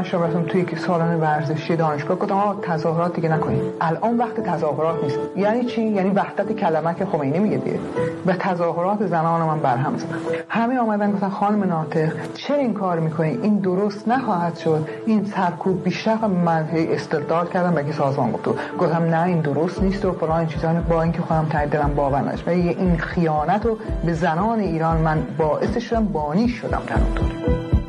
بلند 0.00 0.30
شدم 0.30 0.42
توی 0.42 0.76
سالن 0.76 1.20
ورزشی 1.20 1.76
دانشگاه 1.76 2.18
گفتم 2.18 2.34
آقا 2.34 2.60
تظاهرات 2.62 3.14
دیگه 3.14 3.28
نکنیم 3.28 3.60
الان 3.80 4.18
وقت 4.18 4.40
تظاهرات 4.40 5.04
نیست. 5.04 5.18
یعنی 5.36 5.64
چی؟ 5.64 5.82
یعنی 5.82 6.10
وحدت 6.10 6.52
کلمه 6.52 6.94
که 6.94 7.06
خمینی 7.06 7.38
میگه 7.38 7.56
دیگه. 7.56 7.78
به 8.26 8.32
تظاهرات 8.32 9.06
زنان 9.06 9.40
من 9.40 9.58
برهم 9.58 9.96
زدن. 9.96 10.16
همه 10.48 10.78
آمدن 10.78 11.12
گفتن 11.12 11.28
خانم 11.28 11.64
ناطق 11.64 12.12
چه 12.34 12.54
این 12.54 12.74
کار 12.74 13.00
می‌کنی؟ 13.00 13.38
این 13.42 13.58
درست 13.58 14.08
نخواهد 14.08 14.56
شد. 14.56 14.88
این 15.06 15.24
سرکوب 15.24 15.84
بیشتر 15.84 16.26
من 16.26 16.68
استدلال 16.72 17.46
کردم 17.46 17.74
بگی 17.74 17.92
سازمان 17.92 18.32
گفت؟ 18.32 18.48
گفتم 18.78 19.02
نه 19.02 19.22
این 19.22 19.40
درست 19.40 19.82
نیست 19.82 20.04
و 20.04 20.12
فلان 20.12 20.46
چیزا. 20.46 20.72
با 20.88 21.02
اینکه 21.02 21.22
خودم 21.22 21.66
دلم 21.70 21.94
باور 21.96 22.20
نشد 22.20 22.48
این 22.48 22.98
خیانت 22.98 23.66
رو 23.66 23.78
به 24.04 24.12
زنان 24.12 24.58
ایران 24.60 24.96
من 24.96 25.22
باعث 25.38 25.78
شدم 25.78 26.04
بانی 26.04 26.48
شدم 26.48 26.82
در 26.86 26.94
اون 26.94 27.79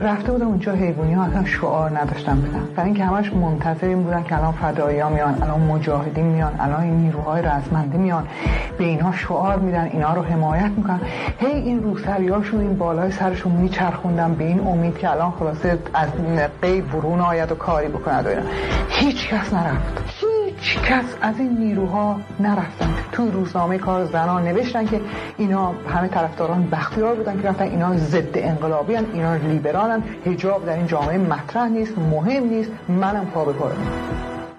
رفته 0.00 0.32
بودم 0.32 0.46
اونجا 0.46 0.72
حیوانی 0.72 1.12
ها 1.12 1.24
اصلا 1.24 1.44
شعار 1.44 1.98
نداشتم 1.98 2.40
بدم 2.40 2.68
برای 2.76 2.88
اینکه 2.88 3.04
همش 3.04 3.32
منتظر 3.32 3.86
این 3.86 4.02
بودن 4.02 4.22
که 4.22 4.36
الان 4.36 4.52
فدایی 4.52 5.00
ها 5.00 5.08
میان 5.08 5.42
الان 5.42 5.60
مجاهدین 5.60 6.26
میان 6.26 6.60
الان 6.60 6.82
این 6.82 6.96
نیروهای 6.96 7.42
رزمنده 7.42 7.98
میان. 7.98 8.26
به 8.78 8.84
اینها 8.84 9.12
شعار 9.12 9.58
میدن 9.58 9.84
اینا 9.92 10.14
رو 10.14 10.22
حمایت 10.22 10.70
می‌کنن. 10.76 11.00
هی 11.38 11.46
این 11.46 11.82
روسری 11.82 12.28
هاشون 12.28 12.60
این 12.60 12.78
بالای 12.78 13.10
سرشون 13.10 13.52
میچرخوندن 13.52 14.34
به 14.34 14.44
این 14.44 14.66
امید 14.66 14.98
که 14.98 15.10
الان 15.10 15.30
خلاصه 15.30 15.78
از 15.94 16.08
قیب 16.62 16.94
ورون 16.94 17.20
آید 17.20 17.52
و 17.52 17.54
کاری 17.54 17.88
بکند 17.88 18.26
و 18.26 18.28
اینا. 18.28 18.42
هیچ 18.88 19.28
کس 19.28 19.52
نرفت. 19.52 20.13
هیچ 20.58 20.78
کس 20.78 21.04
از 21.22 21.38
این 21.38 21.58
نیروها 21.58 22.20
نرفتن. 22.40 22.94
تو 23.12 23.30
روزنامه 23.30 23.78
کار 23.78 24.04
زنان 24.04 24.44
نوشتن 24.44 24.86
که 24.86 25.00
اینا 25.38 25.74
همه 25.88 26.08
طرفداران 26.08 26.68
بختیار 26.70 27.14
بودن 27.14 27.42
که 27.42 27.48
رفتن. 27.48 27.64
اینا 27.64 27.96
ضد 27.96 28.38
انقلابی 28.38 28.94
هن. 28.94 29.04
اینا 29.12 29.36
لیبرالن. 29.36 30.02
حجاب 30.26 30.66
در 30.66 30.76
این 30.76 30.86
جامعه 30.86 31.18
مطرح 31.18 31.68
نیست 31.68 31.98
مهم 31.98 32.44
نیست. 32.44 32.70
منم 32.88 33.26
پا 33.26 33.44
به 33.44 33.52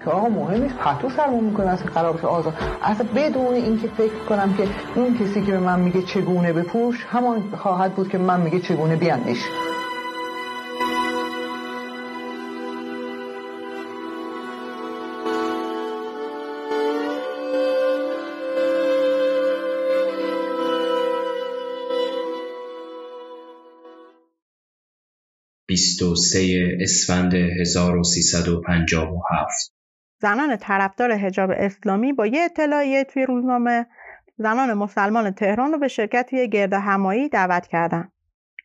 که 0.04 0.12
آقا 0.12 0.28
مهم 0.28 0.62
نیست 0.62 0.74
پتو 0.74 1.10
سرمون 1.10 1.44
می‌کنه 1.44 1.66
اصلا 1.66 1.92
قرار 1.92 2.26
آزاد. 2.26 2.54
اصلا 2.82 3.06
بدون 3.16 3.54
اینکه 3.54 3.88
فکر 3.88 4.18
کنم 4.28 4.54
که 4.54 4.68
اون 4.94 5.18
کسی 5.18 5.42
که 5.42 5.52
به 5.52 5.58
من 5.58 5.80
میگه 5.80 6.02
چگونه 6.02 6.52
بپوش 6.52 7.06
همان 7.10 7.42
خواهد 7.58 7.94
بود 7.94 8.08
که 8.08 8.18
من 8.18 8.40
میگه 8.40 8.60
چگونه 8.60 8.96
بیاندیش 8.96 9.38
سه 25.76 26.76
اسفند 26.80 27.34
1357 27.34 29.72
زنان 30.20 30.56
طرفدار 30.56 31.12
حجاب 31.12 31.50
اسلامی 31.56 32.12
با 32.12 32.26
یه 32.26 32.42
اطلاعیه 32.42 33.04
توی 33.04 33.26
روزنامه 33.26 33.86
زنان 34.38 34.74
مسلمان 34.74 35.30
تهران 35.30 35.72
رو 35.72 35.78
به 35.78 35.88
شرکت 35.88 36.26
توی 36.30 36.48
گرد 36.48 36.72
همایی 36.72 37.28
دعوت 37.28 37.66
کردن. 37.66 38.08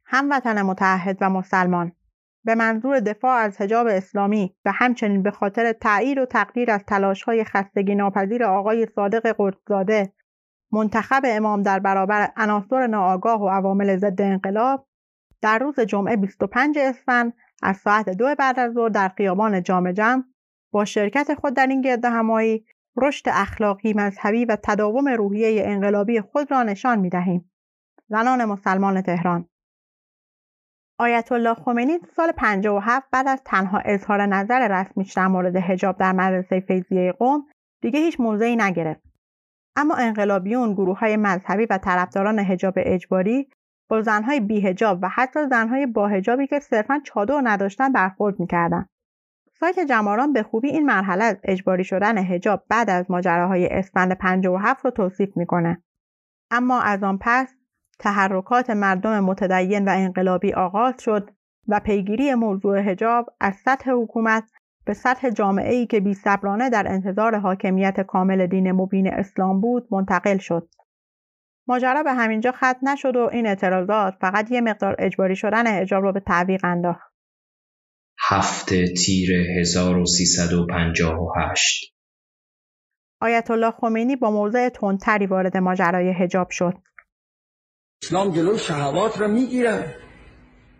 هموطن 0.06 0.62
متحد 0.62 1.18
و 1.22 1.30
مسلمان 1.30 1.92
به 2.46 2.56
منظور 2.56 3.00
دفاع 3.00 3.38
از 3.38 3.62
حجاب 3.62 3.88
اسلامی 3.88 4.56
و 4.66 4.72
همچنین 4.72 5.24
به 5.24 5.32
خاطر 5.32 5.74
تأیید 5.74 6.18
و 6.18 6.26
تقدیر 6.26 6.72
از 6.72 6.82
تلاش‌های 6.88 7.44
خستگی 7.44 7.96
ناپذیر 7.96 8.44
آقای 8.44 8.88
صادق 8.96 9.36
قدسزاده 9.40 10.14
منتخب 10.72 11.22
امام 11.26 11.62
در 11.62 11.80
برابر 11.80 12.32
عناصر 12.38 12.88
ناآگاه 12.88 13.42
و 13.42 13.50
عوامل 13.50 13.98
ضد 13.98 14.22
انقلاب 14.22 14.88
در 15.42 15.60
روز 15.60 15.80
جمعه 15.80 16.16
25 16.16 16.78
اسفند 16.80 17.34
از 17.64 17.78
ساعت 17.78 18.10
دو 18.10 18.36
بعد 18.40 18.60
از 18.60 18.74
ظهر 18.74 18.90
در 18.90 19.10
خیابان 19.10 19.64
جام 19.64 19.92
جمع 19.92 20.24
با 20.72 20.86
شرکت 20.86 21.34
خود 21.34 21.54
در 21.54 21.68
این 21.68 21.82
گرد 21.82 22.06
همایی 22.06 22.66
رشد 22.98 23.26
اخلاقی 23.28 23.94
مذهبی 23.94 24.46
و 24.46 24.58
تداوم 24.64 25.08
روحیه 25.08 25.64
انقلابی 25.66 26.22
خود 26.22 26.52
را 26.52 26.64
نشان 26.64 27.00
می 27.00 27.10
دهیم. 27.10 27.52
زنان 28.10 28.46
مسلمان 28.46 29.02
تهران 29.02 29.50
آیت 31.00 31.32
الله 31.32 31.54
خمینی 31.54 32.00
سال 32.16 32.32
57 32.32 33.08
بعد 33.12 33.28
از 33.28 33.42
تنها 33.46 33.82
اظهار 33.86 34.26
نظر 34.26 34.82
رسمیش 34.82 35.14
در 35.14 35.28
مورد 35.28 35.56
حجاب 35.56 35.98
در 35.98 36.12
مدرسه 36.12 36.60
فیضیه 36.60 37.12
قوم 37.12 37.46
دیگه 37.82 38.00
هیچ 38.00 38.20
موضعی 38.20 38.56
نگرفت. 38.56 39.02
اما 39.76 39.96
انقلابیون 39.96 40.74
گروه 40.74 41.00
های 41.00 41.18
مذهبی 41.18 41.66
و 41.66 41.78
طرفداران 41.78 42.40
حجاب 42.40 42.74
اجباری 42.78 43.50
با 43.92 44.02
زنهای 44.02 44.40
بیهجاب 44.40 45.00
و 45.02 45.10
حتی 45.10 45.40
زنهای 45.50 45.86
با 45.86 46.08
هجابی 46.08 46.48
که 46.48 46.60
صرفا 46.60 47.02
چادر 47.06 47.42
نداشتن 47.44 47.92
برخورد 47.92 48.40
می‌کردن 48.40 48.86
سایت 49.60 49.80
جماران 49.80 50.34
به 50.34 50.44
خوبی 50.44 50.70
این 50.70 50.86
مرحله 50.86 51.24
از 51.24 51.38
اجباری 51.44 51.84
شدن 51.84 52.18
هجاب 52.18 52.64
بعد 52.70 52.90
از 52.90 53.12
ماجراهای 53.12 53.68
اسفند 53.68 54.14
57 54.14 54.86
رو 54.86 54.92
توصیف 54.92 55.38
می‌کنه 55.38 55.84
اما 56.52 56.82
از 56.82 57.04
آن 57.04 57.18
پس 57.22 57.54
تحرکات 58.00 58.70
مردم 58.70 59.20
متدین 59.20 59.88
و 59.88 59.92
انقلابی 59.92 60.54
آغاز 60.54 60.94
شد 61.00 61.30
و 61.68 61.80
پیگیری 61.80 62.36
موضوع 62.36 62.80
هجاب 62.80 63.30
از 63.40 63.56
سطح 63.56 63.92
حکومت 63.92 64.44
به 64.86 64.94
سطح 64.94 65.30
جامعه 65.30 65.74
ای 65.74 65.86
که 65.86 66.00
بی 66.00 66.18
در 66.72 66.86
انتظار 66.88 67.38
حاکمیت 67.38 68.02
کامل 68.02 68.48
دین 68.48 68.72
مبین 68.72 69.14
اسلام 69.14 69.62
بود 69.62 69.88
منتقل 69.92 70.38
شد. 70.38 70.70
ماجرا 71.72 72.04
به 72.04 72.14
همینجا 72.14 72.52
ختم 72.52 72.90
نشد 72.90 73.16
و 73.16 73.30
این 73.32 73.48
اعتراضات 73.48 74.14
فقط 74.22 74.52
یه 74.52 74.62
مقدار 74.62 74.96
اجباری 75.00 75.36
شدن 75.36 75.68
حجاب 75.68 76.04
رو 76.04 76.14
به 76.14 76.20
تعویق 76.20 76.66
انداخت. 76.66 77.12
هفته 78.20 78.94
تیر 78.94 79.32
1358 79.60 81.96
آیت 83.22 83.52
الله 83.52 83.72
خمینی 83.72 84.16
با 84.16 84.32
موضع 84.32 84.70
تندتری 84.70 85.26
وارد 85.26 85.58
ماجرای 85.58 86.12
حجاب 86.12 86.50
شد. 86.50 86.74
اسلام 88.04 88.32
جلو 88.32 88.58
شهوات 88.58 89.22
را 89.22 89.28
می‌گیرد 89.28 89.96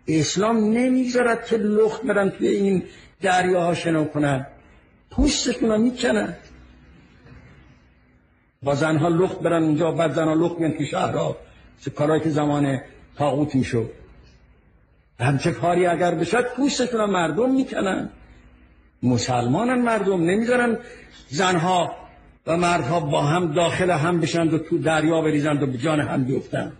اسلام 0.08 0.56
نمی‌ذارد 0.56 1.46
که 1.46 1.56
لخت 1.56 2.02
برن 2.02 2.30
توی 2.30 2.48
این 2.48 2.82
دریاها 3.20 3.74
شنا 3.74 4.04
کنن 4.04 4.46
پوستشون 5.10 5.68
رو 5.68 5.78
می‌کنن 5.78 6.36
با 8.62 8.74
زنها 8.74 9.08
لخت 9.08 9.38
برن 9.38 9.62
اونجا 9.62 9.92
بعد 9.92 10.12
زنها 10.12 10.34
لخت 10.34 10.58
بیان 10.58 10.72
تو 10.72 10.84
شهرها 10.84 11.36
کارهایی 11.96 12.22
که 12.22 12.30
زمان 12.30 12.80
تاغوت 13.16 13.54
می‌شد. 13.54 13.90
همچه 15.20 15.52
کاری 15.52 15.86
اگر 15.86 16.14
بشد 16.14 16.44
پوستشون 16.56 17.10
مردم 17.10 17.54
می‌کنن. 17.54 18.10
مسلمانن 19.02 19.82
مردم 19.82 20.22
نمی‌ذارن 20.22 20.78
زنها 21.28 21.96
و 22.46 22.56
مردها 22.56 23.00
با 23.00 23.22
هم 23.22 23.52
داخل 23.52 23.90
هم 23.90 24.20
بشن 24.20 24.48
و 24.48 24.58
تو 24.58 24.78
دریا 24.78 25.22
بریزند 25.22 25.62
و 25.62 25.66
به 25.66 25.78
جان 25.78 26.00
هم 26.00 26.24
بیفتن. 26.24 26.72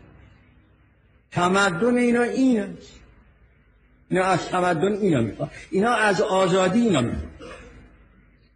تمدن 1.31 1.97
اینا 1.97 2.23
این 2.23 2.65
اینا 4.11 4.25
از 4.25 4.49
تمدن 4.49 4.93
اینا 4.93 5.21
می‌خوان. 5.21 5.51
اینا 5.71 5.95
از 5.95 6.23
آزادی 6.23 6.81
اینا 6.81 7.01
می‌خوان. 7.01 7.32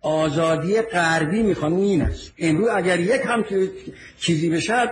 آزادی 0.06 0.82
غربی 0.82 1.42
می‌خوان 1.42 1.72
این 1.72 2.02
است. 2.02 2.32
امروز 2.38 2.68
اگر 2.68 3.00
یک 3.00 3.20
هم 3.24 3.44
چیزی 4.18 4.50
بشد 4.50 4.88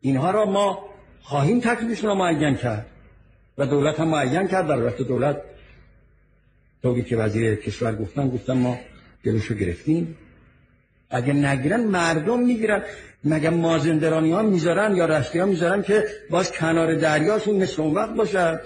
اینها 0.00 0.30
را 0.30 0.44
ما 0.44 0.84
خواهیم 1.22 1.60
تکلیفشون 1.60 2.08
را 2.08 2.14
معین 2.14 2.56
کرد. 2.56 2.86
و 3.58 3.66
دولت 3.66 4.00
هم 4.00 4.08
معین 4.08 4.48
کرد. 4.48 4.68
در 4.68 4.82
وقت 4.82 5.02
دولت 5.02 5.36
طوری 6.82 7.02
که 7.02 7.16
وزیر 7.16 7.54
کشور 7.54 7.94
گفتن 7.94 8.28
گفتن 8.28 8.52
ما 8.52 8.78
جلوشو 9.24 9.54
گرفتیم. 9.54 10.16
اگه 11.10 11.32
نگیرن 11.32 11.80
مردم 11.80 12.40
می‌گیرن. 12.40 12.82
مگه 13.24 13.50
مازندرانی 13.50 14.32
ها 14.32 14.42
می‌ذارن 14.42 14.96
یا 14.96 15.06
رشتی 15.06 15.38
ها 15.38 15.46
می‌ذارن 15.46 15.82
که 15.82 16.04
باز 16.30 16.52
کنار 16.52 16.94
دریاشون 16.94 17.56
مثل 17.56 17.82
اون 17.82 17.94
وقت 17.94 18.14
باشد 18.14 18.60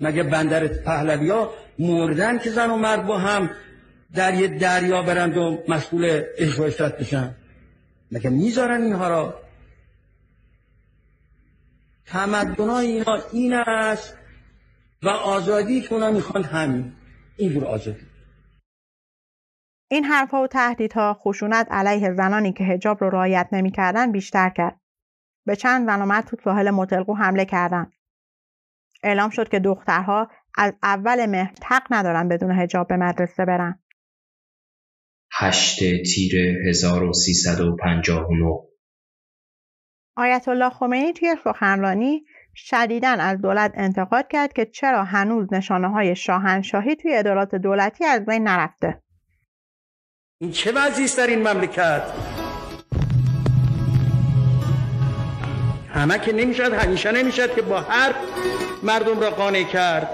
مگه 0.00 0.22
بندر 0.22 0.66
پهلوی 0.66 1.30
ها 1.30 1.54
مردن 1.78 2.38
که 2.38 2.50
زن 2.50 2.70
و 2.70 2.76
مرد 2.76 3.06
با 3.06 3.18
هم 3.18 3.50
در 4.14 4.34
یه 4.34 4.48
دریا 4.48 5.02
برند 5.02 5.36
و 5.36 5.64
مسئول 5.68 6.22
عشق 6.38 6.98
بشن 7.00 7.34
مگه 8.12 8.30
می‌ذارن 8.30 8.82
اینها 8.82 9.08
را 9.08 9.40
تمدن 12.06 12.70
اینا 12.70 13.18
این 13.32 13.54
است 13.54 14.18
و 15.02 15.08
آزادی 15.08 15.80
که 15.80 15.94
می‌خوان 15.94 16.44
همین 16.44 16.92
اینجور 17.36 17.64
آزادی 17.64 18.06
این 19.90 20.04
حرفها 20.04 20.42
و 20.42 20.46
تهدیدها 20.46 21.14
خشونت 21.14 21.66
علیه 21.70 22.14
زنانی 22.14 22.52
که 22.52 22.64
هجاب 22.64 23.04
رو 23.04 23.10
رعایت 23.10 23.48
نمی‌کردن 23.52 24.12
بیشتر 24.12 24.50
کرد. 24.50 24.80
به 25.46 25.56
چند 25.56 25.86
زن 25.86 26.02
و 26.02 26.22
تو 26.22 26.36
ساحل 26.44 26.70
متلقو 26.70 27.14
حمله 27.14 27.44
کردند. 27.44 27.92
اعلام 29.02 29.30
شد 29.30 29.48
که 29.48 29.58
دخترها 29.58 30.30
از 30.58 30.72
اول 30.82 31.26
مهر 31.26 31.54
حق 31.66 31.86
ندارن 31.90 32.28
بدون 32.28 32.50
هجاب 32.50 32.88
به 32.88 32.96
مدرسه 32.96 33.44
برن. 33.44 33.83
8 35.36 35.78
تیر 35.78 36.36
1359 36.68 38.60
آیت 40.16 40.48
الله 40.48 40.70
خمینی 40.70 41.12
توی 41.12 41.36
سخنرانی 41.44 42.24
شدیداً 42.54 43.08
از 43.08 43.40
دولت 43.40 43.72
انتقاد 43.74 44.28
کرد 44.28 44.52
که 44.52 44.66
چرا 44.66 45.04
هنوز 45.04 45.52
نشانه 45.52 45.88
های 45.88 46.16
شاهنشاهی 46.16 46.96
توی 46.96 47.16
ادارات 47.16 47.54
دولتی 47.54 48.04
از 48.04 48.24
بین 48.24 48.48
نرفته. 48.48 49.02
این 50.40 50.52
چه 50.52 50.72
وضعی 50.72 51.06
در 51.16 51.26
این 51.26 51.48
مملکت؟ 51.48 52.02
همه 55.88 56.18
که 56.18 56.32
نمی‌شد 56.32 56.72
همیشه 56.72 57.12
نمی‌شد 57.12 57.54
که 57.54 57.62
با 57.62 57.80
هر 57.80 58.14
مردم 58.82 59.20
را 59.20 59.30
قانع 59.30 59.62
کرد. 59.62 60.08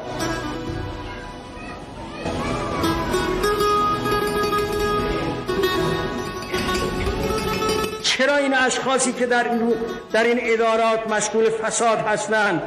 چرا 8.17 8.37
این 8.37 8.55
اشخاصی 8.55 9.13
که 9.13 9.27
در 9.27 9.45
این, 9.45 9.75
در 10.13 10.25
این 10.25 10.39
ادارات 10.43 11.11
مشغول 11.11 11.51
فساد 11.51 11.99
هستند؟ 11.99 12.63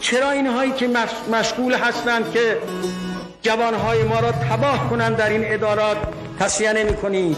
چرا 0.00 0.30
اینهایی 0.30 0.72
که 0.72 0.88
مشغول 1.32 1.74
هستند 1.74 2.32
که 2.32 2.58
جوانهای 3.42 4.02
ما 4.02 4.20
را 4.20 4.32
تباه 4.32 4.90
کنند 4.90 5.16
در 5.16 5.28
این 5.28 5.42
ادارات؟ 5.44 5.96
تصیه 6.40 6.72
نمی 6.72 6.96
کنید 6.96 7.36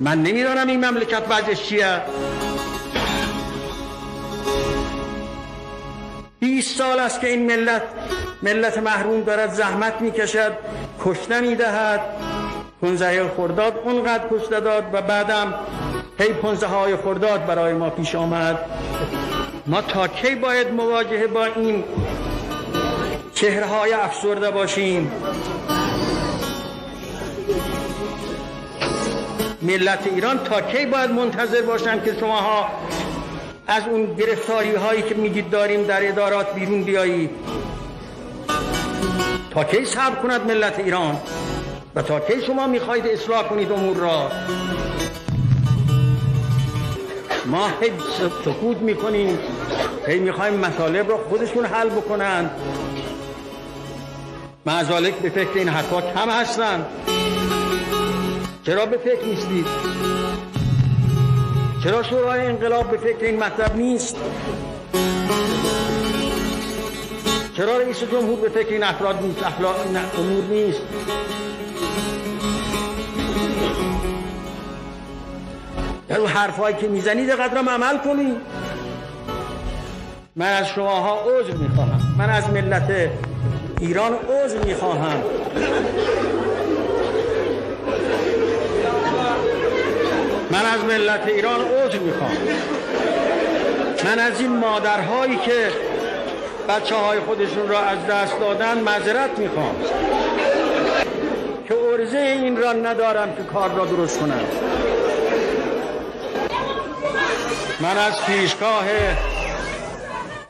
من 0.00 0.22
نمی‌دانم 0.22 0.68
این 0.68 0.84
مملکت 0.84 1.22
وضعش 1.28 1.62
چیه. 1.62 2.00
20 6.42 6.78
سال 6.78 6.98
است 6.98 7.20
که 7.20 7.26
این 7.28 7.46
ملت 7.46 7.82
ملت 8.42 8.78
محروم 8.78 9.22
دارد 9.22 9.52
زحمت 9.52 10.00
می‌کشد 10.00 10.52
کشته 11.04 11.40
می‌دهد. 11.40 12.00
پونزه 12.80 13.30
خرداد 13.36 13.82
اونقدر 13.84 14.24
کشته 14.30 14.60
داد 14.60 14.84
و 14.92 15.02
بعدم 15.02 15.54
هی 16.18 16.32
پونزه 16.32 16.66
های 16.66 16.96
خرداد 16.96 17.46
برای 17.46 17.74
ما 17.74 17.90
پیش 17.90 18.14
آمد. 18.14 18.58
ما 19.66 19.82
تا 19.82 20.08
کی 20.08 20.34
باید 20.34 20.72
مواجهه 20.72 21.26
با 21.26 21.44
این 21.44 21.84
چهره 23.34 23.66
های 23.66 23.92
افسرده 23.92 24.50
باشیم؟ 24.50 25.12
ملت 29.62 30.06
ایران 30.06 30.38
تا 30.38 30.60
کی 30.60 30.86
باید 30.86 31.10
منتظر 31.10 31.62
باشند 31.62 32.04
که 32.04 32.14
شماها 32.20 32.68
از 33.72 33.82
اون 33.88 34.14
گرفتاری 34.14 34.74
هایی 34.74 35.02
که 35.02 35.14
میگید 35.14 35.50
داریم 35.50 35.82
در 35.82 36.08
ادارات 36.08 36.54
بیرون 36.54 36.82
بیایید. 36.82 37.30
تا 39.50 39.64
کی 39.64 39.84
صبر 39.84 40.14
کند 40.22 40.46
ملت 40.46 40.78
ایران؟ 40.78 41.16
و 41.94 42.02
تا 42.02 42.20
کی 42.20 42.42
شما 42.46 42.66
می‌خواهید 42.66 43.06
اصلاح 43.06 43.42
کنید 43.42 43.72
امور 43.72 43.96
را؟ 43.96 44.30
ما 47.46 47.66
هی 47.66 47.92
سکوت 48.44 48.76
می‌کنیم. 48.76 49.38
هی 50.06 50.18
می‌خوایم 50.18 50.54
مطالب 50.54 51.10
را 51.10 51.18
خودشون 51.18 51.64
حل 51.64 51.88
بکنند 51.88 52.50
معذالک 54.66 55.14
به 55.14 55.30
فکر 55.30 55.54
این 55.54 55.68
حرفا 55.68 56.00
کم 56.00 56.30
هستند 56.30 56.86
چرا 58.66 58.86
به 58.86 58.96
فکر 58.96 59.24
نیستید؟ 59.24 59.66
چرا 61.84 62.02
شورای 62.02 62.46
انقلاب 62.46 62.90
به 62.90 62.96
فکر 62.96 63.24
این 63.24 63.42
مطلب 63.42 63.76
نیست؟ 63.76 64.16
چرا 67.56 67.78
رئیس 67.78 68.02
جمهور 68.02 68.40
به 68.40 68.48
فکر 68.48 68.68
این 68.68 68.82
افراد 68.82 69.22
نیست؟ 69.22 69.42
اخلاق 69.42 69.76
امور 70.18 70.44
نیست. 70.44 70.80
در 76.08 76.18
اون 76.18 76.28
حرفایی 76.28 76.76
که 76.76 76.88
می‌زنید 76.88 77.30
قدرم 77.30 77.68
عمل 77.68 77.98
کنید. 77.98 78.36
من 80.36 80.52
از 80.52 80.68
شماها 80.68 81.20
عذر 81.20 81.56
می‌خواهم. 81.56 82.00
من 82.18 82.30
از 82.30 82.50
ملت 82.50 83.10
ایران 83.80 84.12
عذر 84.12 84.64
می‌خواهم. 84.64 85.22
من 90.52 90.66
از 90.66 90.84
ملت 90.84 91.26
ایران 91.26 91.60
عذر 91.60 91.98
می‌خوام. 91.98 92.36
من 94.04 94.18
از 94.18 94.40
این 94.40 94.56
مادرهایی 94.56 95.36
که 95.36 95.70
بچه 96.68 96.94
های 96.94 97.20
خودشون 97.20 97.68
را 97.68 97.80
از 97.80 98.06
دست 98.06 98.40
دادن 98.40 98.78
معذرت 98.78 99.38
می‌خوام. 99.38 99.76
که 101.68 101.74
ارزه 101.74 102.18
این 102.18 102.56
را 102.56 102.72
ندارم 102.72 103.34
که 103.36 103.42
کار 103.42 103.70
را 103.70 103.84
درست 103.84 104.18
کنم. 104.20 104.44
من 107.80 107.98
از 107.98 108.26
پیشگاه 108.26 108.84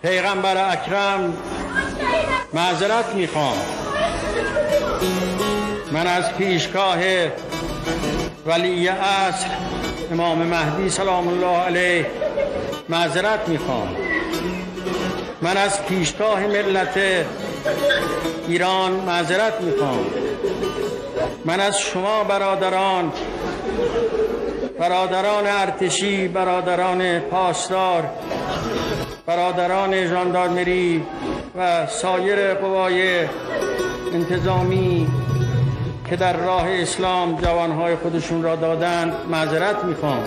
پیغمبر 0.03 0.73
اکرم 0.73 1.37
معذرت 2.53 3.15
می‌خوام. 3.15 3.57
من 5.93 6.07
از 6.07 6.33
پیشگاه 6.33 6.99
ولی 8.47 8.89
اصل 8.89 9.47
امام 10.13 10.39
مهدی 10.39 10.91
سلام 10.91 11.29
الله 11.29 11.59
علیه 11.59 12.07
معذرت 12.89 13.49
می‌خوام. 13.49 13.89
من 15.43 15.57
از 15.57 15.87
پیشگاه 15.87 16.41
ملت 16.41 16.99
ایران 18.49 18.93
معذرت 18.93 19.61
می‌خوام. 19.61 20.07
من 21.45 21.61
از 21.61 21.79
شما 21.79 22.25
برادران 22.25 23.13
برادران 24.79 25.47
ارتشی 25.47 26.29
برادران 26.29 27.21
پاسدار 27.21 28.05
برادران 29.27 30.07
ژاندارمری 30.07 31.03
و 31.59 31.87
سایر 31.87 32.55
قوای 32.55 33.21
انتظامی 34.15 35.07
که 36.13 36.17
در 36.17 36.37
راه 36.37 36.67
اسلام 36.69 37.37
جوانهای 37.37 37.97
خودشون 37.97 38.43
را 38.43 38.57
دادند 38.57 39.13
معذرت 39.31 39.85
می‌خوام. 39.85 40.25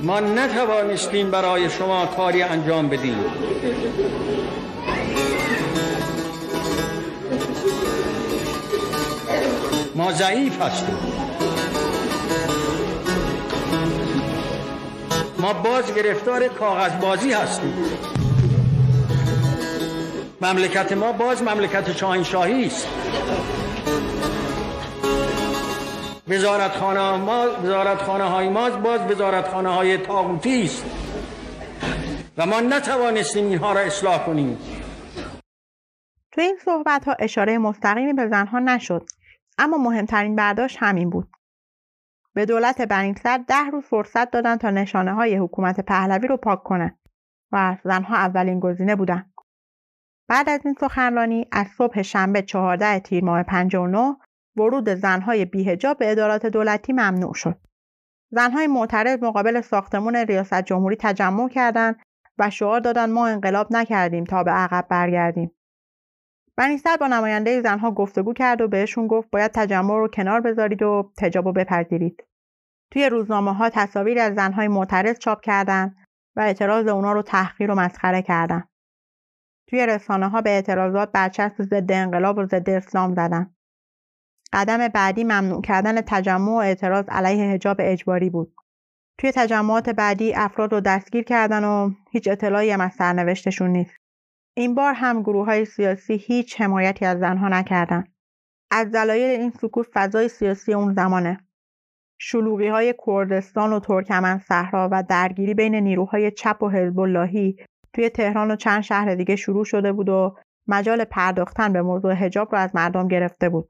ما 0.00 0.20
نتوانستیم 0.20 1.30
برای 1.30 1.70
شما 1.70 2.06
کاری 2.06 2.42
انجام 2.42 2.88
بدیم. 2.88 3.16
ما 9.94 10.12
ضعیف 10.12 10.62
هستیم. 10.62 10.96
ما 15.38 15.52
باز 15.52 15.94
گرفتار 15.94 16.48
کاغذ 16.48 16.92
بازی 17.00 17.32
هستیم. 17.32 17.74
مملکت 20.42 20.92
ما 20.92 21.12
باز 21.12 21.42
مملکت 21.42 21.92
شاهنشاهی 21.92 22.66
است. 22.66 22.88
وزارت 26.28 26.70
خانه 26.70 27.16
ما 27.16 27.46
وزارت 27.62 27.98
خانه 27.98 28.24
های 28.24 28.48
ما 28.48 28.70
باز 28.70 29.00
وزارت 29.00 29.48
خانه 29.48 29.68
های 29.68 29.98
تاغوتی 29.98 30.62
است. 30.62 30.84
و 32.38 32.46
ما 32.46 32.60
نتوانستیم 32.60 33.44
اینها 33.44 33.72
را 33.72 33.80
اصلاح 33.80 34.26
کنیم. 34.26 34.58
تو 36.32 36.40
این 36.40 36.58
صحبت 36.64 37.04
ها 37.04 37.16
اشاره 37.18 37.58
مستقیمی 37.58 38.12
به 38.12 38.28
زنها 38.28 38.58
نشد 38.58 39.06
اما 39.58 39.76
مهمترین 39.78 40.36
برداشت 40.36 40.76
همین 40.80 41.10
بود. 41.10 41.28
به 42.34 42.46
دولت 42.46 42.80
بنی 42.80 43.14
ده 43.48 43.70
روز 43.72 43.84
فرصت 43.84 44.30
دادن 44.30 44.56
تا 44.56 44.70
نشانه 44.70 45.14
های 45.14 45.36
حکومت 45.36 45.80
پهلوی 45.80 46.28
رو 46.28 46.36
پاک 46.36 46.62
کنه 46.62 46.98
و 47.52 47.76
زنها 47.84 48.16
اولین 48.16 48.60
گزینه 48.60 48.96
بودن. 48.96 49.31
بعد 50.28 50.48
از 50.48 50.60
این 50.64 50.74
سخنرانی 50.80 51.46
از 51.52 51.66
صبح 51.78 52.02
شنبه 52.02 52.42
14 52.42 53.00
تیر 53.00 53.24
ماه 53.24 53.42
59 53.42 54.16
ورود 54.56 54.88
زنهای 54.88 55.44
بیهجاب 55.44 55.98
به 55.98 56.12
ادارات 56.12 56.46
دولتی 56.46 56.92
ممنوع 56.92 57.34
شد. 57.34 57.58
زنهای 58.30 58.66
معترض 58.66 59.22
مقابل 59.22 59.60
ساختمون 59.60 60.16
ریاست 60.16 60.62
جمهوری 60.62 60.96
تجمع 61.00 61.48
کردند 61.48 61.96
و 62.38 62.50
شعار 62.50 62.80
دادن 62.80 63.10
ما 63.10 63.26
انقلاب 63.26 63.66
نکردیم 63.70 64.24
تا 64.24 64.42
به 64.44 64.50
عقب 64.50 64.86
برگردیم. 64.88 65.50
بنیستر 66.56 66.96
با 66.96 67.06
نماینده 67.06 67.62
زنها 67.62 67.90
گفتگو 67.90 68.32
کرد 68.32 68.60
و 68.60 68.68
بهشون 68.68 69.06
گفت 69.06 69.30
باید 69.30 69.50
تجمع 69.54 69.94
رو 69.94 70.08
کنار 70.08 70.40
بذارید 70.40 70.82
و 70.82 71.12
تجاب 71.18 71.46
رو 71.46 71.52
بپذیرید. 71.52 72.24
توی 72.92 73.08
روزنامه 73.08 73.54
ها 73.54 73.70
تصاویر 73.70 74.18
از 74.18 74.34
زنهای 74.34 74.68
معترض 74.68 75.18
چاپ 75.18 75.40
کردند 75.40 75.96
و 76.36 76.40
اعتراض 76.40 76.86
اونا 76.86 77.12
رو 77.12 77.22
تحقیر 77.22 77.70
و 77.70 77.74
مسخره 77.74 78.22
کردند. 78.22 78.68
توی 79.72 79.86
رسانه 79.86 80.28
ها 80.28 80.40
به 80.40 80.50
اعتراضات 80.50 81.12
برچسب 81.12 81.62
ضد 81.62 81.92
انقلاب 81.92 82.38
و 82.38 82.46
ضد 82.46 82.70
اسلام 82.70 83.14
زدن. 83.14 83.54
قدم 84.52 84.88
بعدی 84.88 85.24
ممنوع 85.24 85.62
کردن 85.62 86.00
تجمع 86.00 86.52
و 86.52 86.56
اعتراض 86.56 87.04
علیه 87.08 87.44
حجاب 87.44 87.76
اجباری 87.80 88.30
بود. 88.30 88.54
توی 89.18 89.32
تجمعات 89.32 89.90
بعدی 89.90 90.34
افراد 90.34 90.72
رو 90.72 90.80
دستگیر 90.80 91.24
کردن 91.24 91.64
و 91.64 91.90
هیچ 92.10 92.28
اطلاعی 92.28 92.70
هم 92.70 92.80
از 92.80 92.92
سرنوشتشون 92.92 93.70
نیست. 93.70 93.96
این 94.56 94.74
بار 94.74 94.94
هم 94.94 95.22
گروه 95.22 95.46
های 95.46 95.64
سیاسی 95.64 96.14
هیچ 96.14 96.60
حمایتی 96.60 97.04
از 97.04 97.18
زنها 97.18 97.48
نکردن. 97.48 98.04
از 98.70 98.90
دلایل 98.90 99.40
این 99.40 99.50
سکوت 99.50 99.86
فضای 99.94 100.28
سیاسی 100.28 100.74
اون 100.74 100.94
زمانه. 100.94 101.40
شلوغی 102.20 102.68
های 102.68 102.94
کردستان 103.06 103.72
و 103.72 103.80
ترکمن 103.80 104.38
صحرا 104.38 104.88
و 104.92 105.02
درگیری 105.02 105.54
بین 105.54 105.74
نیروهای 105.74 106.30
چپ 106.30 106.62
و 106.62 106.68
حزب 106.68 107.00
اللهی 107.00 107.56
توی 107.92 108.08
تهران 108.08 108.50
و 108.50 108.56
چند 108.56 108.82
شهر 108.82 109.14
دیگه 109.14 109.36
شروع 109.36 109.64
شده 109.64 109.92
بود 109.92 110.08
و 110.08 110.36
مجال 110.66 111.04
پرداختن 111.04 111.72
به 111.72 111.82
موضوع 111.82 112.12
حجاب 112.12 112.52
رو 112.52 112.58
از 112.60 112.74
مردم 112.74 113.08
گرفته 113.08 113.48
بود. 113.48 113.68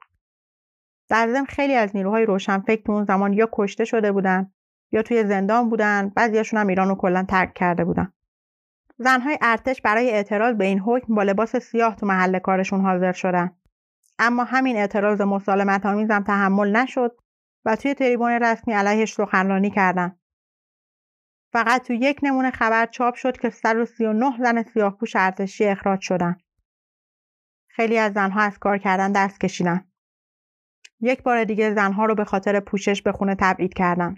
در 1.09 1.27
ضمن 1.27 1.45
خیلی 1.45 1.73
از 1.73 1.95
نیروهای 1.95 2.25
روشنفکر 2.25 2.91
اون 2.91 3.05
زمان 3.05 3.33
یا 3.33 3.49
کشته 3.53 3.85
شده 3.85 4.11
بودن 4.11 4.51
یا 4.91 5.01
توی 5.01 5.23
زندان 5.23 5.69
بودن 5.69 6.09
بعضیاشون 6.09 6.59
هم 6.59 6.67
ایران 6.67 6.89
رو 6.89 6.95
کلا 6.95 7.23
ترک 7.23 7.53
کرده 7.53 7.85
بودن. 7.85 8.13
زنهای 8.97 9.37
ارتش 9.41 9.81
برای 9.81 10.09
اعتراض 10.09 10.55
به 10.55 10.65
این 10.65 10.79
حکم 10.79 11.15
با 11.15 11.23
لباس 11.23 11.55
سیاه 11.55 11.95
تو 11.95 12.05
محل 12.05 12.39
کارشون 12.39 12.81
حاضر 12.81 13.11
شدن. 13.11 13.51
اما 14.19 14.43
همین 14.43 14.75
اعتراض 14.75 15.21
مسالمت 15.21 15.85
آمیزم 15.85 16.23
تحمل 16.23 16.75
نشد 16.75 17.17
و 17.65 17.75
توی 17.75 17.93
تریبون 17.93 18.31
رسمی 18.31 18.73
علیهش 18.73 19.13
سخنرانی 19.13 19.69
کردن. 19.69 20.15
فقط 21.53 21.87
تو 21.87 21.93
یک 21.93 22.19
نمونه 22.23 22.51
خبر 22.51 22.85
چاپ 22.85 23.15
شد 23.15 23.37
که 23.37 23.49
139 23.49 24.37
زن 24.39 24.63
سیاهپوش 24.63 25.15
ارتشی 25.15 25.65
اخراج 25.65 26.01
شدن. 26.01 26.37
خیلی 27.67 27.97
از 27.97 28.13
زنها 28.13 28.41
از 28.41 28.59
کار 28.59 28.77
کردن 28.77 29.11
دست 29.11 29.39
کشیدن. 29.39 29.85
یک 30.99 31.23
بار 31.23 31.43
دیگه 31.43 31.73
زنها 31.73 32.05
رو 32.05 32.15
به 32.15 32.25
خاطر 32.25 32.59
پوشش 32.59 33.01
به 33.01 33.11
خونه 33.11 33.35
تبعید 33.39 33.73
کردن. 33.73 34.15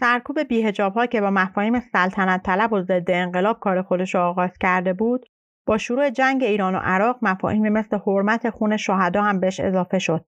سرکوب 0.00 0.40
بیهجاب 0.40 0.94
ها 0.94 1.06
که 1.06 1.20
با 1.20 1.30
مفاهیم 1.30 1.80
سلطنت 1.80 2.42
طلب 2.42 2.72
و 2.72 2.82
ضد 2.82 3.10
انقلاب 3.10 3.60
کار 3.60 3.82
خودش 3.82 4.16
آغاز 4.16 4.58
کرده 4.60 4.92
بود 4.92 5.26
با 5.66 5.78
شروع 5.78 6.10
جنگ 6.10 6.42
ایران 6.42 6.74
و 6.74 6.78
عراق 6.78 7.18
مفاهیم 7.22 7.68
مثل 7.68 7.98
حرمت 8.06 8.50
خون 8.50 8.76
شهدا 8.76 9.22
هم 9.22 9.40
بهش 9.40 9.60
اضافه 9.60 9.98
شد. 9.98 10.24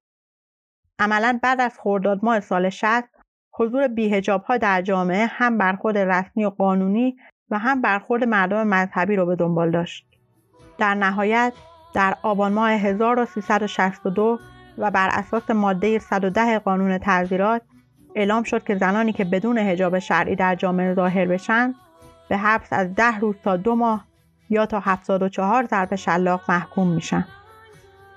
عملا 0.98 1.38
بعد 1.42 1.60
از 1.60 1.78
خرداد 1.78 2.20
ماه 2.22 2.40
سال 2.40 2.68
60 2.70 3.21
حضور 3.52 3.88
بیهجاب 3.88 4.42
ها 4.42 4.56
در 4.56 4.82
جامعه 4.82 5.26
هم 5.26 5.58
برخورد 5.58 5.98
رسمی 5.98 6.44
و 6.44 6.50
قانونی 6.50 7.16
و 7.50 7.58
هم 7.58 7.82
برخورد 7.82 8.24
مردم 8.24 8.66
مذهبی 8.66 9.16
رو 9.16 9.26
به 9.26 9.36
دنبال 9.36 9.70
داشت. 9.70 10.06
در 10.78 10.94
نهایت 10.94 11.52
در 11.94 12.16
آبان 12.22 12.52
ماه 12.52 12.70
1362 12.70 14.38
و 14.78 14.90
بر 14.90 15.08
اساس 15.12 15.50
ماده 15.50 15.98
110 15.98 16.58
قانون 16.58 16.98
تعذیرات 16.98 17.62
اعلام 18.14 18.42
شد 18.42 18.64
که 18.64 18.74
زنانی 18.74 19.12
که 19.12 19.24
بدون 19.24 19.58
حجاب 19.58 19.98
شرعی 19.98 20.36
در 20.36 20.54
جامعه 20.54 20.94
ظاهر 20.94 21.26
بشن 21.26 21.74
به 22.28 22.36
حبس 22.36 22.68
از 22.70 22.94
ده 22.94 23.18
روز 23.18 23.36
تا 23.44 23.56
دو 23.56 23.74
ماه 23.74 24.04
یا 24.50 24.66
تا 24.66 24.80
74 24.80 25.64
ضرب 25.64 25.94
شلاق 25.94 26.40
محکوم 26.48 26.88
میشن. 26.88 27.24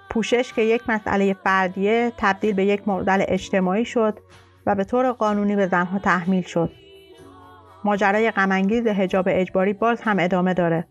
پوشش 0.09 0.53
که 0.53 0.61
یک 0.61 0.89
مسئله 0.89 1.33
فردیه 1.33 2.11
تبدیل 2.17 2.55
به 2.55 2.65
یک 2.65 2.87
معضل 2.87 3.23
اجتماعی 3.27 3.85
شد 3.85 4.19
و 4.65 4.75
به 4.75 4.83
طور 4.83 5.11
قانونی 5.11 5.55
به 5.55 5.67
زنها 5.67 5.99
تحمیل 5.99 6.43
شد. 6.43 6.71
ماجرای 7.83 8.31
غمانگیز 8.31 8.87
حجاب 8.87 9.25
اجباری 9.27 9.73
باز 9.73 10.01
هم 10.01 10.19
ادامه 10.19 10.53
داره. 10.53 10.87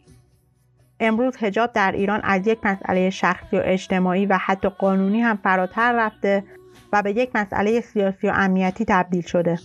امروز 1.00 1.36
حجاب 1.36 1.72
در 1.72 1.92
ایران 1.92 2.20
از 2.24 2.46
یک 2.46 2.58
مسئله 2.62 3.10
شخصی 3.10 3.56
و 3.56 3.62
اجتماعی 3.64 4.26
و 4.26 4.38
حتی 4.40 4.68
قانونی 4.68 5.20
هم 5.20 5.36
فراتر 5.36 5.92
رفته 5.92 6.44
و 6.92 7.02
به 7.02 7.10
یک 7.10 7.30
مسئله 7.34 7.80
سیاسی 7.80 8.28
و 8.28 8.32
امنیتی 8.34 8.84
تبدیل 8.88 9.22
شده. 9.22 9.58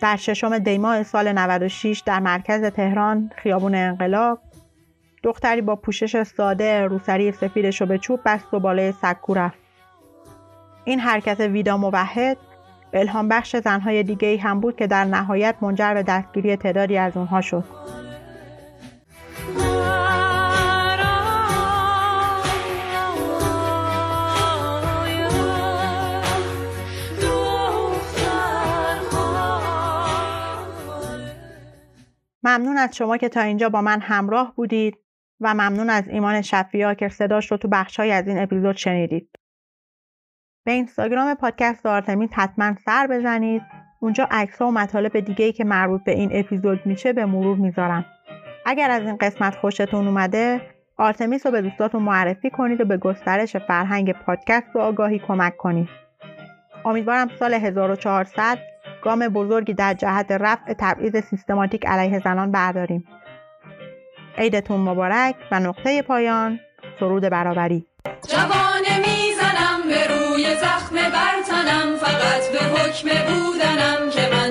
در 0.00 0.16
ششم 0.16 0.58
دیماه 0.58 1.02
سال 1.02 1.32
96 1.32 2.02
در 2.06 2.20
مرکز 2.20 2.64
تهران 2.64 3.30
خیابون 3.36 3.74
انقلاب 3.74 4.40
دختری 5.22 5.60
با 5.60 5.76
پوشش 5.76 6.22
ساده 6.22 6.80
روسری 6.80 7.32
سفیدش 7.32 7.80
رو 7.80 7.86
به 7.86 7.98
چوب 7.98 8.20
بست 8.24 8.54
و 8.54 8.60
بالای 8.60 8.92
سکو 8.92 9.34
رفت. 9.34 9.58
این 10.84 11.00
حرکت 11.00 11.40
ویدا 11.40 11.76
موحد 11.76 12.36
الهام 12.96 13.28
بخش 13.28 13.56
زنهای 13.56 14.02
دیگه 14.02 14.28
ای 14.28 14.36
هم 14.36 14.60
بود 14.60 14.76
که 14.76 14.86
در 14.86 15.04
نهایت 15.04 15.56
منجر 15.60 15.94
به 15.94 16.02
دستگیری 16.02 16.56
تعدادی 16.56 16.96
از 16.96 17.16
اونها 17.16 17.40
شد. 17.40 17.64
ممنون 32.42 32.76
از 32.78 32.96
شما 32.96 33.16
که 33.16 33.28
تا 33.28 33.40
اینجا 33.40 33.68
با 33.68 33.82
من 33.82 34.00
همراه 34.00 34.52
بودید 34.56 34.98
و 35.40 35.54
ممنون 35.54 35.90
از 35.90 36.08
ایمان 36.08 36.42
شفیا 36.42 36.94
که 36.94 37.08
صداش 37.08 37.50
رو 37.50 37.56
تو 37.56 37.68
بخشهایی 37.68 38.12
از 38.12 38.28
این 38.28 38.38
اپیزود 38.38 38.76
شنیدید. 38.76 39.28
به 40.66 40.72
اینستاگرام 40.72 41.34
پادکست 41.34 41.86
آرتمیس 41.86 42.30
حتما 42.32 42.74
سر 42.84 43.06
بزنید. 43.06 43.62
اونجا 44.00 44.28
عکس 44.30 44.60
و 44.60 44.70
مطالب 44.70 45.20
دیگه 45.20 45.44
ای 45.44 45.52
که 45.52 45.64
مربوط 45.64 46.04
به 46.04 46.12
این 46.12 46.30
اپیزود 46.32 46.86
میشه 46.86 47.12
به 47.12 47.26
مرور 47.26 47.56
می‌ذارم. 47.56 48.04
اگر 48.66 48.90
از 48.90 49.02
این 49.02 49.16
قسمت 49.16 49.54
خوشتون 49.54 50.06
اومده 50.06 50.60
آرتمیس 50.96 51.46
رو 51.46 51.52
به 51.52 51.62
دوستاتون 51.62 52.02
معرفی 52.02 52.50
کنید 52.50 52.80
و 52.80 52.84
به 52.84 52.96
گسترش 52.96 53.56
فرهنگ 53.56 54.12
پادکست 54.12 54.76
و 54.76 54.78
آگاهی 54.78 55.18
کمک 55.18 55.56
کنید. 55.56 55.88
امیدوارم 56.84 57.30
سال 57.38 57.54
1400 57.54 58.58
گام 59.02 59.28
بزرگی 59.28 59.74
در 59.74 59.94
جهت 59.94 60.30
رفع 60.30 60.72
تبعیض 60.72 61.16
سیستماتیک 61.16 61.86
علیه 61.86 62.18
زنان 62.18 62.50
برداریم. 62.50 63.04
عیدتون 64.38 64.80
مبارک 64.80 65.34
و 65.52 65.60
نقطه 65.60 66.02
پایان 66.02 66.60
سرود 67.00 67.22
برابری. 67.22 67.86
جوانه 68.28 69.15
روی 70.36 70.54
زخم 70.54 70.94
برتنم 70.94 71.96
فقط 71.96 72.52
به 72.52 72.58
حکم 72.58 73.08
بودنم 73.08 74.10
که 74.10 74.28
من 74.32 74.45